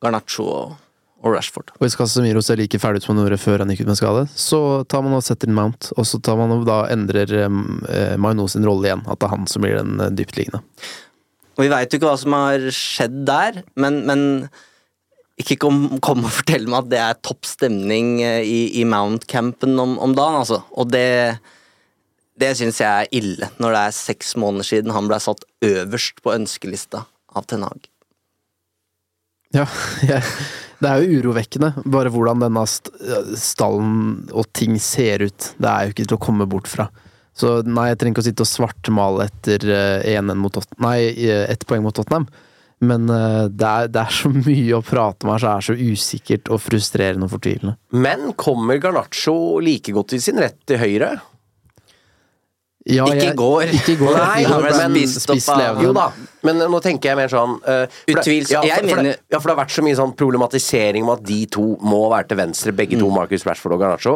Garnaccio 0.00 0.46
og, 0.46 0.78
og 1.20 1.34
Rashford. 1.34 1.72
Og 1.76 1.84
hvis 1.84 1.96
Casemiro 1.98 2.40
ser 2.44 2.60
like 2.60 2.80
ferdig 2.80 3.02
ut 3.02 3.06
som 3.06 3.14
han 3.14 3.24
gjorde 3.24 3.40
før 3.42 3.62
han 3.62 3.72
gikk 3.72 3.84
ut 3.84 3.92
med 3.92 4.00
skade, 4.00 4.24
så 4.32 4.60
tar 4.88 5.04
man 5.04 5.18
og 5.18 5.24
setter 5.26 5.50
inn 5.50 5.58
Mount, 5.58 5.90
og 5.96 6.08
så 6.08 6.20
tar 6.24 6.38
man 6.40 6.54
og 6.54 6.64
da 6.68 6.82
endrer 6.92 7.34
eh, 7.42 8.16
Maino 8.20 8.48
sin 8.48 8.66
rolle 8.66 8.88
igjen. 8.88 9.04
At 9.04 9.20
det 9.20 9.28
er 9.28 9.34
han 9.34 9.46
som 9.50 9.66
blir 9.66 9.78
den 9.80 10.00
eh, 10.00 10.12
dyptliggende. 10.16 10.62
Og 11.58 11.66
vi 11.66 11.70
veit 11.72 11.92
jo 11.92 12.00
ikke 12.00 12.08
hva 12.08 12.18
som 12.20 12.36
har 12.38 12.66
skjedd 12.72 13.22
der, 13.28 13.62
men, 13.80 14.02
men 14.08 14.22
ikke 15.40 15.58
kom, 15.60 15.82
kom 16.04 16.24
og 16.24 16.32
fortell 16.38 16.64
meg 16.68 16.84
at 16.84 16.92
det 16.92 17.00
er 17.04 17.22
topp 17.26 17.48
stemning 17.48 18.18
eh, 18.24 18.42
i, 18.46 18.60
i 18.80 18.88
Mount-campen 18.88 19.76
om, 19.82 19.98
om 20.00 20.16
dagen, 20.16 20.40
altså. 20.40 20.62
Og 20.72 20.88
det 20.94 21.08
det 22.40 22.54
syns 22.56 22.78
jeg 22.80 22.88
er 22.88 23.10
ille, 23.12 23.50
når 23.60 23.74
det 23.74 23.80
er 23.84 23.96
seks 23.96 24.32
måneder 24.40 24.64
siden 24.64 24.94
han 24.96 25.08
ble 25.10 25.18
satt 25.20 25.42
øverst 25.66 26.22
på 26.24 26.32
ønskelista 26.32 27.04
av 27.36 27.44
Ten 27.50 27.66
Hag. 27.66 27.89
Ja, 29.56 29.66
jeg, 30.10 30.24
det 30.80 30.90
er 30.90 31.04
jo 31.04 31.20
urovekkende, 31.20 31.72
bare 31.90 32.12
hvordan 32.12 32.42
denne 32.44 32.64
stallen 33.38 34.26
og 34.30 34.50
ting 34.56 34.78
ser 34.82 35.26
ut. 35.26 35.52
Det 35.60 35.70
er 35.70 35.86
jo 35.86 35.94
ikke 35.94 36.06
til 36.06 36.18
å 36.18 36.22
komme 36.22 36.48
bort 36.50 36.70
fra. 36.70 36.88
Så 37.36 37.60
nei, 37.64 37.90
jeg 37.90 38.00
trenger 38.00 38.16
ikke 38.16 38.24
å 38.24 38.28
sitte 38.28 38.44
og 38.44 38.50
svartmale 38.50 39.26
etter 39.30 39.64
1-1 39.70 40.32
mot 40.36 40.52
Tottenham 40.52 40.82
Nei, 40.84 41.28
ett 41.46 41.62
poeng 41.68 41.84
mot 41.84 41.94
Tottenham. 41.96 42.26
Men 42.80 43.04
uh, 43.12 43.44
det, 43.44 43.68
er, 43.68 43.90
det, 43.92 44.02
er, 44.02 44.14
så 44.16 44.30
mye 44.48 44.78
å 44.78 44.84
prate 44.84 45.26
om 45.26 45.34
her 45.34 45.42
som 45.42 45.58
er 45.58 45.66
så 45.68 45.76
usikkert 45.76 46.48
og 46.52 46.62
frustrerende 46.64 47.28
og 47.28 47.34
fortvilende. 47.34 47.76
Men 47.92 48.32
kommer 48.40 48.80
Garnaccio 48.80 49.60
like 49.64 49.92
godt 49.96 50.16
i 50.16 50.22
sin 50.22 50.40
rett 50.40 50.58
til 50.68 50.80
høyre? 50.80 51.12
Ja, 52.88 53.04
ikke 53.12 53.32
i 53.32 53.36
går. 53.36 53.62
Ikke 53.76 53.94
går. 54.00 54.14
Nei, 54.16 54.44
han 54.48 54.62
men, 54.92 54.94
spist 55.12 55.28
opp 55.50 55.58
av 55.60 55.82
Jo 55.84 55.90
da, 55.92 56.06
men 56.48 56.62
nå 56.72 56.78
tenker 56.80 57.10
jeg 57.10 57.18
mer 57.18 57.28
sånn 57.28 57.58
uh, 57.66 57.84
Utvilsomt. 58.08 58.64
Ja, 58.64 58.78
ja, 58.80 59.40
for 59.40 59.50
det 59.50 59.52
har 59.52 59.58
vært 59.60 59.74
så 59.74 59.84
mye 59.84 59.98
sånn 59.98 60.14
problematisering 60.16 61.04
om 61.04 61.12
at 61.12 61.22
de 61.28 61.42
to 61.52 61.66
må 61.84 62.06
være 62.10 62.30
til 62.32 62.40
venstre, 62.40 62.72
begge 62.72 62.96
Mm. 62.96 63.02
to, 63.04 63.10
Marcus 63.18 63.44
Rashford 63.46 63.76
og 63.76 63.82
Garnaccio. 63.84 64.14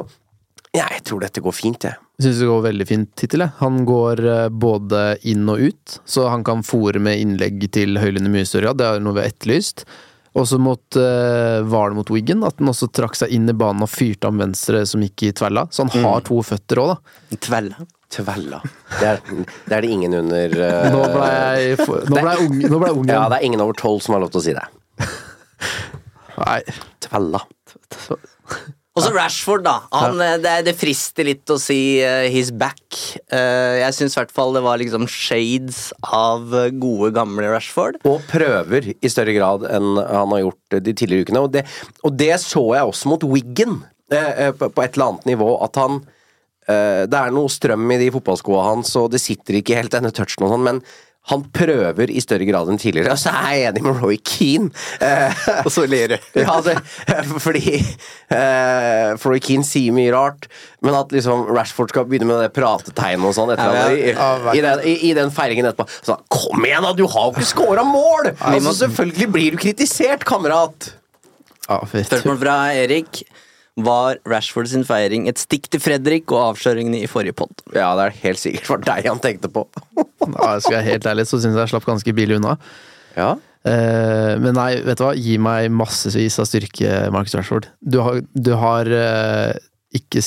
Ja, 0.75 0.89
jeg 0.91 1.05
tror 1.07 1.21
dette 1.23 1.43
går 1.45 1.53
fint, 1.55 1.85
jeg. 1.87 1.95
Jeg 2.19 2.25
syns 2.27 2.41
det 2.41 2.49
går 2.49 2.63
veldig 2.65 2.87
fint 2.89 3.21
hittil, 3.23 3.45
jeg. 3.45 3.53
Han 3.61 3.85
går 3.87 4.25
uh, 4.27 4.49
både 4.49 5.03
inn 5.31 5.45
og 5.53 5.61
ut, 5.69 5.99
så 6.09 6.25
han 6.33 6.43
kan 6.47 6.65
fòre 6.67 6.99
med 7.05 7.21
innlegg 7.21 7.69
til 7.71 7.99
Høyland 8.01 8.27
i 8.27 8.33
mye 8.39 8.49
større 8.49 8.73
grad. 8.73 8.81
Det 8.81 8.89
er 8.89 9.05
noe 9.05 9.15
vi 9.15 9.23
har 9.27 9.31
etterlyst. 9.31 9.85
Også 10.35 10.59
mot 10.59 10.97
uh, 10.99 11.61
var 11.71 11.93
det 11.93 12.01
mot 12.01 12.11
Wiggen, 12.11 12.41
at 12.49 12.57
han 12.59 12.73
også 12.73 12.89
trakk 12.91 13.15
seg 13.21 13.31
inn 13.37 13.47
i 13.47 13.55
banen 13.55 13.85
og 13.87 13.93
fyrte 13.93 14.27
om 14.33 14.41
venstre 14.43 14.81
som 14.89 15.05
gikk 15.05 15.29
i 15.29 15.35
tvella. 15.37 15.69
Så 15.71 15.85
han 15.85 15.93
Mm. 15.95 16.09
har 16.09 16.25
to 16.27 16.41
føtter 16.43 16.81
òg, 16.83 16.97
da. 16.97 17.37
Tvella. 17.39 17.87
Tvella. 18.15 18.61
Det 19.01 19.09
er, 19.09 19.21
det 19.67 19.75
er 19.75 19.83
det 19.83 19.91
ingen 19.91 20.15
under 20.21 20.55
uh, 20.55 20.85
Nå 20.95 21.03
ble 21.11 21.31
jeg, 21.33 21.79
nå 21.83 22.21
ble 22.21 22.35
jeg 22.37 22.47
ung. 22.47 22.61
Nå 22.63 22.79
ble 22.79 22.91
jeg 22.93 23.01
ung 23.01 23.11
Ja, 23.11 23.25
det 23.33 23.41
er 23.41 23.49
ingen 23.49 23.65
over 23.65 23.77
tolv 23.79 24.05
som 24.05 24.15
har 24.15 24.23
lov 24.23 24.31
til 24.35 24.43
å 24.43 24.45
si 24.45 24.55
det. 24.55 24.65
Nei. 26.39 26.61
Tvella. 27.05 27.43
Og 28.95 29.03
så 29.03 29.11
Rashford, 29.11 29.65
da. 29.67 29.75
Han, 29.91 30.21
eh, 30.23 30.37
det, 30.39 30.53
det 30.69 30.77
frister 30.79 31.27
litt 31.27 31.51
å 31.51 31.57
si 31.59 31.99
uh, 31.99 32.29
'he's 32.31 32.53
back'. 32.55 33.17
Uh, 33.27 33.81
jeg 33.81 33.97
syns 33.97 34.15
i 34.15 34.21
hvert 34.21 34.35
fall 34.35 34.55
det 34.55 34.63
var 34.63 34.79
liksom 34.79 35.09
shades 35.11 35.89
av 36.07 36.55
gode, 36.79 37.11
gamle 37.17 37.51
Rashford. 37.51 37.99
Og 38.07 38.23
prøver 38.31 38.93
i 38.95 39.11
større 39.11 39.35
grad 39.35 39.67
enn 39.67 39.99
han 39.99 40.37
har 40.37 40.45
gjort 40.45 40.79
de 40.79 40.95
tidligere 40.95 41.27
ukene. 41.27 41.43
Og 41.43 41.51
det, 41.57 41.65
og 42.07 42.15
det 42.23 42.37
så 42.45 42.63
jeg 42.77 42.93
også 42.93 43.11
mot 43.11 43.27
Wiggen, 43.35 43.81
uh, 44.15 44.53
på, 44.55 44.71
på 44.71 44.87
et 44.87 44.95
eller 44.95 45.11
annet 45.11 45.33
nivå. 45.35 45.51
At 45.67 45.83
han 45.83 46.05
Det 46.67 47.19
er 47.21 47.35
noe 47.35 47.51
strøm 47.53 47.91
i 47.93 47.99
de 48.01 48.13
fotballskoa 48.15 48.69
hans, 48.71 48.95
og 48.97 49.11
det 49.13 49.21
sitter 49.21 49.61
ikke 49.61 49.77
helt 49.77 49.93
denne 49.93 50.13
touchen 50.17 50.47
og 50.47 50.55
sånn, 50.55 50.65
men 50.65 50.79
han 51.31 51.41
prøver 51.57 52.11
i 52.13 52.21
større 52.21 52.45
grad 52.45 52.69
enn 52.69 52.77
tidligere, 52.81 53.15
og 53.15 53.21
så 53.21 53.31
er 53.33 53.53
jeg 53.57 53.69
enig 53.71 53.83
med 53.87 54.01
Roy 54.03 54.19
Keane. 54.29 54.69
Eh, 55.01 55.45
Og 55.65 55.71
så 55.73 55.87
ler 55.89 56.13
du. 56.13 56.27
ja, 56.43 56.57
det, 56.67 56.75
fordi 57.41 57.79
uh, 57.81 59.15
Roy 59.25 59.41
Keane 59.41 59.65
sier 59.65 59.95
mye 59.97 60.13
rart, 60.13 60.51
men 60.85 60.97
at 60.99 61.15
liksom 61.17 61.47
Rashford 61.49 61.95
skal 61.95 62.05
begynne 62.11 62.29
med 62.29 62.43
det 62.45 62.51
pratetegnet 62.57 63.31
og 63.31 63.33
sånn 63.39 63.55
etter 63.55 63.73
Ja, 63.73 63.87
ja, 64.13 64.53
i, 64.53 64.61
den, 64.67 64.85
i, 64.85 64.95
i 65.09 65.15
den 65.17 65.33
feiringen 65.33 65.71
etterpå. 65.71 65.89
Så, 66.05 66.19
Kom 66.29 66.69
igjen, 66.69 66.85
da! 66.85 66.93
Du 66.93 67.07
har 67.09 67.31
jo 67.31 67.39
ikke 67.39 67.49
scora 67.55 67.87
mål! 67.89 68.35
Altså, 68.45 68.77
selvfølgelig 68.83 69.31
blir 69.39 69.57
du 69.57 69.63
kritisert, 69.65 70.29
kamerat! 70.29 70.93
Ah. 71.73 71.81
Spørsmål 71.89 72.37
fra 72.43 72.59
Erik. 72.77 73.25
Var 73.75 74.21
Rashford 74.31 74.69
sin 74.71 74.85
feiring 74.87 75.27
et 75.27 75.41
stikk 75.43 75.67
til 75.73 75.83
Fredrik 75.83 76.31
og 76.31 76.53
avsløringene 76.53 77.01
i 77.03 77.09
forrige 77.11 77.35
pod? 77.35 77.65
Ja, 77.75 77.89
det 77.99 78.05
er 78.05 78.21
helt 78.23 78.39
sikkert 78.39 78.69
for 78.69 78.85
deg 78.87 79.09
han 79.11 79.23
tenkte 79.23 79.51
på. 79.53 79.67
Ja, 80.25 80.55
skal 80.63 80.79
jeg 80.79 80.95
helt 80.95 81.07
ærlig, 81.11 81.27
så 81.29 81.37
syns 81.37 81.53
jeg 81.53 81.61
jeg 81.67 81.71
slapp 81.75 81.85
ganske 81.85 82.13
billig 82.17 82.39
unna. 82.39 82.55
Ja. 83.13 83.35
Eh, 83.69 84.31
men 84.41 84.55
nei, 84.57 84.71
vet 84.87 84.97
du 84.97 85.03
hva? 85.05 85.11
Gi 85.21 85.35
meg 85.43 85.69
massevis 85.75 86.39
av 86.41 86.49
styrke, 86.49 86.95
Marcus 87.13 87.37
Rashford. 87.37 87.69
Du 87.85 87.99
har, 88.01 88.23
du 88.33 88.51
har 88.57 88.89
eh, 88.89 89.59
ikke 89.95 90.23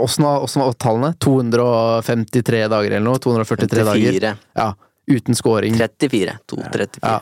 Åssen 0.00 0.24
var, 0.24 0.72
tallene? 0.80 1.12
253 1.22 2.64
dager 2.72 2.96
eller 2.96 3.04
noe? 3.04 3.20
243 3.20 3.84
dager? 3.84 4.00
54. 4.00 4.32
Ja. 4.56 4.70
Uten 5.12 5.38
scoring. 5.38 5.76
34. 5.76 6.38
234. 6.50 7.04
Ja. 7.04 7.20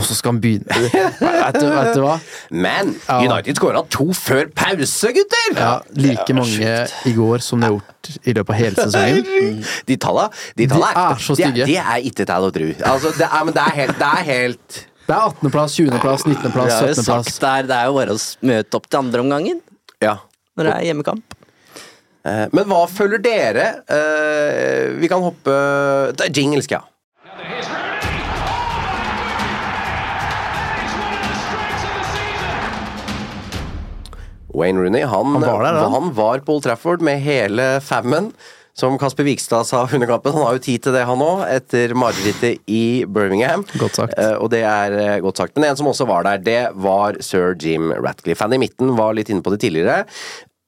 Og 0.00 0.04
så 0.08 0.16
skal 0.16 0.32
han 0.32 0.38
begynne 0.40 0.64
vet, 1.20 1.56
du, 1.60 1.66
vet 1.68 1.90
du 1.94 2.00
hva? 2.00 2.14
Men. 2.50 2.94
United 3.20 3.58
skåra 3.60 3.82
to 3.92 4.06
før 4.16 4.48
pause, 4.56 5.10
gutter! 5.16 5.50
Ja, 5.58 5.72
like 6.00 6.32
mange 6.36 6.74
i 7.10 7.12
går 7.16 7.44
som 7.44 7.60
de 7.60 7.68
har 7.68 7.74
gjort 7.76 8.12
i 8.24 8.32
løpet 8.36 8.54
av 8.54 8.58
hele 8.58 8.86
sesongen. 8.86 9.58
De 9.90 9.96
tallene, 10.00 10.30
de 10.56 10.66
De 10.70 10.78
er 10.88 11.20
så 11.20 11.36
stygge. 11.36 11.66
De, 11.66 11.74
de 11.74 11.76
er 11.82 12.06
ikke 12.08 12.24
til 12.24 12.46
å 12.48 12.52
tro. 12.56 12.70
Altså, 12.94 13.12
det 13.18 13.28
er, 13.28 13.42
men 13.44 13.56
det 13.58 13.64
er 13.66 13.76
helt, 13.82 13.98
det 14.00 14.08
er 14.08 14.24
helt 14.30 14.78
Det 15.10 15.16
er 15.16 15.26
18.-plass, 15.28 15.76
20.-plass, 15.82 16.24
19.-plass, 16.30 16.70
Vi 16.70 16.76
har 16.78 16.88
jo 16.88 16.94
17.-plass. 16.96 17.34
sagt 17.36 17.68
det 17.68 17.76
er 17.76 17.90
jo 17.90 17.98
bare 18.00 18.16
å 18.16 18.22
møte 18.54 18.80
opp 18.80 18.88
til 18.88 19.02
andre 19.04 19.24
omgangen 19.26 19.60
Ja. 20.00 20.16
når 20.56 20.70
det 20.70 20.74
er 20.78 20.88
hjemmekamp. 20.90 21.36
Eh, 22.24 22.46
Men 22.56 22.66
hva 22.72 22.82
følger 22.88 23.22
dere? 23.24 23.68
Eh, 23.88 24.96
Vi 25.00 25.08
kan 25.12 25.22
hoppe 25.24 25.54
Det 26.16 26.32
Jingle, 26.36 26.62
skal 26.64 26.80
jeg 26.80 26.84
ha. 26.86 27.86
Wayne 34.54 34.80
Rooney 34.82 35.02
han, 35.06 35.34
Han 35.36 35.44
var 35.44 35.62
der, 35.66 35.82
han. 35.92 36.10
var 36.16 36.42
på 36.46 36.56
Old 36.58 36.64
Trafford 36.66 37.02
med 37.06 37.20
hele 37.24 37.78
fammen. 37.84 38.32
Som 38.80 38.94
Kasper 38.98 39.26
Vikstad 39.26 39.66
sa 39.66 39.82
under 39.92 40.06
kampen, 40.08 40.32
han 40.32 40.46
har 40.46 40.54
jo 40.56 40.62
tid 40.62 40.84
til 40.86 40.94
det, 40.94 41.02
han 41.04 41.20
òg, 41.20 41.42
etter 41.52 41.90
marerittet 41.98 42.62
i 42.70 43.02
Birmingham. 43.04 43.64
Godt 43.80 43.98
sagt. 43.98 44.14
Eh, 44.16 44.36
og 44.38 44.48
det 44.54 44.62
er 44.64 44.94
eh, 44.96 45.16
godt 45.20 45.40
sagt. 45.42 45.56
Men 45.58 45.66
en 45.72 45.76
som 45.80 45.90
også 45.90 46.06
var 46.08 46.24
der, 46.24 46.38
det 46.46 46.60
var 46.80 47.18
sir 47.20 47.56
Jim 47.60 47.90
Ratcliffe. 47.92 48.40
Han 48.46 48.54
i 48.56 48.60
midten 48.62 48.94
var 48.96 49.12
litt 49.18 49.28
inne 49.34 49.42
på 49.44 49.52
det 49.52 49.60
tidligere. 49.66 50.06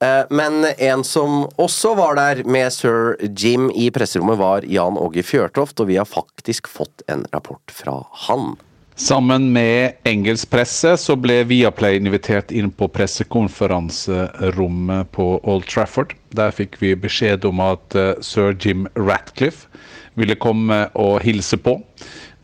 Eh, 0.03 0.25
Men 0.35 0.67
en 0.75 1.05
som 1.07 1.47
også 1.63 1.95
var 1.97 2.19
der 2.19 2.43
med 2.45 2.75
sir 2.75 3.15
Jim 3.39 3.71
i 3.71 3.89
presserommet, 3.95 4.37
var 4.43 4.67
Jan 4.67 4.99
Åge 5.01 5.23
Fjørtoft, 5.25 5.81
og 5.81 5.89
vi 5.89 5.97
har 6.03 6.11
faktisk 6.11 6.69
fått 6.69 7.07
en 7.09 7.25
rapport 7.33 7.71
fra 7.73 8.01
han. 8.27 8.57
Sammen 9.03 9.49
med 9.53 9.93
engelsk 10.07 10.47
presse 10.53 10.93
så 11.01 11.17
ble 11.19 11.41
Viaplay 11.51 11.97
invitert 11.99 12.53
inn 12.55 12.69
på 12.71 12.87
pressekonferanserommet 12.95 15.11
på 15.17 15.41
Old 15.43 15.67
Trafford. 15.67 16.15
Der 16.31 16.55
fikk 16.55 16.79
vi 16.79 16.95
beskjed 16.95 17.43
om 17.49 17.59
at 17.65 17.97
eh, 17.99 18.13
sir 18.23 18.55
Jim 18.55 18.87
Ratcliffe 18.95 19.67
ville 20.15 20.37
komme 20.39 20.87
og 20.95 21.19
hilse 21.27 21.59
på. 21.59 21.83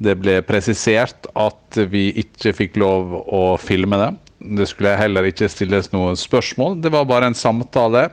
Det 0.02 0.18
ble 0.18 0.42
presisert 0.48 1.26
at 1.38 1.78
vi 1.92 2.10
ikke 2.24 2.52
fikk 2.64 2.74
lov 2.82 3.14
å 3.22 3.54
filme 3.62 3.94
det. 4.02 4.10
Det 4.58 4.66
skulle 4.70 4.96
heller 4.98 5.26
ikke 5.30 5.48
stilles 5.50 5.92
noen 5.94 6.16
spørsmål. 6.18 6.82
Det 6.82 6.90
var 6.94 7.04
bare 7.06 7.26
en 7.30 7.38
samtale 7.38 8.08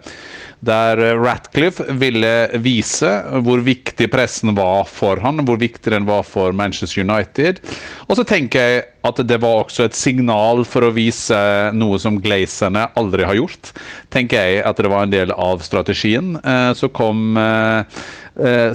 der 0.65 0.97
eh, 0.97 1.13
Ratcliffe 1.19 1.83
ville 1.99 2.49
vise 2.63 3.09
hvor 3.45 3.61
viktig 3.65 4.07
pressen 4.13 4.55
var 4.57 4.85
for 4.89 5.19
han, 5.23 5.43
hvor 5.45 5.59
viktig 5.61 5.91
den 5.93 6.07
var 6.07 6.23
for 6.27 6.55
Manchester 6.55 7.03
United. 7.03 7.61
Og 8.07 8.19
så 8.19 8.25
tenker 8.27 8.59
jeg 8.61 8.83
at 9.05 9.21
det 9.27 9.37
var 9.43 9.65
også 9.65 9.85
et 9.85 9.97
signal 9.97 10.63
for 10.65 10.87
å 10.87 10.93
vise 10.95 11.37
noe 11.77 11.99
som 12.01 12.19
Glazerne 12.23 12.87
aldri 12.97 13.27
har 13.27 13.37
gjort. 13.37 13.73
Tenker 14.13 14.41
jeg 14.41 14.63
at 14.65 14.81
det 14.81 14.91
var 14.91 15.05
en 15.05 15.13
del 15.13 15.33
av 15.35 15.63
strategien. 15.65 16.35
Eh, 16.41 16.71
Så 16.75 16.89
kom 16.89 17.37
eh, 17.37 17.83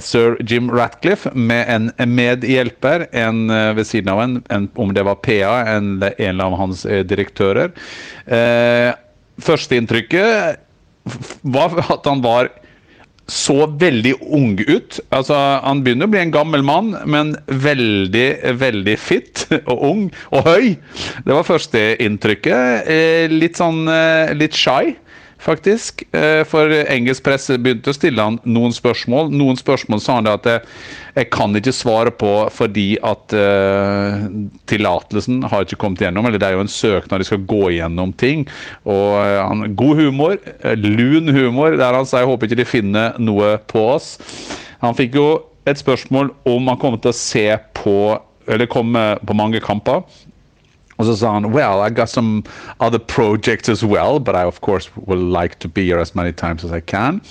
sir 0.01 0.39
Jim 0.47 0.71
Ratcliffe 0.73 1.29
med 1.37 1.67
en 1.69 2.15
medhjelper 2.15 3.05
en 3.13 3.43
ved 3.77 3.85
siden 3.85 4.09
av 4.09 4.21
en, 4.23 4.39
en 4.49 4.65
om 4.73 4.93
det 4.95 5.03
var 5.05 5.19
PA, 5.21 5.51
en, 5.75 5.99
en 6.01 6.41
av 6.41 6.55
hans 6.57 6.81
direktører. 7.05 7.69
Førsteinntrykket 9.45 10.57
var 11.41 11.77
at 11.87 12.07
han 12.09 12.23
var 12.23 12.51
så 13.31 13.65
veldig 13.79 14.13
ung 14.35 14.57
ut. 14.59 14.99
Altså, 15.13 15.35
han 15.63 15.83
begynner 15.85 16.09
å 16.09 16.11
bli 16.11 16.21
en 16.23 16.33
gammel 16.33 16.65
mann, 16.67 16.91
men 17.07 17.35
veldig, 17.47 18.27
veldig 18.59 18.97
fit 18.99 19.45
og 19.71 19.85
ung 19.87 20.01
og 20.33 20.49
høy. 20.49 20.73
Det 21.23 21.37
var 21.37 21.47
førsteinntrykket. 21.47 22.89
inntrykket 22.91 23.37
litt 23.37 23.61
sånn 23.61 23.85
eh, 23.91 24.33
litt 24.37 24.57
shy. 24.57 24.95
Faktisk. 25.41 26.03
Eh, 26.15 26.43
For 26.47 26.71
engelsk 26.71 27.23
presse 27.25 27.57
begynte 27.61 27.91
å 27.91 27.97
stille 27.97 28.23
han 28.23 28.39
noen 28.45 28.73
spørsmål. 28.75 29.31
Noen 29.33 29.59
spørsmål 29.59 30.01
sa 30.03 30.19
han 30.19 30.29
at 30.31 30.47
jeg, 30.47 30.63
jeg 31.17 31.29
kan 31.33 31.55
ikke 31.57 31.73
svare 31.75 32.13
på 32.15 32.31
fordi 32.53 32.95
at 33.03 33.35
uh, 33.35 34.23
tillatelsen 34.69 35.41
har 35.51 35.65
ikke 35.65 35.79
kommet 35.81 36.03
gjennom. 36.05 36.27
Eller 36.27 36.41
det 36.41 36.49
er 36.49 36.57
jo 36.57 36.65
en 36.65 36.71
søknad, 36.71 37.21
de 37.21 37.29
skal 37.29 37.45
gå 37.49 37.61
igjennom 37.73 38.13
ting. 38.13 38.47
Og 38.85 39.19
eh, 39.21 39.37
han, 39.41 39.75
god 39.77 40.01
humor, 40.01 40.37
eh, 40.61 40.75
lun 40.79 41.31
humor, 41.35 41.77
der 41.79 41.99
han 41.99 42.07
sa 42.07 42.21
jeg 42.21 42.31
håper 42.31 42.49
ikke 42.49 42.61
de 42.61 42.69
finner 42.69 43.21
noe 43.21 43.55
på 43.71 43.85
oss. 43.95 44.15
Han 44.85 44.97
fikk 44.97 45.17
jo 45.19 45.29
et 45.69 45.77
spørsmål 45.77 46.31
om 46.49 46.69
han 46.71 46.79
kommer 46.81 47.01
til 47.01 47.13
å 47.13 47.17
se 47.17 47.47
på 47.77 47.97
eller 48.49 48.69
komme 48.71 49.03
på 49.27 49.35
mange 49.37 49.61
kamper. 49.63 50.01
Og 51.01 51.07
så 51.09 51.17
sa 51.17 51.33
han 51.33 51.49
Well, 51.51 51.81
I 51.81 51.89
got 51.89 52.09
some 52.09 52.43
other 52.79 52.99
projects 52.99 53.69
as 53.69 53.83
well, 53.83 54.19
but 54.19 54.35
I 54.35 54.45
of 54.45 54.61
course 54.61 54.89
would 54.95 55.19
like 55.19 55.57
to 55.59 55.67
be 55.67 55.85
here 55.89 55.99
as 55.99 56.13
many 56.15 56.31
times 56.31 56.63
as 56.63 56.71
I 56.71 56.79
can. 56.79 57.21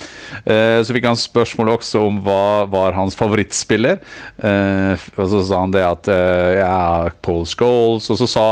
Uh, 0.43 0.83
så 0.83 0.91
fikk 0.91 1.07
han 1.07 1.19
spørsmål 1.19 1.77
også 1.77 2.03
om 2.09 2.19
hva 2.25 2.67
var 2.71 2.97
hans 2.97 3.15
favorittspiller. 3.15 4.01
Uh, 4.43 4.99
og 5.15 5.31
så 5.31 5.43
sa 5.47 5.63
han 5.63 5.75
det 5.75 5.85
at 5.87 6.11
uh, 6.11 6.49
ja, 6.59 7.11
Paul 7.23 7.47
Scholes. 7.47 8.11
Og 8.11 8.19
så 8.19 8.27
sa 8.29 8.47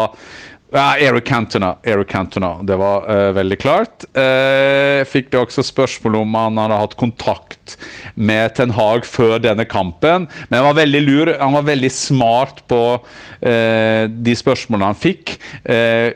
ja, 0.72 0.98
Eric 0.98 1.26
Cantona. 1.26 1.78
Eric 1.84 2.12
Cantona. 2.12 2.60
Det 2.64 2.76
var 2.78 3.06
uh, 3.10 3.32
veldig 3.34 3.58
klart. 3.62 4.06
Uh, 4.14 5.02
fikk 5.10 5.32
det 5.34 5.40
også 5.42 5.66
spørsmål 5.66 6.20
om 6.22 6.38
han 6.38 6.60
hadde 6.62 6.78
hatt 6.84 6.94
kontakt 7.00 7.78
med 8.14 8.54
Ten 8.58 8.74
Hag 8.78 9.08
før 9.10 9.40
denne 9.42 9.66
kampen. 9.70 10.28
Men 10.50 10.60
han 10.60 10.68
var 10.68 10.78
veldig 10.82 11.02
lur. 11.08 11.34
Han 11.42 11.58
var 11.58 11.66
veldig 11.72 11.92
smart 11.94 12.62
på 12.70 12.82
uh, 13.00 14.04
de 14.10 14.36
spørsmålene 14.38 14.92
han 14.92 15.00
fikk. 15.00 15.38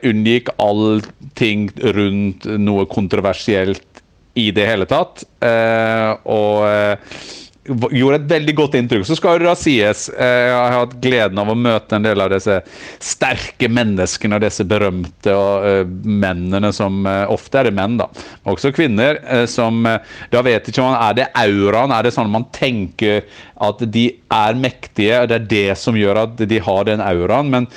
Unngikk 0.05 0.53
allting 0.61 1.69
rundt 1.95 2.45
noe 2.61 2.85
kontroversielt 2.91 4.03
i 4.37 4.51
det 4.53 4.65
hele 4.69 4.85
tatt. 4.89 5.25
Og 6.25 6.63
gjorde 7.65 8.17
et 8.19 8.27
veldig 8.27 8.53
godt 8.57 8.75
inntrykk. 8.75 9.05
Så 9.07 9.15
skal 9.15 9.39
det 9.39 9.47
da 9.47 9.55
sies, 9.55 10.09
eh, 10.09 10.49
jeg 10.49 10.55
har 10.57 10.73
hatt 10.75 10.95
gleden 11.03 11.39
av 11.39 11.51
å 11.51 11.55
møte 11.55 11.95
en 11.95 12.03
del 12.03 12.19
av 12.21 12.31
disse 12.33 12.57
sterke 13.03 13.69
menneskene 13.71 14.35
og 14.35 14.43
disse 14.43 14.65
berømte 14.67 15.31
og, 15.31 15.65
eh, 15.69 15.83
mennene 16.03 16.73
som 16.75 17.05
eh, 17.07 17.23
Ofte 17.33 17.61
er 17.61 17.69
det 17.69 17.75
menn, 17.77 17.97
da, 17.97 18.09
også 18.45 18.73
kvinner. 18.75 19.19
eh, 19.23 19.45
som 19.45 19.85
eh, 19.85 19.99
Da 20.31 20.41
vet 20.41 20.67
ikke 20.67 20.83
man 20.83 20.99
Er 21.01 21.13
det 21.13 21.29
auraen? 21.39 21.91
Er 21.95 22.03
det 22.03 22.13
sånn 22.13 22.29
man 22.29 22.45
tenker 22.51 23.23
at 23.63 23.79
de 23.91 24.09
er 24.31 24.53
mektige? 24.59 25.21
og 25.21 25.29
Det 25.29 25.35
er 25.35 25.47
det 25.47 25.77
som 25.77 25.95
gjør 25.95 26.23
at 26.27 26.37
de 26.37 26.59
har 26.59 26.83
den 26.83 26.99
auraen. 26.99 27.49
Men 27.49 27.67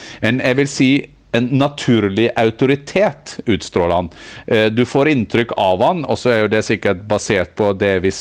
jeg 0.41 0.57
vil 0.57 0.67
si 0.67 0.91
en 1.37 1.49
naturlig 1.59 2.29
autoritet 2.37 3.39
utstråler 3.47 3.95
han. 3.95 4.11
Eh, 4.47 4.67
Du 4.73 4.85
får 4.85 5.09
inntrykk 5.09 5.53
av 5.57 5.83
han, 5.83 6.05
og 6.05 6.19
så 6.19 6.33
er 6.33 6.41
jo 6.43 6.53
det 6.53 6.65
sikkert 6.67 7.05
basert 7.09 7.55
på 7.59 7.73
det 7.79 7.95
vi 8.05 8.13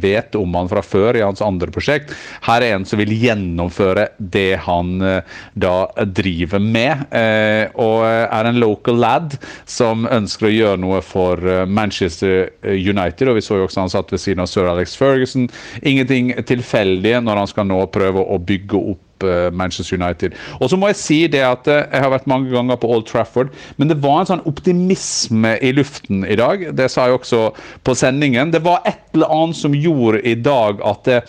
vet 0.00 0.36
om 0.38 0.54
han 0.54 0.68
fra 0.70 0.82
før 0.82 1.16
i 1.16 1.24
hans 1.24 1.42
andre 1.42 1.70
prosjekt. 1.72 2.14
Her 2.46 2.62
er 2.62 2.76
en 2.76 2.86
som 2.88 3.00
vil 3.00 3.12
gjennomføre 3.14 4.08
det 4.18 4.60
han 4.66 5.00
eh, 5.02 5.36
da 5.54 5.74
driver 6.04 6.62
med, 6.62 7.06
eh, 7.10 7.66
og 7.74 8.04
er 8.06 8.48
en 8.50 8.60
local 8.60 9.00
lad 9.00 9.36
som 9.66 10.06
ønsker 10.10 10.48
å 10.48 10.54
gjøre 10.54 10.80
noe 10.80 11.02
for 11.04 11.66
Manchester 11.66 12.50
United. 12.64 13.28
og 13.28 13.38
Vi 13.38 13.44
så 13.44 13.60
jo 13.60 13.68
også 13.68 13.84
han 13.84 13.92
satt 13.92 14.12
ved 14.12 14.22
siden 14.22 14.44
av 14.44 14.50
sir 14.50 14.68
Alex 14.70 14.96
Ferguson. 14.96 15.48
Ingenting 15.82 16.32
tilfeldig 16.46 17.20
når 17.24 17.44
han 17.44 17.50
skal 17.50 17.68
nå 17.70 17.84
prøve 17.92 18.24
å 18.24 18.38
bygge 18.38 18.82
opp 18.94 19.06
eh, 19.26 19.50
Manchester 19.52 19.98
United. 20.00 20.36
Og 20.60 20.70
så 20.70 20.78
må 20.78 20.90
jeg 20.90 21.00
si 21.00 21.18
det 21.30 21.42
at 21.46 21.68
eh, 21.70 21.84
jeg 21.86 22.04
har 22.04 22.12
vært 22.12 22.28
mange 22.30 22.50
ganger 22.52 22.78
på 22.80 22.90
Old 22.90 23.06
Trafford, 23.08 23.52
men 23.76 23.90
det 23.90 23.98
var 24.02 24.20
en 24.20 24.30
sånn 24.32 24.44
optimisme 24.48 25.56
i 25.64 25.72
luften 25.76 26.24
i 26.24 26.38
dag. 26.38 26.66
Det 26.76 26.88
sa 26.92 27.08
jeg 27.08 27.20
også 27.20 27.42
på 27.86 27.96
sendingen. 27.98 28.52
Det 28.54 28.62
var 28.64 28.84
et 28.88 29.00
eller 29.14 29.32
annet 29.34 29.58
som 29.58 29.74
gjorde 29.74 30.22
i 30.28 30.36
dag 30.38 30.82
at 30.86 31.06
det, 31.08 31.20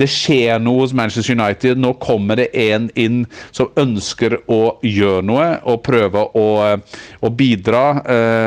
det 0.00 0.10
skjer 0.12 0.60
noe 0.62 0.84
hos 0.84 0.96
Manchester 0.96 1.36
United. 1.36 1.80
Nå 1.80 1.94
kommer 2.02 2.40
det 2.40 2.50
en 2.56 2.90
inn 3.00 3.22
som 3.56 3.70
ønsker 3.80 4.38
å 4.50 4.76
gjøre 4.86 5.24
noe 5.26 5.48
og 5.68 5.82
prøve 5.86 6.26
å, 6.36 6.48
eh, 6.66 7.00
å 7.24 7.30
bidra 7.30 7.80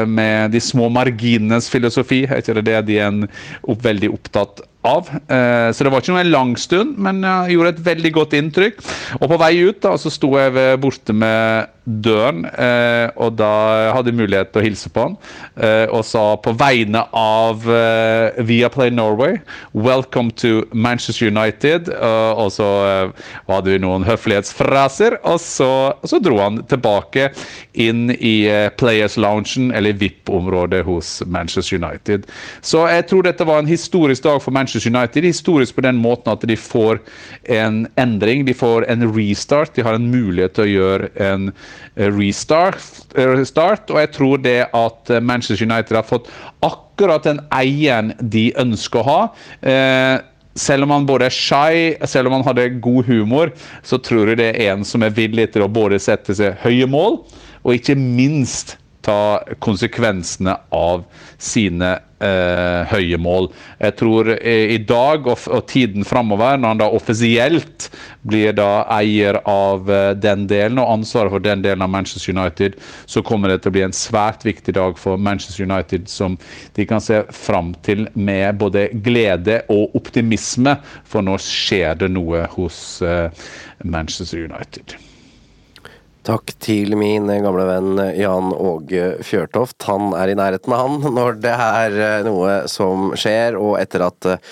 med 0.09 0.51
de 0.53 0.59
små 0.61 0.87
marginenes 0.93 1.69
filosofi. 1.71 2.23
Er 2.27 2.41
ikke 2.41 2.55
det 2.59 2.65
det 2.67 2.79
de 2.87 2.99
er 2.99 3.09
en, 3.09 3.25
opp, 3.63 3.81
veldig 3.83 4.11
opptatt 4.13 4.63
av. 4.63 4.72
Eh, 4.83 5.71
Så 5.71 5.83
det 5.83 5.91
var 5.91 6.01
ikke 6.01 6.11
noe 6.13 6.23
en 6.25 6.31
lang 6.33 6.55
stund, 6.59 6.97
men 6.99 7.21
jeg 7.23 7.55
gjorde 7.55 7.75
et 7.77 7.85
veldig 7.85 8.11
godt 8.13 8.33
inntrykk. 8.35 8.81
Og 9.21 9.29
på 9.31 9.39
vei 9.39 9.53
ut 9.63 9.79
da, 9.81 9.95
så 9.97 10.11
sto 10.11 10.33
jeg 10.37 10.79
borte 10.83 11.13
med 11.15 11.69
døren, 11.83 12.45
eh, 12.47 13.09
og 13.19 13.33
da 13.35 13.91
hadde 13.91 14.11
jeg 14.11 14.15
mulighet 14.15 14.53
til 14.53 14.61
å 14.61 14.63
hilse 14.63 14.89
på 14.89 15.01
han. 15.03 15.17
eh, 15.59 15.87
Og 15.91 16.03
sa 16.05 16.35
på 16.37 16.53
vegne 16.55 17.07
av 17.13 17.63
via 17.63 18.43
Viaplay 18.63 18.89
Norway 18.89 19.39
Welcome 19.73 20.31
to 20.31 20.63
Manchester 20.73 21.27
United. 21.27 21.89
Og 21.89 22.51
så 22.51 23.11
hadde 23.49 23.69
vi 23.71 23.77
noen 23.79 24.03
høflighetsfraser, 24.03 25.17
og 25.23 25.39
så, 25.39 25.93
og 26.01 26.07
så 26.09 26.19
dro 26.23 26.37
han 26.39 26.63
tilbake 26.63 27.31
inn 27.73 28.11
i 28.11 28.47
Players 28.77 29.17
Loungen, 29.17 29.71
eller 29.73 29.93
VIP-området 29.93 30.83
hos 30.85 31.21
Manchester 31.25 31.77
United. 31.77 32.25
Så 32.61 32.87
jeg 32.87 33.07
tror 33.07 33.23
dette 33.23 33.45
var 33.45 33.59
en 33.59 33.67
historisk 33.67 34.23
dag 34.23 34.41
for 34.41 34.51
Manchester 34.51 34.72
United. 34.81 35.23
Historisk 35.23 35.75
på 35.75 35.83
den 35.85 35.99
måten 36.01 36.31
at 36.33 36.43
de 36.47 36.57
får 36.57 36.99
en 37.51 37.83
endring, 37.99 38.45
de 38.47 38.55
får 38.57 38.87
en 38.89 39.05
restart. 39.13 39.75
De 39.75 39.85
har 39.85 39.97
en 39.97 40.09
mulighet 40.11 40.55
til 40.57 40.65
å 40.65 40.73
gjøre 40.73 41.09
en 41.27 41.47
eh, 41.51 42.09
restart, 42.09 43.05
eh, 43.15 43.33
og 43.93 43.99
jeg 44.01 44.11
tror 44.15 44.43
det 44.43 44.59
at 44.73 45.13
eh, 45.13 45.23
Manchester 45.23 45.65
United 45.65 45.97
har 45.97 46.07
fått 46.07 46.29
akkurat 46.65 47.25
den 47.25 47.41
eieren 47.53 48.13
de 48.19 48.51
ønsker 48.59 49.01
å 49.01 49.07
ha. 49.07 49.21
Selv 50.53 50.85
om 50.85 50.91
han 50.93 51.07
både 51.09 51.25
er 51.25 51.33
shy, 51.33 51.77
selv 52.05 52.29
om 52.29 52.37
han 52.37 52.45
hadde 52.45 52.67
god 52.83 53.07
humor, 53.09 53.49
så 53.81 53.97
tror 53.97 54.29
jeg 54.29 54.37
det 54.37 54.51
er 54.53 54.75
en 54.75 54.85
som 54.85 55.01
er 55.01 55.15
villig 55.15 55.47
til 55.55 55.65
å 55.65 55.71
både 55.71 55.97
sette 56.01 56.35
seg 56.37 56.59
høye 56.61 56.85
mål, 56.85 57.23
og 57.63 57.79
ikke 57.79 57.97
minst 57.97 58.77
ta 59.03 59.41
konsekvensene 59.63 60.55
av 60.71 61.03
sine 61.41 61.97
høye 62.89 63.17
mål. 63.21 63.49
Jeg 63.83 63.95
tror 63.99 64.29
eh, 64.35 64.73
i 64.75 64.79
dag 64.87 65.27
og, 65.27 65.63
tiden 65.69 66.05
framover, 66.07 66.57
når 66.57 66.73
han 66.73 66.81
da 66.81 66.89
offisielt 66.95 67.89
blir 68.27 68.55
da 68.55 68.85
eier 68.95 69.39
av 69.49 69.89
eh, 69.91 70.11
den 70.15 70.45
delen 70.49 70.81
og 70.81 70.91
ansvaret 70.97 71.33
for 71.33 71.43
den 71.43 71.63
delen 71.65 71.83
av 71.83 71.91
Manchester 71.93 72.33
United, 72.35 72.77
så 73.05 73.23
kommer 73.25 73.51
det 73.51 73.61
til 73.63 73.73
å 73.73 73.77
bli 73.77 73.85
en 73.87 73.95
svært 73.97 74.45
viktig 74.47 74.75
dag 74.77 74.99
for 74.99 75.19
Manchester 75.19 75.67
United 75.67 76.07
som 76.11 76.37
de 76.77 76.87
kan 76.89 77.03
se 77.03 77.23
fram 77.35 77.73
til 77.85 78.07
med 78.13 78.59
både 78.61 78.89
glede 79.05 79.61
og 79.73 79.95
optimisme, 79.99 80.77
for 81.07 81.25
nå 81.25 81.37
skjer 81.41 81.99
det 82.03 82.13
noe 82.13 82.45
hos 82.55 83.01
eh, 83.05 83.27
Manchester 83.83 84.45
United. 84.47 84.95
Takk 86.23 86.53
til 86.63 86.93
min 86.95 87.27
gamle 87.27 87.65
venn 87.67 87.97
Jan 88.15 88.53
Åge 88.55 89.17
Fjørtoft. 89.27 89.75
Han 89.89 90.13
er 90.15 90.31
i 90.31 90.37
nærheten 90.39 90.71
av 90.71 90.85
han 90.85 91.01
når 91.17 91.39
det 91.43 91.51
er 91.51 91.95
eh, 91.99 92.23
noe 92.23 92.61
som 92.71 93.11
skjer, 93.19 93.57
og 93.59 93.75
etter 93.81 94.05
at 94.05 94.29
eh, 94.31 94.51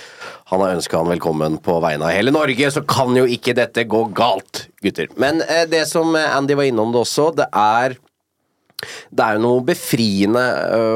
han 0.52 0.60
har 0.60 0.76
ønska 0.76 1.00
han 1.00 1.14
velkommen 1.14 1.56
på 1.64 1.78
vegne 1.80 2.10
av 2.10 2.12
hele 2.18 2.34
Norge, 2.36 2.74
så 2.76 2.84
kan 2.84 3.16
jo 3.16 3.24
ikke 3.24 3.56
dette 3.56 3.86
gå 3.88 4.04
galt, 4.18 4.66
gutter. 4.84 5.08
Men 5.16 5.40
eh, 5.46 5.64
det 5.72 5.86
som 5.88 6.12
Andy 6.20 6.58
var 6.60 6.68
innom 6.68 6.92
det 6.92 7.06
også, 7.06 7.30
det 7.40 7.48
er 7.56 7.96
det 8.82 9.24
er 9.24 9.38
jo 9.38 9.44
noe 9.44 9.62
befriende, 9.62 10.42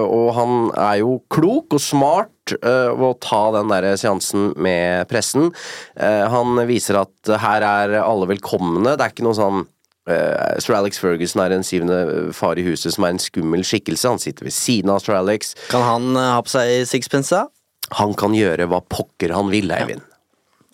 og 0.09 0.31
han 0.33 0.55
er 0.73 1.03
jo 1.03 1.19
klok 1.29 1.75
og 1.77 1.83
smart 1.83 2.55
ved 2.55 3.03
å 3.05 3.11
ta 3.21 3.41
den 3.53 3.69
der 3.69 3.85
seansen 4.01 4.47
med 4.57 5.05
pressen. 5.05 5.51
Han 5.93 6.57
viser 6.65 6.97
at 7.03 7.29
her 7.43 7.65
er 7.67 7.93
alle 7.99 8.25
velkomne. 8.31 8.95
Det 8.95 9.05
er 9.05 9.13
ikke 9.13 9.27
noe 9.27 9.37
sånn 9.37 9.61
øh, 10.09 10.55
Sir 10.63 10.75
Alex 10.77 10.99
Ferguson 11.01 11.43
er 11.43 11.55
en 11.55 11.65
syvende 11.65 11.99
far 12.35 12.59
i 12.59 12.65
huset 12.65 12.95
som 12.95 13.07
er 13.07 13.15
en 13.15 13.21
skummel 13.21 13.65
skikkelse. 13.65 14.09
Han 14.15 14.21
sitter 14.21 14.47
ved 14.47 14.55
siden 14.55 14.93
av 14.93 15.03
Sir 15.03 15.17
Alex. 15.17 15.53
Kan 15.71 15.85
han 15.85 16.11
uh, 16.17 16.33
ha 16.35 16.41
på 16.45 16.53
seg 16.55 16.87
sixpence? 16.89 17.33
da? 17.33 17.47
Han 17.99 18.15
kan 18.17 18.33
gjøre 18.37 18.67
hva 18.71 18.81
pokker 18.81 19.35
han 19.35 19.51
vil, 19.53 19.69
Eivind. 19.75 20.03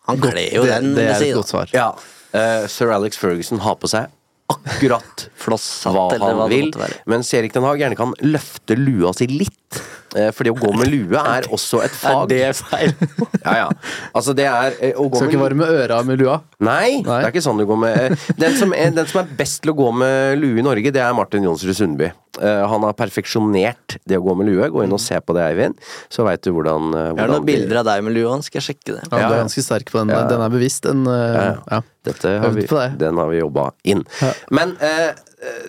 Han 0.09 0.19
kler 0.21 0.55
jo 0.55 0.65
den 0.65 0.95
det 0.97 1.05
er 1.11 1.27
et 1.27 1.37
godt 1.37 1.51
svar. 1.51 1.71
Ja. 1.75 1.91
Uh, 2.31 2.67
Sir 2.71 2.91
Alex 2.95 3.19
Ferguson 3.19 3.61
har 3.63 3.77
på 3.79 3.89
seg 3.91 4.11
akkurat 4.51 5.29
hva 5.45 6.07
han 6.11 6.37
hva 6.39 6.47
vil, 6.51 6.71
mens 7.09 7.29
Erik 7.37 7.53
Den 7.55 7.63
Haag 7.67 7.79
gjerne 7.83 7.99
kan 7.99 8.15
løfte 8.25 8.75
lua 8.79 9.13
si 9.15 9.29
litt. 9.31 9.81
Eh, 10.15 10.31
Fordi 10.35 10.51
å 10.51 10.57
gå 10.59 10.71
med 10.75 10.89
lue 10.91 11.19
er 11.21 11.47
også 11.53 11.81
et 11.85 11.93
fag. 11.95 12.23
Er 12.25 12.31
det 12.31 12.55
feil? 12.59 12.93
Ja, 13.41 13.53
ja. 13.57 13.67
Altså, 14.13 14.35
det 14.37 14.45
er 14.45 14.75
eh, 14.83 14.91
å 14.99 15.07
gå 15.09 15.17
Skal 15.17 15.29
med 15.29 15.33
ikke 15.33 15.41
varme 15.41 15.67
øra 15.81 16.01
med 16.05 16.19
lua. 16.21 16.35
Nei, 16.61 16.99
det 17.01 17.15
er 17.15 17.29
ikke 17.31 17.41
sånn 17.41 17.57
du 17.61 17.65
går 17.69 17.79
med 17.81 17.95
eh, 17.97 18.25
den 18.37 18.57
som, 18.59 18.75
er, 18.77 18.91
den 18.93 19.07
som 19.09 19.23
er 19.23 19.31
best 19.39 19.63
til 19.63 19.73
å 19.73 19.77
gå 19.79 19.87
med 19.97 20.37
lue 20.41 20.59
i 20.61 20.65
Norge, 20.65 20.91
det 20.93 21.01
er 21.01 21.15
Martin 21.17 21.47
Jonsrud 21.47 21.73
Sundby. 21.77 22.11
Eh, 22.37 22.61
han 22.69 22.85
har 22.85 22.93
perfeksjonert 22.99 23.97
det 24.07 24.19
å 24.19 24.25
gå 24.27 24.35
med 24.37 24.51
lue. 24.51 24.69
Gå 24.71 24.83
inn 24.85 24.93
og 24.93 25.01
se 25.01 25.17
på 25.23 25.35
det, 25.37 25.47
Eivind, 25.49 25.79
så 26.11 26.27
veit 26.27 26.43
du 26.45 26.51
hvordan, 26.53 26.91
hvordan 26.91 27.17
Jeg 27.17 27.25
har 27.25 27.33
noen 27.33 27.49
bilder 27.49 27.81
av 27.81 27.89
deg 27.89 28.05
med 28.05 28.17
lua, 28.19 28.37
skal 28.45 28.61
jeg 28.61 28.67
sjekke 28.69 28.99
det. 28.99 29.07
Ja, 29.07 29.15
du 29.15 29.25
er 29.31 29.41
ganske 29.45 29.65
sterk 29.65 29.89
på 29.91 30.03
den. 30.03 30.13
Den 30.29 30.45
er 30.45 30.53
bevisst. 30.53 30.85
Den, 30.85 31.07
eh, 31.09 31.55
ja. 31.71 31.81
Dette 32.05 32.37
har 32.41 32.55
vi, 32.55 32.65
den 32.97 33.19
har 33.21 33.29
vi 33.29 33.41
jobba 33.41 33.67
inn. 33.85 34.01
Men 34.49 34.73
eh, 34.81 35.11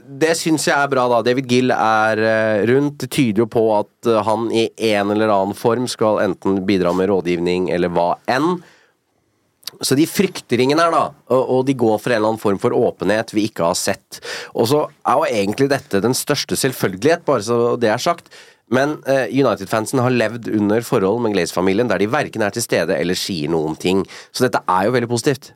det 0.04 0.34
syns 0.40 0.66
jeg 0.68 0.76
er 0.76 0.90
bra, 0.92 1.06
da. 1.12 1.22
David 1.24 1.48
Gill 1.50 1.72
er 1.74 2.20
eh, 2.20 2.66
rundt. 2.68 3.02
Det 3.04 3.10
tyder 3.12 3.44
jo 3.44 3.48
på 3.52 3.64
at 3.76 4.08
eh, 4.08 4.20
han 4.26 4.46
i 4.52 4.66
en 4.92 5.12
eller 5.14 5.32
annen 5.32 5.56
form 5.56 5.88
skal 5.90 6.22
enten 6.24 6.62
bidra 6.68 6.94
med 6.96 7.10
rådgivning 7.12 7.70
eller 7.72 7.92
hva 7.92 8.14
enn. 8.32 8.56
Så 9.80 9.96
de 9.96 10.04
frykter 10.06 10.60
ingen 10.60 10.80
her, 10.80 10.92
da, 10.92 11.06
og, 11.32 11.42
og 11.56 11.62
de 11.66 11.74
går 11.80 11.96
for 11.96 12.12
en 12.12 12.18
eller 12.18 12.34
annen 12.34 12.42
form 12.42 12.60
for 12.60 12.76
åpenhet 12.76 13.32
vi 13.32 13.46
ikke 13.48 13.64
har 13.70 13.78
sett. 13.78 14.20
Og 14.52 14.68
så 14.68 14.82
er 15.08 15.20
jo 15.20 15.30
egentlig 15.30 15.70
dette 15.72 16.02
den 16.04 16.16
største 16.16 16.58
selvfølgelighet, 16.60 17.24
bare 17.28 17.44
så 17.46 17.60
det 17.80 17.92
er 17.92 18.02
sagt. 18.02 18.28
Men 18.72 18.98
eh, 19.08 19.28
United-fansen 19.32 20.00
har 20.00 20.12
levd 20.12 20.48
under 20.52 20.84
forhold 20.84 21.24
med 21.24 21.34
Glaze-familien 21.36 21.90
der 21.90 22.00
de 22.00 22.08
verken 22.12 22.44
er 22.44 22.52
til 22.54 22.64
stede 22.64 22.96
eller 22.96 23.18
sier 23.18 23.52
noen 23.52 23.76
ting. 23.80 24.04
Så 24.32 24.46
dette 24.46 24.62
er 24.64 24.88
jo 24.88 24.94
veldig 24.96 25.10
positivt. 25.10 25.52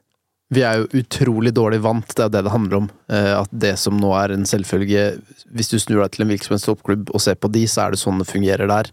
Vi 0.55 0.63
er 0.63 0.79
jo 0.79 1.01
utrolig 1.01 1.51
dårlig 1.57 1.81
vant, 1.83 2.07
det 2.15 2.23
er 2.23 2.31
det 2.31 2.45
det 2.47 2.53
handler 2.55 2.79
om. 2.85 2.87
Eh, 3.11 3.33
At 3.35 3.51
det 3.51 3.75
som 3.83 3.97
nå 3.99 4.13
er 4.15 4.35
en 4.35 4.47
selvfølge 4.47 5.19
Hvis 5.51 5.73
du 5.73 5.79
snur 5.83 6.05
deg 6.05 6.15
til 6.15 6.23
en 6.23 6.31
hvilken 6.31 6.47
som 6.47 6.55
helst 6.55 6.69
toppklubb 6.71 7.11
og 7.11 7.23
ser 7.23 7.35
på 7.35 7.51
de, 7.51 7.65
så 7.67 7.87
er 7.87 7.95
det 7.95 8.03
sånn 8.03 8.23
det 8.23 8.29
fungerer 8.31 8.71
der. 8.71 8.91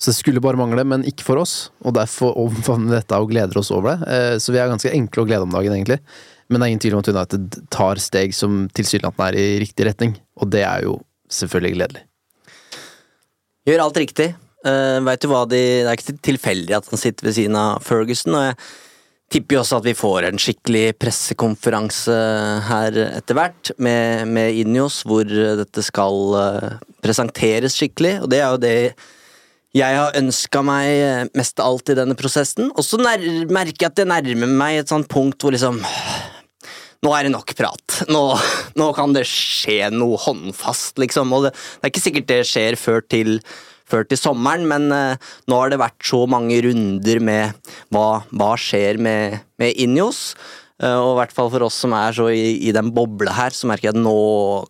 Så 0.00 0.10
det 0.10 0.18
skulle 0.18 0.42
bare 0.42 0.58
mangle, 0.58 0.82
men 0.84 1.04
ikke 1.06 1.26
for 1.26 1.38
oss. 1.42 1.70
Og 1.84 1.94
derfor 1.94 2.34
omfavner 2.40 2.90
vi 2.90 2.96
dette 2.96 3.18
og 3.20 3.30
gleder 3.30 3.60
oss 3.60 3.70
over 3.70 3.94
det. 3.94 4.08
Eh, 4.08 4.38
Så 4.38 4.52
vi 4.52 4.58
er 4.58 4.72
ganske 4.72 4.92
enkle 4.92 5.22
å 5.22 5.28
glede 5.28 5.44
om 5.46 5.52
dagen, 5.52 5.76
egentlig. 5.76 6.00
Men 6.48 6.60
det 6.60 6.66
er 6.66 6.72
ingen 6.72 6.84
tvil 6.84 6.96
om 6.96 7.04
at 7.04 7.08
United 7.08 7.60
tar 7.72 8.00
steg 8.02 8.34
som 8.36 8.64
tilsynelatende 8.74 9.28
er 9.28 9.38
i 9.40 9.60
riktig 9.62 9.86
retning, 9.88 10.16
og 10.36 10.50
det 10.52 10.64
er 10.64 10.82
jo 10.84 10.98
selvfølgelig 11.32 11.76
gledelig. 11.78 12.02
Gjør 13.64 13.84
alt 13.86 14.00
riktig. 14.00 14.34
Uh, 14.64 15.00
vet 15.04 15.20
du 15.20 15.28
hva 15.28 15.42
de, 15.48 15.60
Det 15.84 15.88
er 15.88 15.96
ikke 15.98 16.18
tilfeldig 16.24 16.76
at 16.76 16.86
han 16.88 17.00
sitter 17.00 17.26
ved 17.28 17.36
siden 17.36 17.56
av 17.56 17.82
Ferguson, 17.84 18.36
og 18.36 18.44
jeg 18.48 18.56
tipper 19.34 19.58
jo 19.58 19.62
også 19.64 19.80
at 19.80 19.88
vi 19.88 19.96
får 19.98 20.28
en 20.28 20.38
skikkelig 20.40 20.84
pressekonferanse 21.02 22.14
her 22.68 23.00
etter 23.08 23.38
hvert, 23.38 23.72
med, 23.82 24.30
med 24.30 24.60
Injos, 24.62 25.02
hvor 25.08 25.26
dette 25.26 25.82
skal 25.84 26.38
eh, 26.38 26.70
presenteres 27.04 27.76
skikkelig, 27.80 28.20
og 28.22 28.30
det 28.32 28.40
er 28.40 28.48
jo 28.54 28.62
det 28.62 28.78
jeg 29.74 29.98
har 29.98 30.14
ønska 30.14 30.62
meg 30.62 30.86
eh, 30.86 31.24
mest 31.34 31.58
av 31.58 31.72
alt 31.72 31.90
i 31.90 31.98
denne 31.98 32.14
prosessen. 32.18 32.70
Og 32.78 32.86
så 32.86 33.00
merker 33.02 33.74
jeg 33.74 33.90
at 33.90 33.98
det 33.98 34.06
nærmer 34.06 34.50
meg 34.50 34.78
et 34.80 34.92
sånt 34.92 35.10
punkt 35.10 35.42
hvor 35.42 35.54
liksom 35.54 35.82
Nå 37.04 37.10
er 37.12 37.26
det 37.26 37.34
nok 37.34 37.50
prat. 37.52 37.98
Nå, 38.08 38.20
nå 38.80 38.84
kan 38.96 39.12
det 39.12 39.26
skje 39.28 39.90
noe 39.92 40.16
håndfast, 40.22 40.94
liksom. 41.02 41.34
Og 41.36 41.42
det, 41.44 41.50
det 41.52 41.84
er 41.84 41.92
ikke 41.92 42.00
sikkert 42.00 42.30
det 42.30 42.38
skjer 42.48 42.78
før 42.80 43.04
til, 43.04 43.34
før 43.90 44.06
til 44.08 44.20
sommeren, 44.20 44.66
men 44.70 44.90
eh, 44.94 45.32
nå 45.50 45.60
har 45.60 45.72
det 45.72 45.80
vært 45.82 46.04
så 46.08 46.24
mange 46.30 46.60
runder 46.64 47.22
med 47.24 47.72
hva, 47.94 48.24
hva 48.32 48.52
skjer 48.60 49.00
med, 49.02 49.40
med 49.60 49.80
Injos. 49.84 50.30
Eh, 50.82 50.96
og 50.98 51.12
i 51.12 51.18
hvert 51.20 51.34
fall 51.34 51.50
for 51.52 51.64
oss 51.66 51.76
som 51.84 51.94
er 51.94 52.14
så 52.16 52.26
i, 52.34 52.56
i 52.66 52.72
den 52.74 52.90
bobla 52.94 53.34
her, 53.36 53.54
så 53.54 53.68
merker 53.70 53.90
jeg 53.90 53.94
at 53.94 54.02
nå 54.02 54.14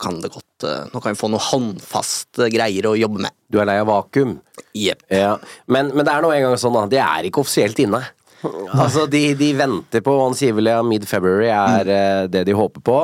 kan 0.03 0.19
det 0.21 0.33
godt 0.35 0.67
eh, 0.69 0.83
Nå 0.93 1.01
kan 1.01 1.15
vi 1.15 1.21
få 1.21 1.31
noe 1.33 1.43
håndfaste 1.43 2.51
greier 2.53 2.91
å 2.91 2.97
jobbe 2.99 3.25
med. 3.25 3.37
Du 3.49 3.61
er 3.61 3.71
lei 3.71 3.79
av 3.81 3.89
vakuum? 3.89 4.37
Jepp. 4.77 5.07
Ja. 5.09 5.39
Men, 5.67 5.95
men 5.95 6.05
det 6.05 6.13
er 6.13 6.25
nå 6.25 6.35
engang 6.35 6.59
sånn, 6.61 6.77
da. 6.77 6.85
Det 6.93 7.01
er 7.01 7.31
ikke 7.31 7.45
offisielt 7.45 7.81
inne. 7.83 8.03
Altså, 8.45 9.07
de, 9.09 9.31
de 9.41 9.47
venter 9.57 10.03
på 10.05 10.19
Han 10.19 10.35
sier 10.37 10.53
vel 10.53 10.69
ja, 10.69 10.83
mid-February 10.85 11.49
er 11.49 11.91
eh, 11.95 12.27
det 12.29 12.45
de 12.51 12.57
håper 12.59 12.85
på. 12.85 12.99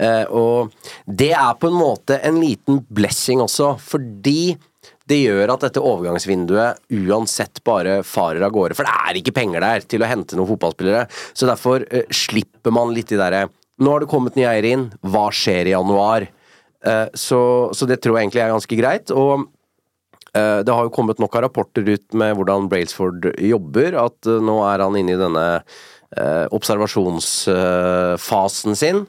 Og 0.00 0.70
det 1.04 1.34
er 1.36 1.58
på 1.60 1.68
en 1.68 1.74
måte 1.76 2.16
en 2.24 2.38
liten 2.40 2.78
blessing 2.88 3.42
også, 3.44 3.74
fordi 3.84 4.54
det 5.10 5.20
gjør 5.24 5.54
at 5.54 5.66
dette 5.66 5.82
overgangsvinduet 5.82 6.82
uansett 7.02 7.62
bare 7.66 8.00
farer 8.06 8.44
av 8.46 8.54
gårde. 8.54 8.76
For 8.78 8.86
det 8.86 8.96
er 9.10 9.20
ikke 9.20 9.36
penger 9.36 9.64
der 9.64 9.86
til 9.90 10.04
å 10.04 10.10
hente 10.10 10.38
noen 10.38 10.50
fotballspillere. 10.52 11.06
Så 11.34 11.48
derfor 11.50 11.84
uh, 11.90 12.04
slipper 12.14 12.74
man 12.74 12.94
litt 12.96 13.12
de 13.12 13.20
derre 13.20 13.48
Nå 13.80 13.94
har 13.94 14.02
det 14.02 14.10
kommet 14.12 14.34
nye 14.36 14.50
eiere 14.50 14.74
inn, 14.74 14.82
hva 15.08 15.30
skjer 15.32 15.70
i 15.70 15.72
januar? 15.72 16.26
Uh, 16.84 17.06
så, 17.16 17.40
så 17.72 17.86
det 17.88 18.02
tror 18.04 18.18
jeg 18.18 18.26
egentlig 18.26 18.42
er 18.44 18.52
ganske 18.52 18.76
greit. 18.76 19.12
Og 19.14 19.46
uh, 20.36 20.60
det 20.66 20.74
har 20.74 20.84
jo 20.84 20.92
kommet 20.92 21.22
nok 21.22 21.38
av 21.38 21.46
rapporter 21.46 21.88
ut 21.88 22.04
med 22.12 22.34
hvordan 22.36 22.68
Brailsford 22.68 23.30
jobber, 23.40 23.96
at 24.04 24.28
eh, 24.28 24.44
nå 24.44 24.58
er 24.68 24.84
han 24.84 24.98
inne 25.00 25.16
i 25.16 25.22
denne 25.22 25.46
eh, 26.16 26.46
observasjonsfasen 26.54 28.78
sin. 28.78 29.04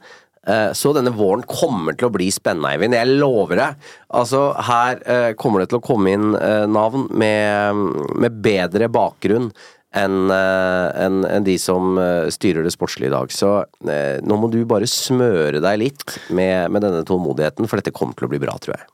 Eh, 0.47 0.71
Så 0.73 0.93
denne 0.93 1.13
våren 1.13 1.43
kommer 1.45 1.93
til 1.97 2.09
å 2.09 2.13
bli 2.13 2.29
spennende, 2.33 2.71
Eivind. 2.73 2.97
Jeg 2.97 3.19
lover 3.19 3.59
det. 3.59 3.67
Altså, 4.09 4.47
her 4.57 5.01
eh, 5.05 5.33
kommer 5.37 5.61
det 5.61 5.69
til 5.71 5.81
å 5.81 5.85
komme 5.85 6.15
inn 6.15 6.31
eh, 6.37 6.65
navn 6.69 7.07
med, 7.13 7.83
med 8.17 8.41
bedre 8.41 8.89
bakgrunn 8.91 9.51
enn 9.91 10.31
en, 10.31 11.15
enn 11.27 11.43
de 11.43 11.57
som 11.59 11.97
styrer 12.31 12.63
det 12.63 12.71
sportslige 12.71 13.09
i 13.09 13.11
dag. 13.11 13.33
Så 13.35 13.49
nå 13.83 14.37
må 14.39 14.47
du 14.47 14.61
bare 14.63 14.87
smøre 14.87 15.59
deg 15.59 15.81
litt 15.81 16.05
med, 16.31 16.71
med 16.71 16.85
denne 16.85 17.01
tålmodigheten, 17.03 17.67
for 17.67 17.75
dette 17.75 17.91
kommer 17.91 18.15
til 18.15 18.29
å 18.29 18.31
bli 18.31 18.39
bra, 18.39 18.53
tror 18.63 18.77
jeg. 18.77 18.87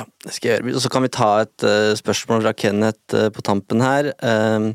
Ja, 0.00 0.02
det 0.26 0.34
skal 0.34 0.50
jeg 0.50 0.58
gjøre. 0.58 0.74
Og 0.74 0.82
så 0.82 0.90
kan 0.90 1.06
vi 1.06 1.12
ta 1.14 1.28
et 1.44 1.66
spørsmål 2.02 2.42
fra 2.48 2.54
Kenneth 2.58 3.14
på 3.30 3.46
tampen 3.46 3.86
her. 3.86 4.10
ehm, 4.26 4.72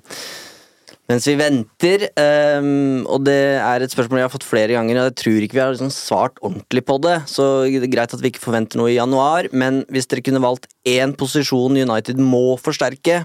mens 1.11 1.27
vi 1.27 1.35
venter. 1.35 2.05
Um, 2.15 3.03
og 3.11 3.25
det 3.27 3.37
er 3.59 3.83
et 3.83 3.91
spørsmål 3.91 4.21
jeg 4.21 4.27
har 4.29 4.33
fått 4.33 4.47
flere 4.47 4.77
ganger, 4.77 4.99
og 5.01 5.09
jeg 5.09 5.17
tror 5.19 5.45
ikke 5.45 5.57
vi 5.57 5.63
har 5.63 5.73
liksom 5.73 5.91
svart 5.93 6.39
ordentlig 6.39 6.83
på 6.87 6.97
det. 7.03 7.17
Så 7.31 7.47
det 7.67 7.83
er 7.83 7.91
greit 7.91 8.15
at 8.15 8.23
vi 8.23 8.31
ikke 8.31 8.43
forventer 8.43 8.79
noe 8.79 8.93
i 8.93 8.97
januar, 8.97 9.49
men 9.51 9.81
hvis 9.91 10.07
dere 10.11 10.23
kunne 10.25 10.43
valgt 10.43 10.69
én 10.87 11.15
posisjon 11.19 11.79
United 11.81 12.21
må 12.23 12.55
forsterke, 12.61 13.23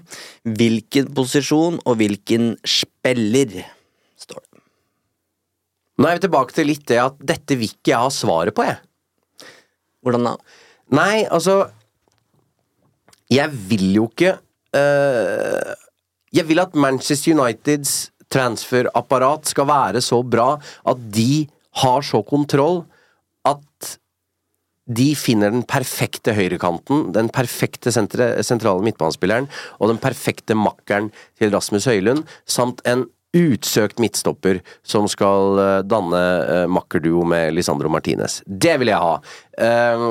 hvilken 0.59 1.12
posisjon 1.16 1.78
og 1.84 2.01
hvilken 2.03 2.55
spiller? 2.66 3.62
Står 4.18 4.43
det. 4.43 4.62
Nå 5.97 6.11
er 6.11 6.18
vi 6.18 6.26
tilbake 6.26 6.57
til 6.57 6.70
litt 6.72 6.84
det 6.91 7.01
at 7.01 7.22
dette 7.34 7.57
vil 7.57 7.70
ikke 7.70 7.95
jeg 7.95 8.03
ha 8.03 8.12
svaret 8.12 8.57
på, 8.57 8.66
jeg. 8.66 8.82
Hvordan 10.05 10.28
da? 10.28 10.37
Nei, 10.95 11.24
altså 11.24 11.64
Jeg 13.26 13.51
vil 13.51 13.89
jo 13.97 14.05
ikke 14.07 14.37
øh, 14.78 15.72
Jeg 16.35 16.49
vil 16.49 16.62
at 16.62 16.74
Manchester 16.74 17.37
Uniteds 17.37 18.11
transferapparat 18.33 19.47
skal 19.53 19.68
være 19.68 20.03
så 20.03 20.22
bra 20.27 20.57
at 20.89 21.05
de 21.14 21.47
har 21.83 22.03
så 22.07 22.22
kontroll 22.27 22.83
at 23.47 23.97
de 24.87 25.09
finner 25.18 25.51
den 25.51 25.64
perfekte 25.66 26.35
høyrekanten, 26.37 27.11
den 27.14 27.29
perfekte 27.35 27.91
sentre, 27.95 28.37
sentrale 28.47 28.85
midtbanespilleren 28.87 29.49
og 29.81 29.91
den 29.91 29.99
perfekte 30.03 30.55
makkeren 30.59 31.11
til 31.39 31.51
Rasmus 31.55 31.89
Høylund, 31.91 32.22
samt 32.47 32.85
en 32.87 33.09
utsøkt 33.37 34.01
midtstopper 34.01 34.62
som 34.87 35.09
skal 35.11 35.61
eh, 35.61 35.83
danne 35.85 36.22
uh, 36.47 36.62
makkerduo 36.70 37.24
med 37.29 37.53
Lisandro 37.53 37.91
Martinez. 37.93 38.39
Det 38.47 38.79
vil 38.81 38.93
jeg 38.93 39.03
ha. 39.03 39.18
Eh, 39.59 40.07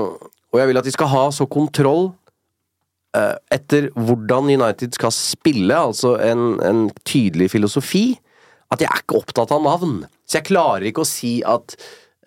og 0.53 0.59
jeg 0.61 0.70
vil 0.70 0.82
at 0.82 0.88
de 0.88 0.93
skal 0.93 1.09
ha 1.09 1.24
så 1.34 1.47
kontroll 1.49 2.11
etter 3.53 3.89
hvordan 3.95 4.49
United 4.53 4.95
skal 4.97 5.11
spille, 5.16 5.76
altså 5.76 6.16
en, 6.22 6.55
en 6.66 6.86
tydelig 7.07 7.49
filosofi, 7.53 8.07
at 8.74 8.82
jeg 8.82 8.89
er 8.91 9.03
ikke 9.03 9.20
opptatt 9.22 9.51
av 9.55 9.61
navn. 9.66 9.99
Så 10.26 10.39
jeg 10.39 10.47
klarer 10.49 10.88
ikke 10.89 11.03
å 11.05 11.07
si 11.07 11.38
at 11.45 11.76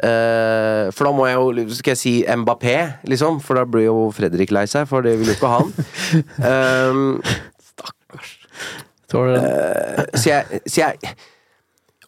uh, 0.04 0.86
For 0.94 1.08
da 1.08 1.10
må 1.10 1.24
jeg 1.26 1.34
jo 1.34 1.64
Skal 1.74 1.90
jeg 1.96 1.98
si 1.98 2.12
Mbappé, 2.22 2.76
liksom? 3.10 3.40
For 3.42 3.58
da 3.58 3.64
blir 3.66 3.88
jo 3.88 3.96
Fredrik 4.14 4.52
lei 4.54 4.62
seg, 4.70 4.86
for 4.86 5.02
det 5.02 5.16
vil 5.18 5.32
jo 5.32 5.34
ikke 5.34 5.50
han. 5.56 5.72
um, 6.94 7.18
Eh, 9.08 10.02
så 10.20 10.28
jeg, 10.34 10.58
så 10.68 10.80
jeg 10.82 11.14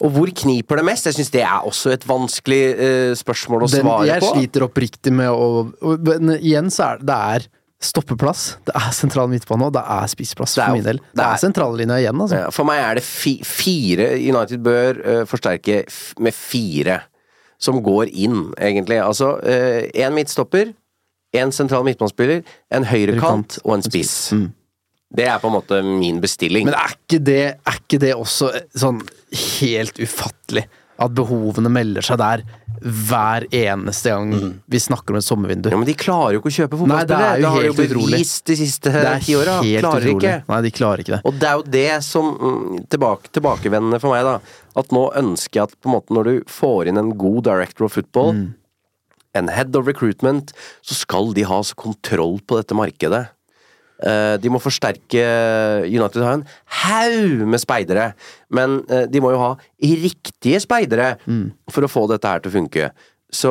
Og 0.05 0.11
hvor 0.13 0.31
kniper 0.43 0.81
det 0.81 0.85
mest? 0.85 1.07
Jeg 1.09 1.17
syns 1.17 1.31
det 1.33 1.43
er 1.45 1.65
også 1.69 1.95
et 1.95 2.05
vanskelig 2.09 2.61
uh, 2.77 3.13
spørsmål 3.17 3.65
å 3.65 3.71
Den, 3.73 3.85
svare 3.87 4.09
jeg 4.09 4.21
på. 4.25 4.31
sliter 4.35 4.65
oppriktig 4.67 5.13
med 5.17 5.29
å 5.33 5.47
og- 5.81 6.05
Men 6.07 6.35
igjen 6.39 6.69
så 6.73 6.91
er 6.91 7.01
det, 7.01 7.07
det 7.09 7.17
er 7.17 7.49
stoppeplass. 7.81 8.59
Det 8.69 8.75
er 8.77 8.91
sentral 8.93 9.29
midtbane, 9.33 9.65
og 9.71 9.73
det 9.73 9.83
er 9.89 10.07
spissplass 10.13 10.59
er 10.59 10.67
for 10.69 10.77
min 10.77 10.85
del. 10.85 10.99
Det, 11.01 11.15
det 11.17 11.25
er- 11.25 11.33
er 11.33 11.41
sentrallinja 11.41 11.97
igjen, 12.03 12.21
altså. 12.21 12.37
Ja, 12.45 12.51
For 12.53 12.65
meg 12.69 12.79
er 12.85 12.95
det 13.01 13.05
fi, 13.07 13.39
fire 13.45 14.11
United 14.21 14.59
bør 14.67 15.01
uh, 15.07 15.25
forsterke 15.31 15.85
med 16.21 16.35
fire 16.37 17.01
som 17.61 17.83
går 17.85 18.09
inn, 18.13 18.53
egentlig. 18.57 18.97
Altså 19.05 19.35
én 19.45 20.15
midtstopper, 20.17 20.71
én 21.37 21.51
sentral 21.53 21.85
midtbanespiller, 21.85 22.41
en 22.73 22.85
høyrekant 22.89 23.59
og 23.65 23.75
en 23.75 23.83
spiss. 23.85 24.31
Det 25.13 25.27
er 25.27 25.39
på 25.43 25.49
en 25.51 25.57
måte 25.59 25.83
min 25.85 26.21
bestilling. 26.23 26.65
Men 26.65 26.75
er 26.79 26.95
ikke 26.95 27.19
det, 27.27 27.41
er 27.67 27.77
ikke 27.83 27.99
det 28.01 28.15
også 28.17 28.49
sånn 28.79 29.03
helt 29.61 29.99
ufattelig? 30.01 30.65
At 31.01 31.15
behovene 31.17 31.71
melder 31.73 32.05
seg 32.05 32.19
der 32.21 32.43
hver 32.81 33.45
eneste 33.53 34.09
gang 34.15 34.31
vi 34.73 34.79
snakker 34.81 35.13
om 35.13 35.19
et 35.19 35.27
sommervindu. 35.27 35.67
Ja, 35.69 35.77
Men 35.77 35.89
de 35.89 35.95
klarer 36.01 36.33
jo 36.37 36.41
ikke 36.41 36.49
å 36.49 36.55
kjøpe 36.55 36.79
Nei, 36.89 37.01
det 37.05 37.17
det, 37.19 37.41
jo 37.43 37.51
har 37.53 37.67
jo 37.67 37.73
utrolig. 37.75 38.15
bevist 38.15 38.47
de 38.49 38.57
siste 38.57 38.93
Det 38.95 39.11
ti 39.27 39.35
åra. 39.37 39.59
Klarer 39.61 40.07
utrolig. 40.07 40.15
ikke. 40.17 40.33
Nei, 40.49 40.61
de 40.65 40.71
klarer 40.79 41.03
ikke 41.05 41.15
det. 41.17 41.21
Og 41.29 41.37
det 41.43 41.49
er 41.51 41.59
jo 41.59 41.67
det 41.77 41.91
som 42.07 42.31
mm, 42.41 42.79
tilbake, 42.93 43.33
Tilbakevendende 43.37 44.01
for 44.01 44.15
meg, 44.15 44.25
da. 44.25 44.39
At 44.81 44.95
nå 44.97 45.03
ønsker 45.21 45.61
jeg 45.61 45.69
at 45.69 45.77
på 45.77 45.91
en 45.91 45.97
måte 45.99 46.17
når 46.17 46.31
du 46.31 46.49
får 46.49 46.89
inn 46.89 47.01
en 47.03 47.13
god 47.21 47.45
director 47.51 47.85
of 47.89 47.93
football, 47.99 48.33
en 49.37 49.49
head 49.53 49.77
of 49.77 49.87
recruitment, 49.87 50.55
så 50.83 50.97
skal 50.97 51.35
de 51.37 51.45
ha 51.47 51.61
så 51.63 51.77
kontroll 51.79 52.41
på 52.49 52.57
dette 52.59 52.75
markedet. 52.75 53.27
Eh, 54.01 54.35
de 54.41 54.53
må 54.53 54.61
forsterke 54.63 55.23
United 55.85 56.25
har 56.25 56.39
en 56.39 56.47
haug 56.81 57.47
med 57.53 57.61
speidere, 57.61 58.11
men 58.49 58.81
eh, 58.89 59.07
de 59.11 59.21
må 59.23 59.35
jo 59.35 59.43
ha 59.43 59.55
riktige 59.81 60.61
speidere 60.63 61.15
for 61.71 61.85
å 61.85 61.91
få 61.91 62.07
dette 62.11 62.29
her 62.31 62.45
til 62.45 62.53
å 62.53 62.59
funke. 62.61 62.91
Så 63.31 63.51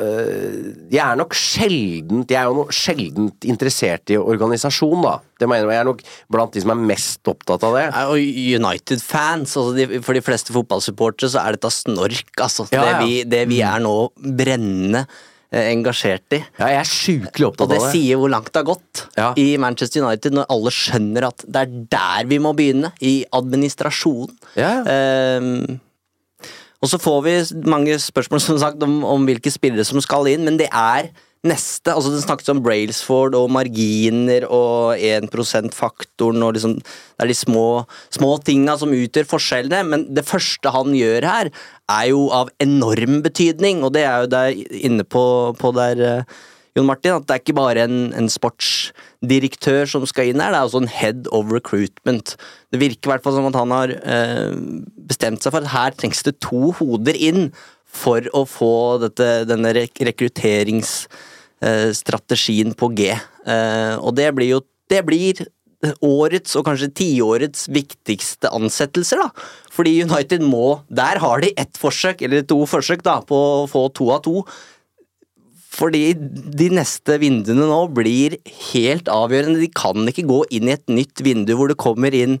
eh, 0.00 0.52
jeg 0.88 1.02
er 1.04 1.18
nok 1.20 1.34
sjeldent 1.36 2.30
Jeg 2.32 2.38
er 2.40 2.46
jo 2.48 2.62
nok 2.62 2.70
sjeldent 2.72 3.44
interessert 3.44 4.08
i 4.08 4.16
organisasjon, 4.16 5.02
da. 5.04 5.18
Det 5.38 5.48
mener 5.50 5.68
jeg. 5.68 5.76
Jeg 5.76 5.84
er 5.84 5.88
nok 5.90 6.04
blant 6.32 6.54
de 6.56 6.62
som 6.64 6.72
er 6.72 6.86
mest 6.94 7.28
opptatt 7.28 7.66
av 7.68 7.76
det. 7.76 7.86
Og 8.08 8.16
United-fans, 8.56 9.52
altså 9.52 9.74
de, 9.76 10.00
for 10.06 10.16
de 10.16 10.24
fleste 10.24 10.54
fotballsupportere, 10.56 11.34
så 11.34 11.42
er 11.44 11.58
dette 11.58 11.72
snork, 11.76 12.32
altså. 12.40 12.70
Ja, 12.72 12.86
det, 12.86 12.94
ja. 12.94 13.02
vi, 13.04 13.18
det 13.28 13.42
vi 13.52 13.60
er 13.66 13.84
nå 13.84 13.96
brennende 14.16 15.04
engasjert 15.52 16.34
i. 16.36 16.42
Ja, 16.58 16.66
jeg 16.74 16.80
er 16.82 16.88
sjukelig 16.88 17.46
opptatt 17.48 17.62
Og 17.64 17.70
det 17.72 17.78
Og 17.80 17.84
det. 17.86 17.92
sier 17.94 18.16
hvor 18.20 18.28
langt 18.28 18.50
det 18.52 18.60
har 18.60 18.68
gått 18.68 19.06
Ja. 19.16 19.32
i 19.36 19.56
Manchester 19.56 20.02
United, 20.04 20.32
når 20.36 20.46
alle 20.50 20.70
skjønner 20.70 21.26
at 21.28 21.44
det 21.48 21.56
er 21.56 21.66
der 21.88 22.26
vi 22.28 22.38
må 22.38 22.54
begynne, 22.54 22.92
i 23.00 23.24
administrasjonen. 23.32 24.36
Ja. 24.56 24.82
Ehm, 24.84 25.80
og 26.82 26.88
så 26.88 26.98
får 27.00 27.22
vi 27.24 27.32
mange 27.68 27.96
spørsmål 27.98 28.40
som 28.40 28.58
sagt 28.58 28.82
om, 28.82 29.02
om 29.04 29.24
hvilke 29.26 29.50
spillere 29.50 29.84
som 29.84 30.00
skal 30.00 30.26
inn, 30.28 30.44
men 30.44 30.58
det 30.58 30.68
er 30.70 31.08
neste. 31.46 31.92
altså 31.92 32.10
Det 32.10 32.24
snakkes 32.24 32.50
om 32.52 32.62
Brailsford 32.62 33.36
og 33.38 33.50
marginer 33.54 34.46
og 34.50 34.98
1 34.98 35.30
%-faktoren 35.30 36.42
og 36.42 36.54
liksom 36.54 36.78
Det 36.78 37.24
er 37.24 37.26
de 37.26 37.34
små, 37.34 37.86
små 38.10 38.38
tinga 38.42 38.76
som 38.78 38.94
utgjør 38.94 39.26
forskjellene, 39.26 39.82
men 39.82 40.14
det 40.14 40.24
første 40.24 40.70
han 40.70 40.94
gjør 40.94 41.26
her, 41.26 41.50
er 41.90 42.04
jo 42.10 42.28
av 42.30 42.48
enorm 42.60 43.22
betydning, 43.22 43.82
og 43.82 43.92
det 43.94 44.04
er 44.06 44.20
jo 44.22 44.30
der 44.30 44.54
inne 44.70 45.02
på, 45.02 45.54
på 45.58 45.72
der 45.74 45.98
eh, 45.98 46.22
Jon 46.76 46.86
Martin, 46.86 47.16
at 47.16 47.26
det 47.26 47.34
er 47.34 47.42
ikke 47.42 47.56
bare 47.58 47.86
en, 47.88 48.12
en 48.14 48.28
sportsdirektør 48.30 49.88
som 49.90 50.04
skal 50.06 50.30
inn 50.30 50.42
her, 50.42 50.52
det 50.54 50.60
er 50.60 50.68
også 50.68 50.84
en 50.84 50.92
head 50.92 51.26
of 51.34 51.50
recruitment. 51.50 52.36
Det 52.70 52.78
virker 52.78 53.08
i 53.08 53.12
hvert 53.14 53.24
fall 53.24 53.34
som 53.34 53.48
at 53.50 53.58
han 53.58 53.74
har 53.74 53.94
eh, 53.98 54.54
bestemt 55.10 55.42
seg 55.42 55.54
for 55.54 55.64
at 55.64 55.72
her 55.74 55.98
trengs 55.98 56.22
det 56.22 56.36
to 56.44 56.70
hoder 56.78 57.18
inn 57.18 57.48
for 57.98 58.20
å 58.36 58.44
få 58.48 58.98
dette, 59.02 59.26
denne 59.50 59.72
rek 59.76 59.94
rekrutteringsstrategien 60.08 62.70
på 62.78 62.86
G. 62.98 63.00
Eh, 63.12 63.94
og 63.98 64.10
det 64.18 64.28
blir 64.38 64.48
jo 64.56 64.60
det 64.88 65.02
blir 65.04 65.34
årets 66.02 66.56
og 66.58 66.64
kanskje 66.66 66.90
tiårets 67.02 67.68
viktigste 67.70 68.50
ansettelser, 68.54 69.18
da. 69.22 69.28
Fordi 69.70 70.02
United 70.02 70.42
må 70.42 70.82
Der 70.90 71.18
har 71.22 71.40
de 71.40 71.52
ett 71.56 71.78
forsøk, 71.78 72.22
eller 72.22 72.42
to 72.42 72.66
forsøk, 72.66 73.02
da, 73.02 73.20
på 73.20 73.36
å 73.36 73.68
få 73.70 73.88
to 73.94 74.10
av 74.10 74.22
to. 74.22 74.42
Fordi 75.70 76.14
de 76.14 76.70
neste 76.74 77.18
vinduene 77.22 77.68
nå 77.68 77.86
blir 77.94 78.38
helt 78.72 79.06
avgjørende. 79.06 79.60
De 79.60 79.70
kan 79.70 80.08
ikke 80.10 80.26
gå 80.26 80.42
inn 80.50 80.68
i 80.68 80.74
et 80.74 80.88
nytt 80.90 81.22
vindu 81.22 81.54
hvor 81.54 81.70
det 81.70 81.78
kommer 81.78 82.14
inn 82.14 82.40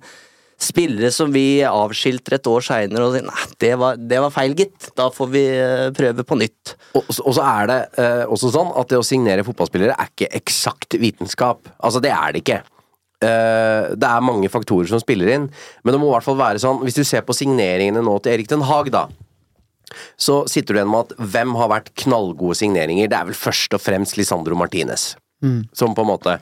spillere 0.58 1.10
som 1.14 1.30
vi 1.32 1.60
avskilter 1.62 2.34
et 2.36 2.48
år 2.50 2.64
seinere 2.66 3.06
og 3.06 3.14
sier 3.14 3.26
nei, 3.26 3.44
det 3.62 3.70
var, 3.78 3.98
det 3.98 4.18
var 4.24 4.32
feil, 4.34 4.56
gitt. 4.58 4.90
Da 4.98 5.06
får 5.14 5.28
vi 5.30 5.44
eh, 5.54 5.84
prøve 5.94 6.24
på 6.26 6.38
nytt. 6.40 6.74
Og, 6.98 7.12
og 7.22 7.36
så 7.36 7.44
er 7.46 7.70
det 7.70 7.78
eh, 8.02 8.24
også 8.26 8.50
sånn 8.56 8.72
at 8.80 8.90
det 8.90 8.98
å 8.98 9.06
signere 9.06 9.46
fotballspillere 9.46 9.94
er 9.94 10.10
ikke 10.10 10.32
eksakt 10.40 10.98
vitenskap. 10.98 11.70
Altså, 11.78 12.02
det 12.02 12.10
er 12.14 12.34
det 12.34 12.42
ikke. 12.42 12.58
Eh, 13.22 13.94
det 13.94 14.10
er 14.10 14.26
mange 14.26 14.50
faktorer 14.50 14.90
som 14.90 15.02
spiller 15.02 15.30
inn, 15.36 15.46
men 15.82 15.94
det 15.94 16.02
må 16.02 16.10
i 16.10 16.16
hvert 16.16 16.26
fall 16.26 16.36
være 16.38 16.60
sånn 16.62 16.84
Hvis 16.84 16.94
du 17.00 17.02
ser 17.02 17.24
på 17.26 17.34
signeringene 17.34 18.02
nå 18.06 18.12
til 18.22 18.36
Erik 18.36 18.50
Den 18.50 18.66
Haag, 18.66 18.92
da. 18.94 19.06
Så 20.20 20.42
sitter 20.50 20.74
du 20.74 20.82
igjen 20.82 20.92
med 20.92 21.06
at 21.06 21.30
hvem 21.32 21.54
har 21.58 21.70
vært 21.72 21.94
knallgode 22.02 22.58
signeringer? 22.58 23.08
Det 23.10 23.18
er 23.18 23.30
vel 23.30 23.38
først 23.38 23.74
og 23.78 23.82
fremst 23.82 24.18
Lisandro 24.18 24.58
Martinez. 24.58 25.14
Som 25.72 25.94
på 25.94 26.02
en 26.02 26.08
måte 26.08 26.32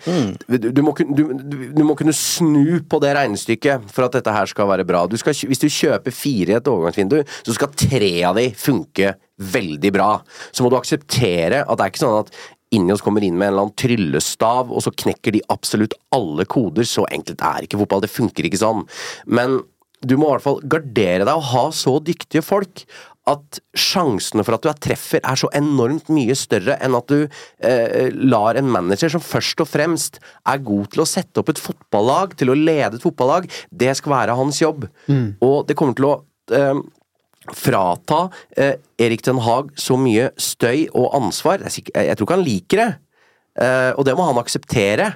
du, 0.49 0.71
du, 0.73 0.81
må, 0.81 0.95
du, 0.97 1.23
du, 1.37 1.83
må 1.85 1.97
kunne 1.99 2.15
snu 2.17 2.81
på 2.89 3.01
det 3.03 3.13
regnestykket 3.19 3.91
for 3.93 4.07
at 4.07 4.17
dette 4.17 4.33
her 4.33 4.49
skal 4.49 4.71
være 4.71 4.87
bra. 4.89 5.05
Du 5.11 5.19
skal, 5.21 5.37
hvis 5.37 5.61
du 5.61 5.69
kjøper 5.69 6.15
fire 6.15 6.55
i 6.55 6.57
et 6.57 6.71
overgangsvindu, 6.71 7.19
så 7.45 7.57
skal 7.57 7.75
tre 7.77 8.13
av 8.25 8.41
de 8.41 8.49
funke 8.57 9.13
veldig 9.37 9.93
bra. 9.93 10.11
Så 10.49 10.65
må 10.65 10.73
du 10.73 10.79
akseptere 10.79 11.65
at 11.65 11.77
det 11.77 11.85
er 11.85 11.93
ikke 11.93 12.05
sånn 12.07 12.23
at 12.25 12.33
Injos 12.75 13.05
kommer 13.05 13.23
inn 13.23 13.37
med 13.39 13.47
en 13.47 13.53
eller 13.53 13.67
annen 13.69 13.79
tryllestav, 13.79 14.73
og 14.75 14.83
så 14.83 14.91
knekker 14.91 15.37
de 15.37 15.45
absolutt 15.53 15.95
alle 16.15 16.49
koder. 16.51 16.89
Så 16.89 17.05
enkelt 17.15 17.45
er 17.45 17.67
ikke 17.67 17.79
fotball. 17.79 18.03
Det 18.03 18.11
funker 18.11 18.49
ikke 18.49 18.61
sånn. 18.61 18.83
Men 19.29 19.61
du 20.07 20.17
må 20.19 20.29
i 20.29 20.35
hvert 20.35 20.45
fall 20.45 20.59
gardere 20.67 21.25
deg 21.25 21.35
og 21.37 21.47
ha 21.53 21.67
så 21.75 21.97
dyktige 22.05 22.45
folk 22.45 22.85
at 23.27 23.59
sjansene 23.75 24.45
for 24.47 24.55
at 24.57 24.63
du 24.63 24.69
er 24.71 24.79
treffer 24.83 25.23
er 25.23 25.39
så 25.39 25.49
enormt 25.57 26.11
mye 26.15 26.35
større 26.39 26.77
enn 26.85 26.95
at 26.95 27.11
du 27.11 27.25
eh, 27.27 28.13
lar 28.15 28.59
en 28.59 28.69
manager 28.71 29.11
som 29.17 29.25
først 29.25 29.63
og 29.65 29.71
fremst 29.71 30.21
er 30.47 30.63
god 30.63 30.93
til 30.93 31.03
å 31.03 31.09
sette 31.11 31.43
opp 31.43 31.51
et 31.51 31.63
fotballag, 31.63 32.37
til 32.39 32.53
å 32.53 32.59
lede 32.59 32.99
et 32.99 33.03
fotballag, 33.03 33.49
det 33.71 33.97
skal 33.99 34.15
være 34.15 34.37
hans 34.39 34.63
jobb. 34.63 34.87
Og 35.43 35.67
det 35.67 35.77
kommer 35.79 35.99
til 35.99 36.09
å 36.11 36.15
eh, 36.55 36.85
frata 37.55 38.27
eh, 38.57 38.77
Erik 39.03 39.25
Den 39.27 39.43
Haag 39.43 39.75
så 39.79 39.99
mye 40.01 40.31
støy 40.41 40.87
og 40.93 41.15
ansvar. 41.19 41.67
Jeg, 41.67 41.91
jeg 41.95 42.17
tror 42.17 42.29
ikke 42.29 42.39
han 42.39 42.47
liker 42.47 42.83
det, 42.83 42.91
eh, 43.63 43.93
og 43.95 44.07
det 44.07 44.17
må 44.19 44.27
han 44.29 44.43
akseptere. 44.43 45.15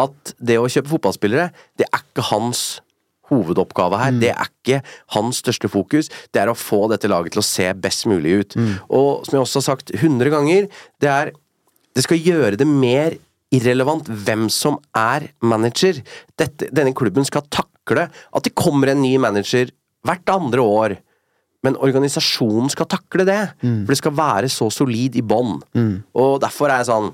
At 0.00 0.32
det 0.40 0.56
å 0.56 0.70
kjøpe 0.72 0.88
fotballspillere, 0.94 1.50
det 1.76 1.84
er 1.84 2.00
ikke 2.00 2.24
hans 2.30 2.80
hovedoppgave 3.32 3.98
her. 3.98 4.12
Det 4.22 4.30
er 4.34 4.46
ikke 4.52 4.82
hans 5.16 5.40
største 5.42 5.68
fokus. 5.72 6.10
Det 6.32 6.42
er 6.44 6.52
å 6.52 6.56
få 6.58 6.84
dette 6.92 7.08
laget 7.10 7.32
til 7.34 7.42
å 7.42 7.46
se 7.48 7.66
best 7.74 8.06
mulig 8.06 8.36
ut. 8.42 8.56
Og 8.92 9.24
som 9.26 9.38
jeg 9.38 9.44
også 9.46 9.62
har 9.62 9.68
sagt 9.72 9.92
100 9.96 10.30
ganger, 10.36 10.68
det 11.00 11.08
er 11.10 11.32
Det 11.94 12.04
skal 12.06 12.16
gjøre 12.24 12.56
det 12.56 12.64
mer 12.66 13.18
irrelevant 13.52 14.06
hvem 14.08 14.46
som 14.48 14.78
er 14.96 15.26
manager. 15.44 15.98
Dette, 16.40 16.70
denne 16.72 16.94
klubben 16.96 17.26
skal 17.28 17.42
takle 17.52 18.06
at 18.08 18.42
det 18.46 18.54
kommer 18.56 18.88
en 18.88 19.02
ny 19.02 19.18
manager 19.20 19.68
hvert 20.06 20.24
andre 20.32 20.60
år. 20.64 20.94
Men 21.62 21.76
organisasjonen 21.76 22.70
skal 22.72 22.88
takle 22.88 23.26
det. 23.28 23.40
For 23.60 23.92
det 23.92 23.98
skal 24.00 24.16
være 24.16 24.48
så 24.48 24.70
solid 24.72 25.14
i 25.20 25.22
bånn. 25.22 25.60
Og 26.16 26.40
derfor 26.40 26.72
er 26.72 26.80
jeg 26.80 26.88
sånn 26.94 27.12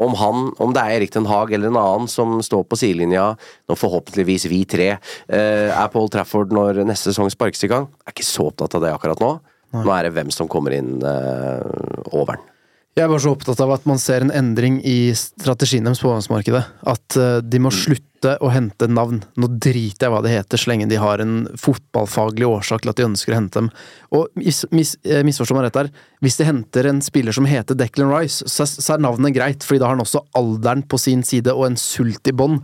om 0.00 0.16
han, 0.16 0.48
om 0.62 0.74
det 0.74 0.82
er 0.82 0.96
Erik 0.96 1.12
Den 1.14 1.28
Haag 1.28 1.52
eller 1.52 1.70
en 1.70 1.80
annen 1.80 2.10
som 2.10 2.38
står 2.44 2.64
på 2.68 2.78
sidelinja, 2.80 3.34
når 3.68 3.80
forhåpentligvis 3.80 4.48
vi 4.50 4.62
tre 4.68 4.90
eh, 4.94 5.68
er 5.68 5.90
på 5.92 6.00
Old 6.00 6.14
Trafford 6.14 6.54
når 6.56 6.82
neste 6.88 7.12
sesong 7.12 7.30
sparkes 7.32 7.66
i 7.66 7.72
gang, 7.72 7.88
jeg 8.00 8.08
er 8.08 8.16
ikke 8.16 8.30
så 8.30 8.48
opptatt 8.48 8.78
av 8.78 8.86
det 8.86 8.94
akkurat 8.96 9.22
nå. 9.22 9.34
Nå 9.70 9.90
er 9.94 10.08
det 10.08 10.16
hvem 10.16 10.32
som 10.34 10.48
kommer 10.50 10.74
inn 10.74 10.96
uh, 11.04 11.62
over 12.10 12.34
den. 12.34 12.49
Jeg 12.98 13.04
er 13.04 13.10
bare 13.12 13.22
så 13.22 13.30
opptatt 13.30 13.60
av 13.62 13.70
at 13.70 13.84
man 13.86 14.00
ser 14.02 14.24
en 14.24 14.32
endring 14.34 14.80
i 14.82 15.12
strategien 15.14 15.86
deres 15.86 16.00
på 16.02 16.08
overgangsmarkedet. 16.08 16.62
At 16.90 17.16
eh, 17.16 17.36
de 17.46 17.60
må 17.62 17.70
slutte 17.70 18.34
å 18.42 18.50
hente 18.50 18.88
navn. 18.90 19.22
Nå 19.38 19.46
driter 19.62 20.08
jeg 20.08 20.12
hva 20.12 20.18
det 20.24 20.32
heter, 20.34 20.58
så 20.58 20.72
lenge 20.72 20.88
de 20.90 20.98
har 20.98 21.22
en 21.22 21.44
fotballfaglig 21.54 22.48
årsak 22.50 22.82
til 22.82 22.90
at 22.90 22.98
de 22.98 23.06
ønsker 23.06 23.32
å 23.32 23.38
hente 23.38 23.62
dem. 23.62 23.70
Og 24.18 24.26
mis, 24.42 24.64
mis, 24.74 24.96
eh, 25.06 25.22
misforstå 25.26 25.56
meg 25.56 25.68
rett 25.68 25.78
der, 25.78 25.92
hvis 26.18 26.40
de 26.40 26.48
henter 26.50 26.90
en 26.90 26.98
spiller 27.06 27.36
som 27.36 27.46
heter 27.46 27.78
Declan 27.78 28.10
Rice, 28.10 28.50
så, 28.50 28.66
så 28.66 28.96
er 28.96 29.06
navnet 29.06 29.38
greit, 29.38 29.62
fordi 29.64 29.84
da 29.84 29.92
har 29.92 29.94
han 29.94 30.04
også 30.04 30.26
alderen 30.42 30.82
på 30.90 30.98
sin 30.98 31.22
side 31.26 31.54
og 31.54 31.68
en 31.70 31.78
sult 31.80 32.26
i 32.26 32.34
bånn. 32.34 32.58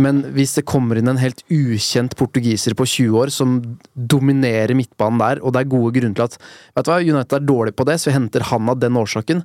Men 0.00 0.22
hvis 0.32 0.54
det 0.56 0.64
kommer 0.68 0.96
inn 0.96 1.10
en 1.10 1.20
helt 1.20 1.42
ukjent 1.52 2.14
portugiser 2.16 2.76
på 2.78 2.86
20 2.88 3.18
år 3.20 3.32
som 3.34 3.58
dominerer 3.92 4.72
midtbanen 4.76 5.20
der, 5.20 5.42
og 5.44 5.52
det 5.52 5.62
er 5.62 5.72
gode 5.74 5.92
grunner 5.98 6.16
til 6.16 6.24
at 6.30 6.38
Vet 6.72 6.86
du 6.86 6.92
hva, 6.92 7.00
United 7.02 7.36
er 7.38 7.44
dårlig 7.50 7.74
på 7.76 7.86
det, 7.88 7.98
så 8.00 8.08
vi 8.08 8.16
henter 8.16 8.46
han 8.48 8.72
av 8.72 8.80
den 8.80 8.96
årsaken. 8.96 9.44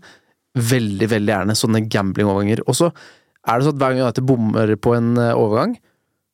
Veldig, 0.58 1.10
veldig 1.12 1.34
gjerne 1.34 1.58
sånne 1.60 1.84
gambling-overganger. 1.91 2.64
Og 2.66 2.80
så 2.80 2.91
er 2.91 3.60
det 3.60 3.68
sånn 3.68 3.76
at 3.76 3.84
hver 3.84 3.93
gang 3.93 4.08
United 4.08 4.28
bommer 4.28 4.74
på 4.80 4.95
en 4.95 5.14
eh, 5.20 5.36
overgang, 5.36 5.76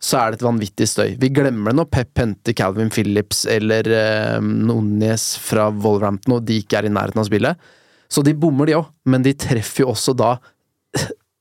så 0.03 0.20
er 0.20 0.32
det 0.32 0.41
et 0.41 0.45
vanvittig 0.45 0.88
støy. 0.91 1.14
Vi 1.20 1.32
glemmer 1.34 1.72
det 1.72 1.80
når 1.80 1.89
Pep 1.93 2.20
henter 2.20 2.55
Calvin 2.57 2.91
Phillips 2.93 3.45
eller 3.49 3.88
eh, 3.88 4.39
Nunes 4.43 5.32
fra 5.41 5.70
Wolverhampton, 5.72 6.38
og 6.38 6.45
de 6.47 6.59
ikke 6.61 6.82
er 6.82 6.89
i 6.89 6.93
nærheten 6.93 7.24
av 7.24 7.30
spillet. 7.30 7.70
Så 8.11 8.22
de 8.26 8.36
bommer, 8.38 8.70
de 8.70 8.78
òg, 8.78 8.89
men 9.09 9.24
de 9.26 9.34
treffer 9.34 9.86
jo 9.86 9.93
også 9.93 10.14
da 10.18 10.36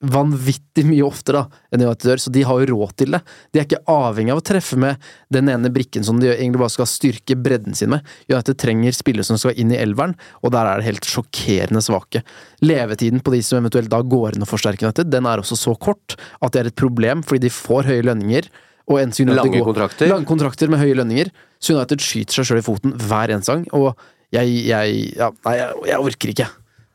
vanvittig 0.03 0.83
mye 0.89 1.05
oftere 1.07 1.43
da, 1.45 1.61
enn 1.73 1.85
United 1.87 2.09
gjør, 2.11 2.21
så 2.25 2.33
de 2.35 2.43
har 2.49 2.61
jo 2.63 2.69
råd 2.73 2.95
til 2.99 3.15
det. 3.15 3.21
De 3.55 3.61
er 3.61 3.67
ikke 3.69 3.81
avhengig 3.93 4.33
av 4.35 4.41
å 4.41 4.45
treffe 4.45 4.79
med 4.81 4.97
den 5.33 5.51
ene 5.53 5.71
brikken 5.73 6.05
som 6.07 6.19
de 6.21 6.31
egentlig 6.33 6.59
bare 6.63 6.75
skal 6.75 6.89
styrke 6.91 7.37
bredden 7.39 7.77
sin 7.79 7.93
med. 7.95 8.03
United 8.31 8.59
trenger 8.59 8.97
spillere 8.97 9.27
som 9.29 9.39
skal 9.39 9.55
inn 9.63 9.71
i 9.75 9.79
elveren, 9.79 10.17
og 10.43 10.53
der 10.55 10.67
er 10.73 10.83
det 10.83 10.89
helt 10.91 11.07
sjokkerende 11.09 11.83
svake. 11.85 12.25
Levetiden 12.65 13.23
på 13.23 13.35
de 13.37 13.43
som 13.47 13.61
eventuelt 13.63 13.91
da 13.93 14.03
går 14.03 14.37
inn 14.37 14.43
og 14.47 14.51
forsterker 14.51 14.89
United, 14.91 15.11
den 15.13 15.29
er 15.31 15.43
også 15.43 15.59
så 15.59 15.77
kort 15.79 16.17
at 16.43 16.53
det 16.55 16.65
er 16.65 16.73
et 16.73 16.79
problem, 16.83 17.23
fordi 17.27 17.47
de 17.47 17.55
får 17.55 17.91
høye 17.93 18.07
lønninger. 18.11 18.51
Og 18.91 18.99
Lange 18.99 19.55
går- 19.55 19.69
kontrakter. 19.71 20.09
Lange 20.11 20.27
kontrakter 20.27 20.69
med 20.69 20.81
høye 20.83 20.97
lønninger. 20.99 21.31
Så 21.63 21.77
United 21.79 22.03
skyter 22.03 22.35
seg 22.41 22.49
sjøl 22.51 22.59
i 22.59 22.67
foten 22.67 22.93
hver 22.99 23.31
eneste 23.31 23.55
gang, 23.55 23.69
og 23.79 23.95
jeg, 24.35 24.49
jeg, 24.67 25.15
ja, 25.17 25.31
nei, 25.47 25.55
jeg, 25.61 25.75
jeg 25.93 25.99
orker 26.03 26.33
ikke. 26.33 26.49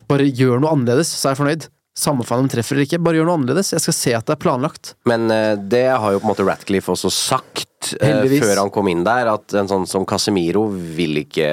Bare 0.10 0.26
gjør 0.28 0.60
noe 0.60 0.74
annerledes, 0.76 1.08
så 1.16 1.30
er 1.30 1.36
jeg 1.36 1.40
fornøyd. 1.40 1.68
Samme 1.98 2.22
faen 2.28 2.44
om 2.44 2.50
treffer 2.52 2.76
eller 2.76 2.86
ikke, 2.86 3.00
bare 3.02 3.18
gjør 3.18 3.26
noe 3.26 3.40
annerledes. 3.40 3.72
Jeg 3.74 3.82
skal 3.82 3.96
se 3.98 4.12
at 4.14 4.28
det 4.28 4.36
er 4.36 4.42
planlagt. 4.44 4.92
Men 5.10 5.32
eh, 5.34 5.56
det 5.58 5.88
har 5.90 6.14
jo 6.14 6.20
på 6.22 6.28
en 6.28 6.30
måte 6.30 6.46
Ratcliffe 6.46 6.94
også 6.94 7.10
sagt 7.14 7.94
eh, 7.98 8.04
Heldigvis. 8.06 8.44
før 8.44 8.62
han 8.62 8.72
kom 8.76 8.90
inn 8.92 9.02
der, 9.08 9.32
at 9.32 9.56
en 9.58 9.70
sånn 9.72 9.88
som 9.90 10.06
Casemiro 10.06 10.68
vil 10.70 11.24
ikke 11.24 11.50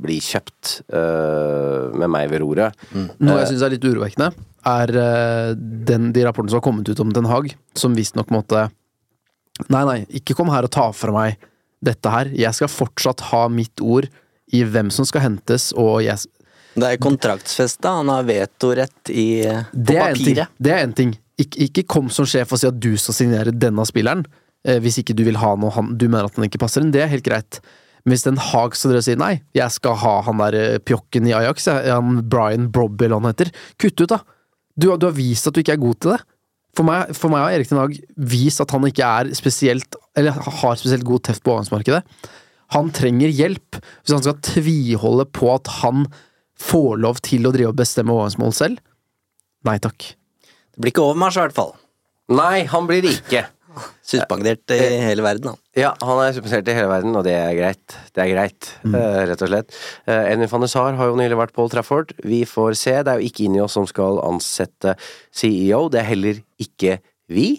bli 0.00 0.16
kjøpt 0.24 0.78
eh, 0.88 1.98
med 2.00 2.08
meg 2.14 2.32
ved 2.32 2.40
roret. 2.46 2.86
Noe 2.96 3.42
jeg 3.42 3.50
syns 3.52 3.66
er 3.66 3.74
litt 3.76 3.84
urovekkende, 3.84 4.30
er 4.68 4.94
den, 5.54 6.08
de 6.16 6.24
rapportene 6.24 6.54
som 6.54 6.62
har 6.62 6.64
kommet 6.64 6.88
ut 6.88 7.04
om 7.04 7.12
Den 7.14 7.28
Haag, 7.28 7.52
som 7.78 7.96
visstnok 7.96 8.32
måtte 8.34 8.66
Nei, 9.66 9.80
nei, 9.82 9.98
ikke 10.14 10.36
kom 10.38 10.52
her 10.52 10.68
og 10.68 10.70
ta 10.70 10.84
fra 10.94 11.10
meg 11.10 11.40
dette 11.82 12.10
her. 12.12 12.28
Jeg 12.30 12.54
skal 12.54 12.70
fortsatt 12.70 13.24
ha 13.32 13.40
mitt 13.50 13.82
ord 13.82 14.06
i 14.54 14.62
hvem 14.64 14.92
som 14.94 15.06
skal 15.08 15.24
hentes, 15.24 15.72
og 15.76 15.98
jeg 16.04 16.22
Det 16.78 16.92
er 16.92 17.00
kontraktsfesta, 17.02 17.96
han 18.00 18.10
har 18.12 18.26
vetorett 18.28 19.10
i 19.10 19.42
på 19.42 19.72
Det 19.72 19.96
ting. 20.14 20.24
papiret. 20.26 20.54
Det 20.58 20.72
er 20.74 20.84
en 20.86 20.92
ting. 20.96 21.16
Ik 21.38 21.56
ikke 21.68 21.86
kom 21.86 22.08
som 22.10 22.26
sjef 22.26 22.52
og 22.52 22.58
si 22.60 22.66
at 22.66 22.78
du 22.82 22.96
skal 22.98 23.14
signere 23.14 23.52
denne 23.54 23.84
spilleren, 23.86 24.24
eh, 24.66 24.78
hvis 24.82 24.98
ikke 25.02 25.14
du 25.14 25.24
vil 25.26 25.38
ha 25.38 25.54
noe 25.56 25.70
han, 25.70 25.92
du 25.98 26.08
mener 26.08 26.26
at 26.26 26.34
han 26.36 26.48
ikke 26.48 26.58
passer 26.62 26.82
inn. 26.82 26.90
Det 26.94 27.02
er 27.04 27.12
helt 27.12 27.26
greit. 27.26 27.60
Men 28.04 28.14
hvis 28.14 28.24
Den 28.24 28.38
Haag 28.40 28.74
skal 28.74 28.92
dere 28.94 29.02
si 29.04 29.14
nei, 29.18 29.40
jeg 29.54 29.70
skal 29.74 29.94
ha 30.00 30.20
han 30.22 30.38
der 30.38 30.54
eh, 30.54 30.78
pjokken 30.78 31.26
i 31.28 31.34
Ajax, 31.36 31.66
jeg, 31.66 31.90
han 31.92 32.22
Brian 32.28 32.70
Brobby 32.72 33.04
eller 33.06 33.20
han 33.20 33.30
heter, 33.32 33.50
kutt 33.78 34.00
ut, 34.00 34.08
da! 34.08 34.22
Du, 34.78 34.90
du 34.96 35.06
har 35.06 35.14
vist 35.16 35.46
at 35.46 35.54
du 35.54 35.60
ikke 35.60 35.74
er 35.74 35.82
god 35.82 35.98
til 36.00 36.14
det. 36.14 36.20
For 36.78 36.86
meg, 36.86 37.10
for 37.16 37.32
meg 37.32 37.42
har 37.42 37.56
Erik 37.56 37.70
Den 37.70 37.80
Haag 37.80 37.96
vist 38.16 38.60
at 38.62 38.70
han 38.70 38.84
ikke 38.86 39.02
er 39.02 39.30
spesielt 39.34 39.96
Eller 40.14 40.36
har 40.36 40.76
spesielt 40.78 41.02
god 41.08 41.24
teft 41.26 41.42
på 41.42 41.50
overgangsmarkedet. 41.54 42.04
Han 42.76 42.90
trenger 42.94 43.32
hjelp 43.32 43.78
hvis 43.80 44.12
han 44.12 44.22
skal 44.22 44.36
tviholde 44.44 45.24
på 45.34 45.48
at 45.54 45.70
han 45.80 46.04
får 46.62 46.98
lov 47.02 47.20
til 47.24 47.46
å 47.48 47.52
drive 47.54 47.72
og 47.72 47.78
bestemme 47.78 48.14
overgangsmål 48.14 48.56
selv. 48.56 48.82
Nei 49.66 49.78
takk. 49.82 50.12
Det 50.74 50.82
blir 50.82 50.94
ikke 50.94 51.06
overmarsj, 51.06 51.38
i 51.38 51.46
hvert 51.46 51.56
fall. 51.56 51.72
Nei, 52.30 52.66
han 52.70 52.88
blir 52.88 53.06
ikke. 53.08 53.46
Suspendert 54.08 54.72
i 54.74 54.78
hele 55.04 55.22
verden, 55.24 55.52
han. 55.52 55.60
Ja, 55.78 55.92
han 56.02 56.20
er 56.22 56.34
suspendert 56.34 56.70
i 56.70 56.76
hele 56.76 56.90
verden, 56.90 57.14
og 57.18 57.26
det 57.26 57.34
er 57.36 57.54
greit. 57.56 57.96
Det 58.14 58.24
er 58.24 58.32
greit, 58.32 58.70
eh, 58.88 59.20
rett 59.30 59.44
og 59.44 59.52
slett. 59.52 59.76
Uh, 60.08 60.24
Edwin 60.24 60.50
van 60.50 60.64
de 60.64 60.70
Sar 60.72 60.98
har 60.98 61.10
jo 61.10 61.18
nylig 61.18 61.38
vært 61.38 61.54
Paul 61.56 61.70
Trafford. 61.72 62.14
Vi 62.26 62.42
får 62.48 62.78
se. 62.80 62.96
Det 63.06 63.12
er 63.12 63.22
jo 63.22 63.30
ikke 63.30 63.46
inni 63.46 63.62
oss 63.62 63.76
som 63.78 63.86
skal 63.88 64.20
ansette 64.24 64.96
CEO. 65.30 65.86
Det 65.92 66.02
er 66.02 66.10
heller 66.10 66.42
ikke 66.62 66.98
vi. 67.30 67.50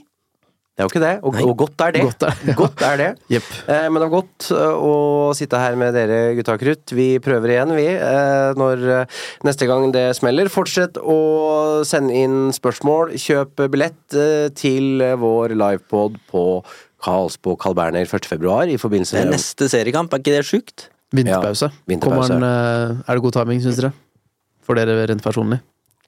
Det 0.80 0.86
er 0.86 0.88
jo 0.88 0.92
ikke 0.94 1.00
det, 1.04 1.16
og, 1.28 1.38
og 1.44 1.56
godt 1.60 1.82
er 1.84 1.92
det. 1.92 2.02
Godt 2.08 2.24
er 2.24 2.30
det, 2.40 2.48
ja. 2.48 2.54
Godt 2.56 2.84
er 2.88 3.00
det. 3.02 3.08
Yep. 3.36 3.48
Eh, 3.68 3.88
men 3.92 4.00
det 4.00 4.06
var 4.06 4.12
godt 4.14 4.46
eh, 4.56 4.84
å 4.88 4.94
sitte 5.36 5.60
her 5.60 5.74
med 5.76 5.92
dere, 5.92 6.20
gutta 6.38 6.54
krutt. 6.62 6.94
Vi 6.96 7.08
prøver 7.20 7.52
igjen, 7.52 7.74
vi, 7.76 7.88
eh, 7.98 8.52
når 8.56 8.86
eh, 9.02 9.18
neste 9.44 9.68
gang 9.68 9.90
det 9.92 10.06
smeller. 10.16 10.48
Fortsett 10.54 10.96
å 11.04 11.18
sende 11.84 12.16
inn 12.16 12.54
spørsmål. 12.56 13.12
Kjøp 13.20 13.66
billett 13.74 14.16
eh, 14.16 14.46
til 14.56 15.04
vår 15.20 15.58
livepod 15.60 16.16
på 16.32 16.46
Karlsbo 17.04 17.54
på 17.54 17.58
Carl 17.60 17.76
Berner 17.76 18.08
1. 18.08 18.28
februar 18.28 18.72
i 18.72 18.78
forbindelse 18.80 19.20
med 19.20 19.34
neste 19.36 19.68
seriekamp, 19.72 20.14
er 20.16 20.24
ikke 20.24 20.36
det 20.36 20.46
sjukt? 20.48 20.88
Vinterpause. 21.16 21.70
Ja, 21.72 21.88
vinterpause. 21.92 22.38
Eh, 22.40 22.96
er 23.04 23.20
det 23.20 23.26
god 23.26 23.36
timing, 23.36 23.60
syns 23.64 23.80
dere? 23.82 23.92
For 24.64 24.80
dere 24.80 24.96
rent 25.10 25.24
personlig? 25.26 25.60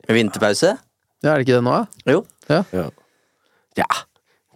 Vinterpause? 0.08 0.78
Ja, 1.24 1.34
er 1.34 1.42
det 1.42 1.48
ikke 1.48 1.60
det 1.60 1.66
nå, 1.68 1.76
da? 1.76 2.08
Jo. 2.16 2.24
Ja. 2.48 2.64
Ja. 2.76 2.88
ja. 3.84 3.90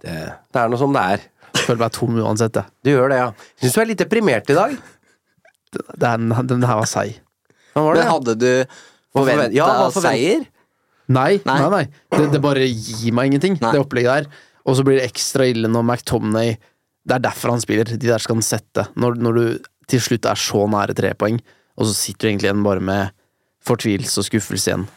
Det, 0.05 0.15
det 0.53 0.61
er 0.61 0.71
noe 0.71 0.79
som 0.81 0.93
det 0.95 1.03
er. 1.15 1.23
Føler 1.55 1.79
meg 1.81 1.93
tom 1.95 2.17
uansett, 2.21 2.57
jeg. 2.59 2.71
Du 2.85 2.91
gjør 2.91 3.09
det, 3.13 3.19
ja. 3.21 3.29
Syns 3.63 3.77
du 3.77 3.81
er 3.81 3.89
litt 3.89 4.01
deprimert 4.03 4.49
i 4.53 4.57
dag? 4.57 4.75
Den, 5.99 6.29
den 6.47 6.63
her 6.67 6.77
var 6.79 6.87
seig. 6.89 7.17
Hva 7.75 7.83
var 7.87 7.97
Men 7.97 8.01
det? 8.03 8.11
hadde 8.11 8.35
du 8.39 8.51
forventa 9.15 9.49
ja, 9.55 9.69
seier? 9.95 10.45
Nei, 11.11 11.35
nei, 11.45 11.55
Nei. 11.61 11.69
nei. 11.73 11.83
Det, 12.15 12.27
det 12.33 12.41
bare 12.41 12.63
gir 12.65 13.13
meg 13.15 13.29
ingenting, 13.29 13.57
Nei. 13.61 13.71
det 13.75 13.81
opplegget 13.83 14.23
der. 14.25 14.45
Og 14.65 14.77
så 14.79 14.85
blir 14.87 14.97
det 14.97 15.05
ekstra 15.09 15.45
ille 15.51 15.69
når 15.69 15.83
McTomney 15.85 16.55
Det 17.05 17.13
er 17.19 17.21
derfor 17.27 17.51
han 17.53 17.61
spiller. 17.61 17.85
De 17.85 17.99
der 18.01 18.21
skal 18.23 18.39
han 18.39 18.45
sette. 18.45 18.87
Når, 18.97 19.19
når 19.21 19.35
du 19.37 19.43
til 19.91 20.01
slutt 20.01 20.25
er 20.25 20.39
så 20.41 20.63
nære 20.71 20.95
tre 20.97 21.11
poeng, 21.13 21.37
og 21.77 21.85
så 21.85 21.93
sitter 21.93 22.25
du 22.25 22.29
egentlig 22.31 22.49
igjen 22.49 22.63
bare 22.65 22.81
med 22.81 23.11
fortvilelse 23.65 24.23
og 24.23 24.25
skuffelse 24.25 24.71
igjen. 24.71 24.87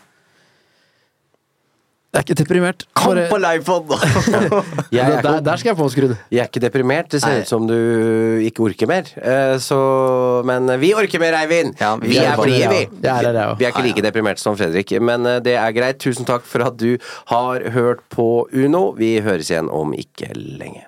Jeg 2.08 2.22
er 2.22 2.24
ikke 2.24 2.34
deprimert. 2.40 2.84
Kom 2.96 3.12
Bare- 3.14 3.28
på 3.28 3.36
livepod! 3.36 3.90
Er, 4.98 5.20
der, 5.22 5.40
der 5.44 5.56
skal 5.60 5.68
jeg 5.74 5.76
få 5.76 5.88
skrudd. 5.92 6.14
jeg 6.32 6.40
er 6.40 6.48
ikke 6.48 6.62
deprimert. 6.64 7.10
Det 7.12 7.20
ser 7.20 7.34
Nei. 7.36 7.42
ut 7.44 7.50
som 7.50 7.66
du 7.68 7.74
ikke 8.48 8.64
orker 8.64 8.88
mer. 8.88 9.10
Eh, 9.20 9.58
Så 9.60 9.76
Men 10.48 10.72
vi 10.80 10.94
orker 10.96 11.20
mer, 11.20 11.36
Eivind! 11.42 11.76
Ja, 11.78 11.92
vi 12.00 12.14
vi 12.14 12.18
er 12.24 12.40
blide, 12.40 12.68
vi. 12.72 12.82
Er 13.04 13.28
her. 13.28 13.54
Vi 13.60 13.64
er 13.68 13.74
ikke 13.74 13.84
like 13.84 14.02
deprimerte 14.08 14.40
som 14.40 14.56
Fredrik, 14.56 14.96
men 15.04 15.26
eh, 15.28 15.38
det 15.44 15.54
er 15.60 15.70
greit. 15.76 16.00
Tusen 16.00 16.24
takk 16.24 16.48
for 16.48 16.64
at 16.64 16.78
du 16.80 16.96
har 17.28 17.60
hørt 17.76 18.00
på 18.08 18.48
Uno. 18.56 18.86
Vi 18.96 19.18
høres 19.20 19.52
igjen 19.52 19.68
om 19.68 19.92
ikke 19.92 20.32
lenge. 20.34 20.87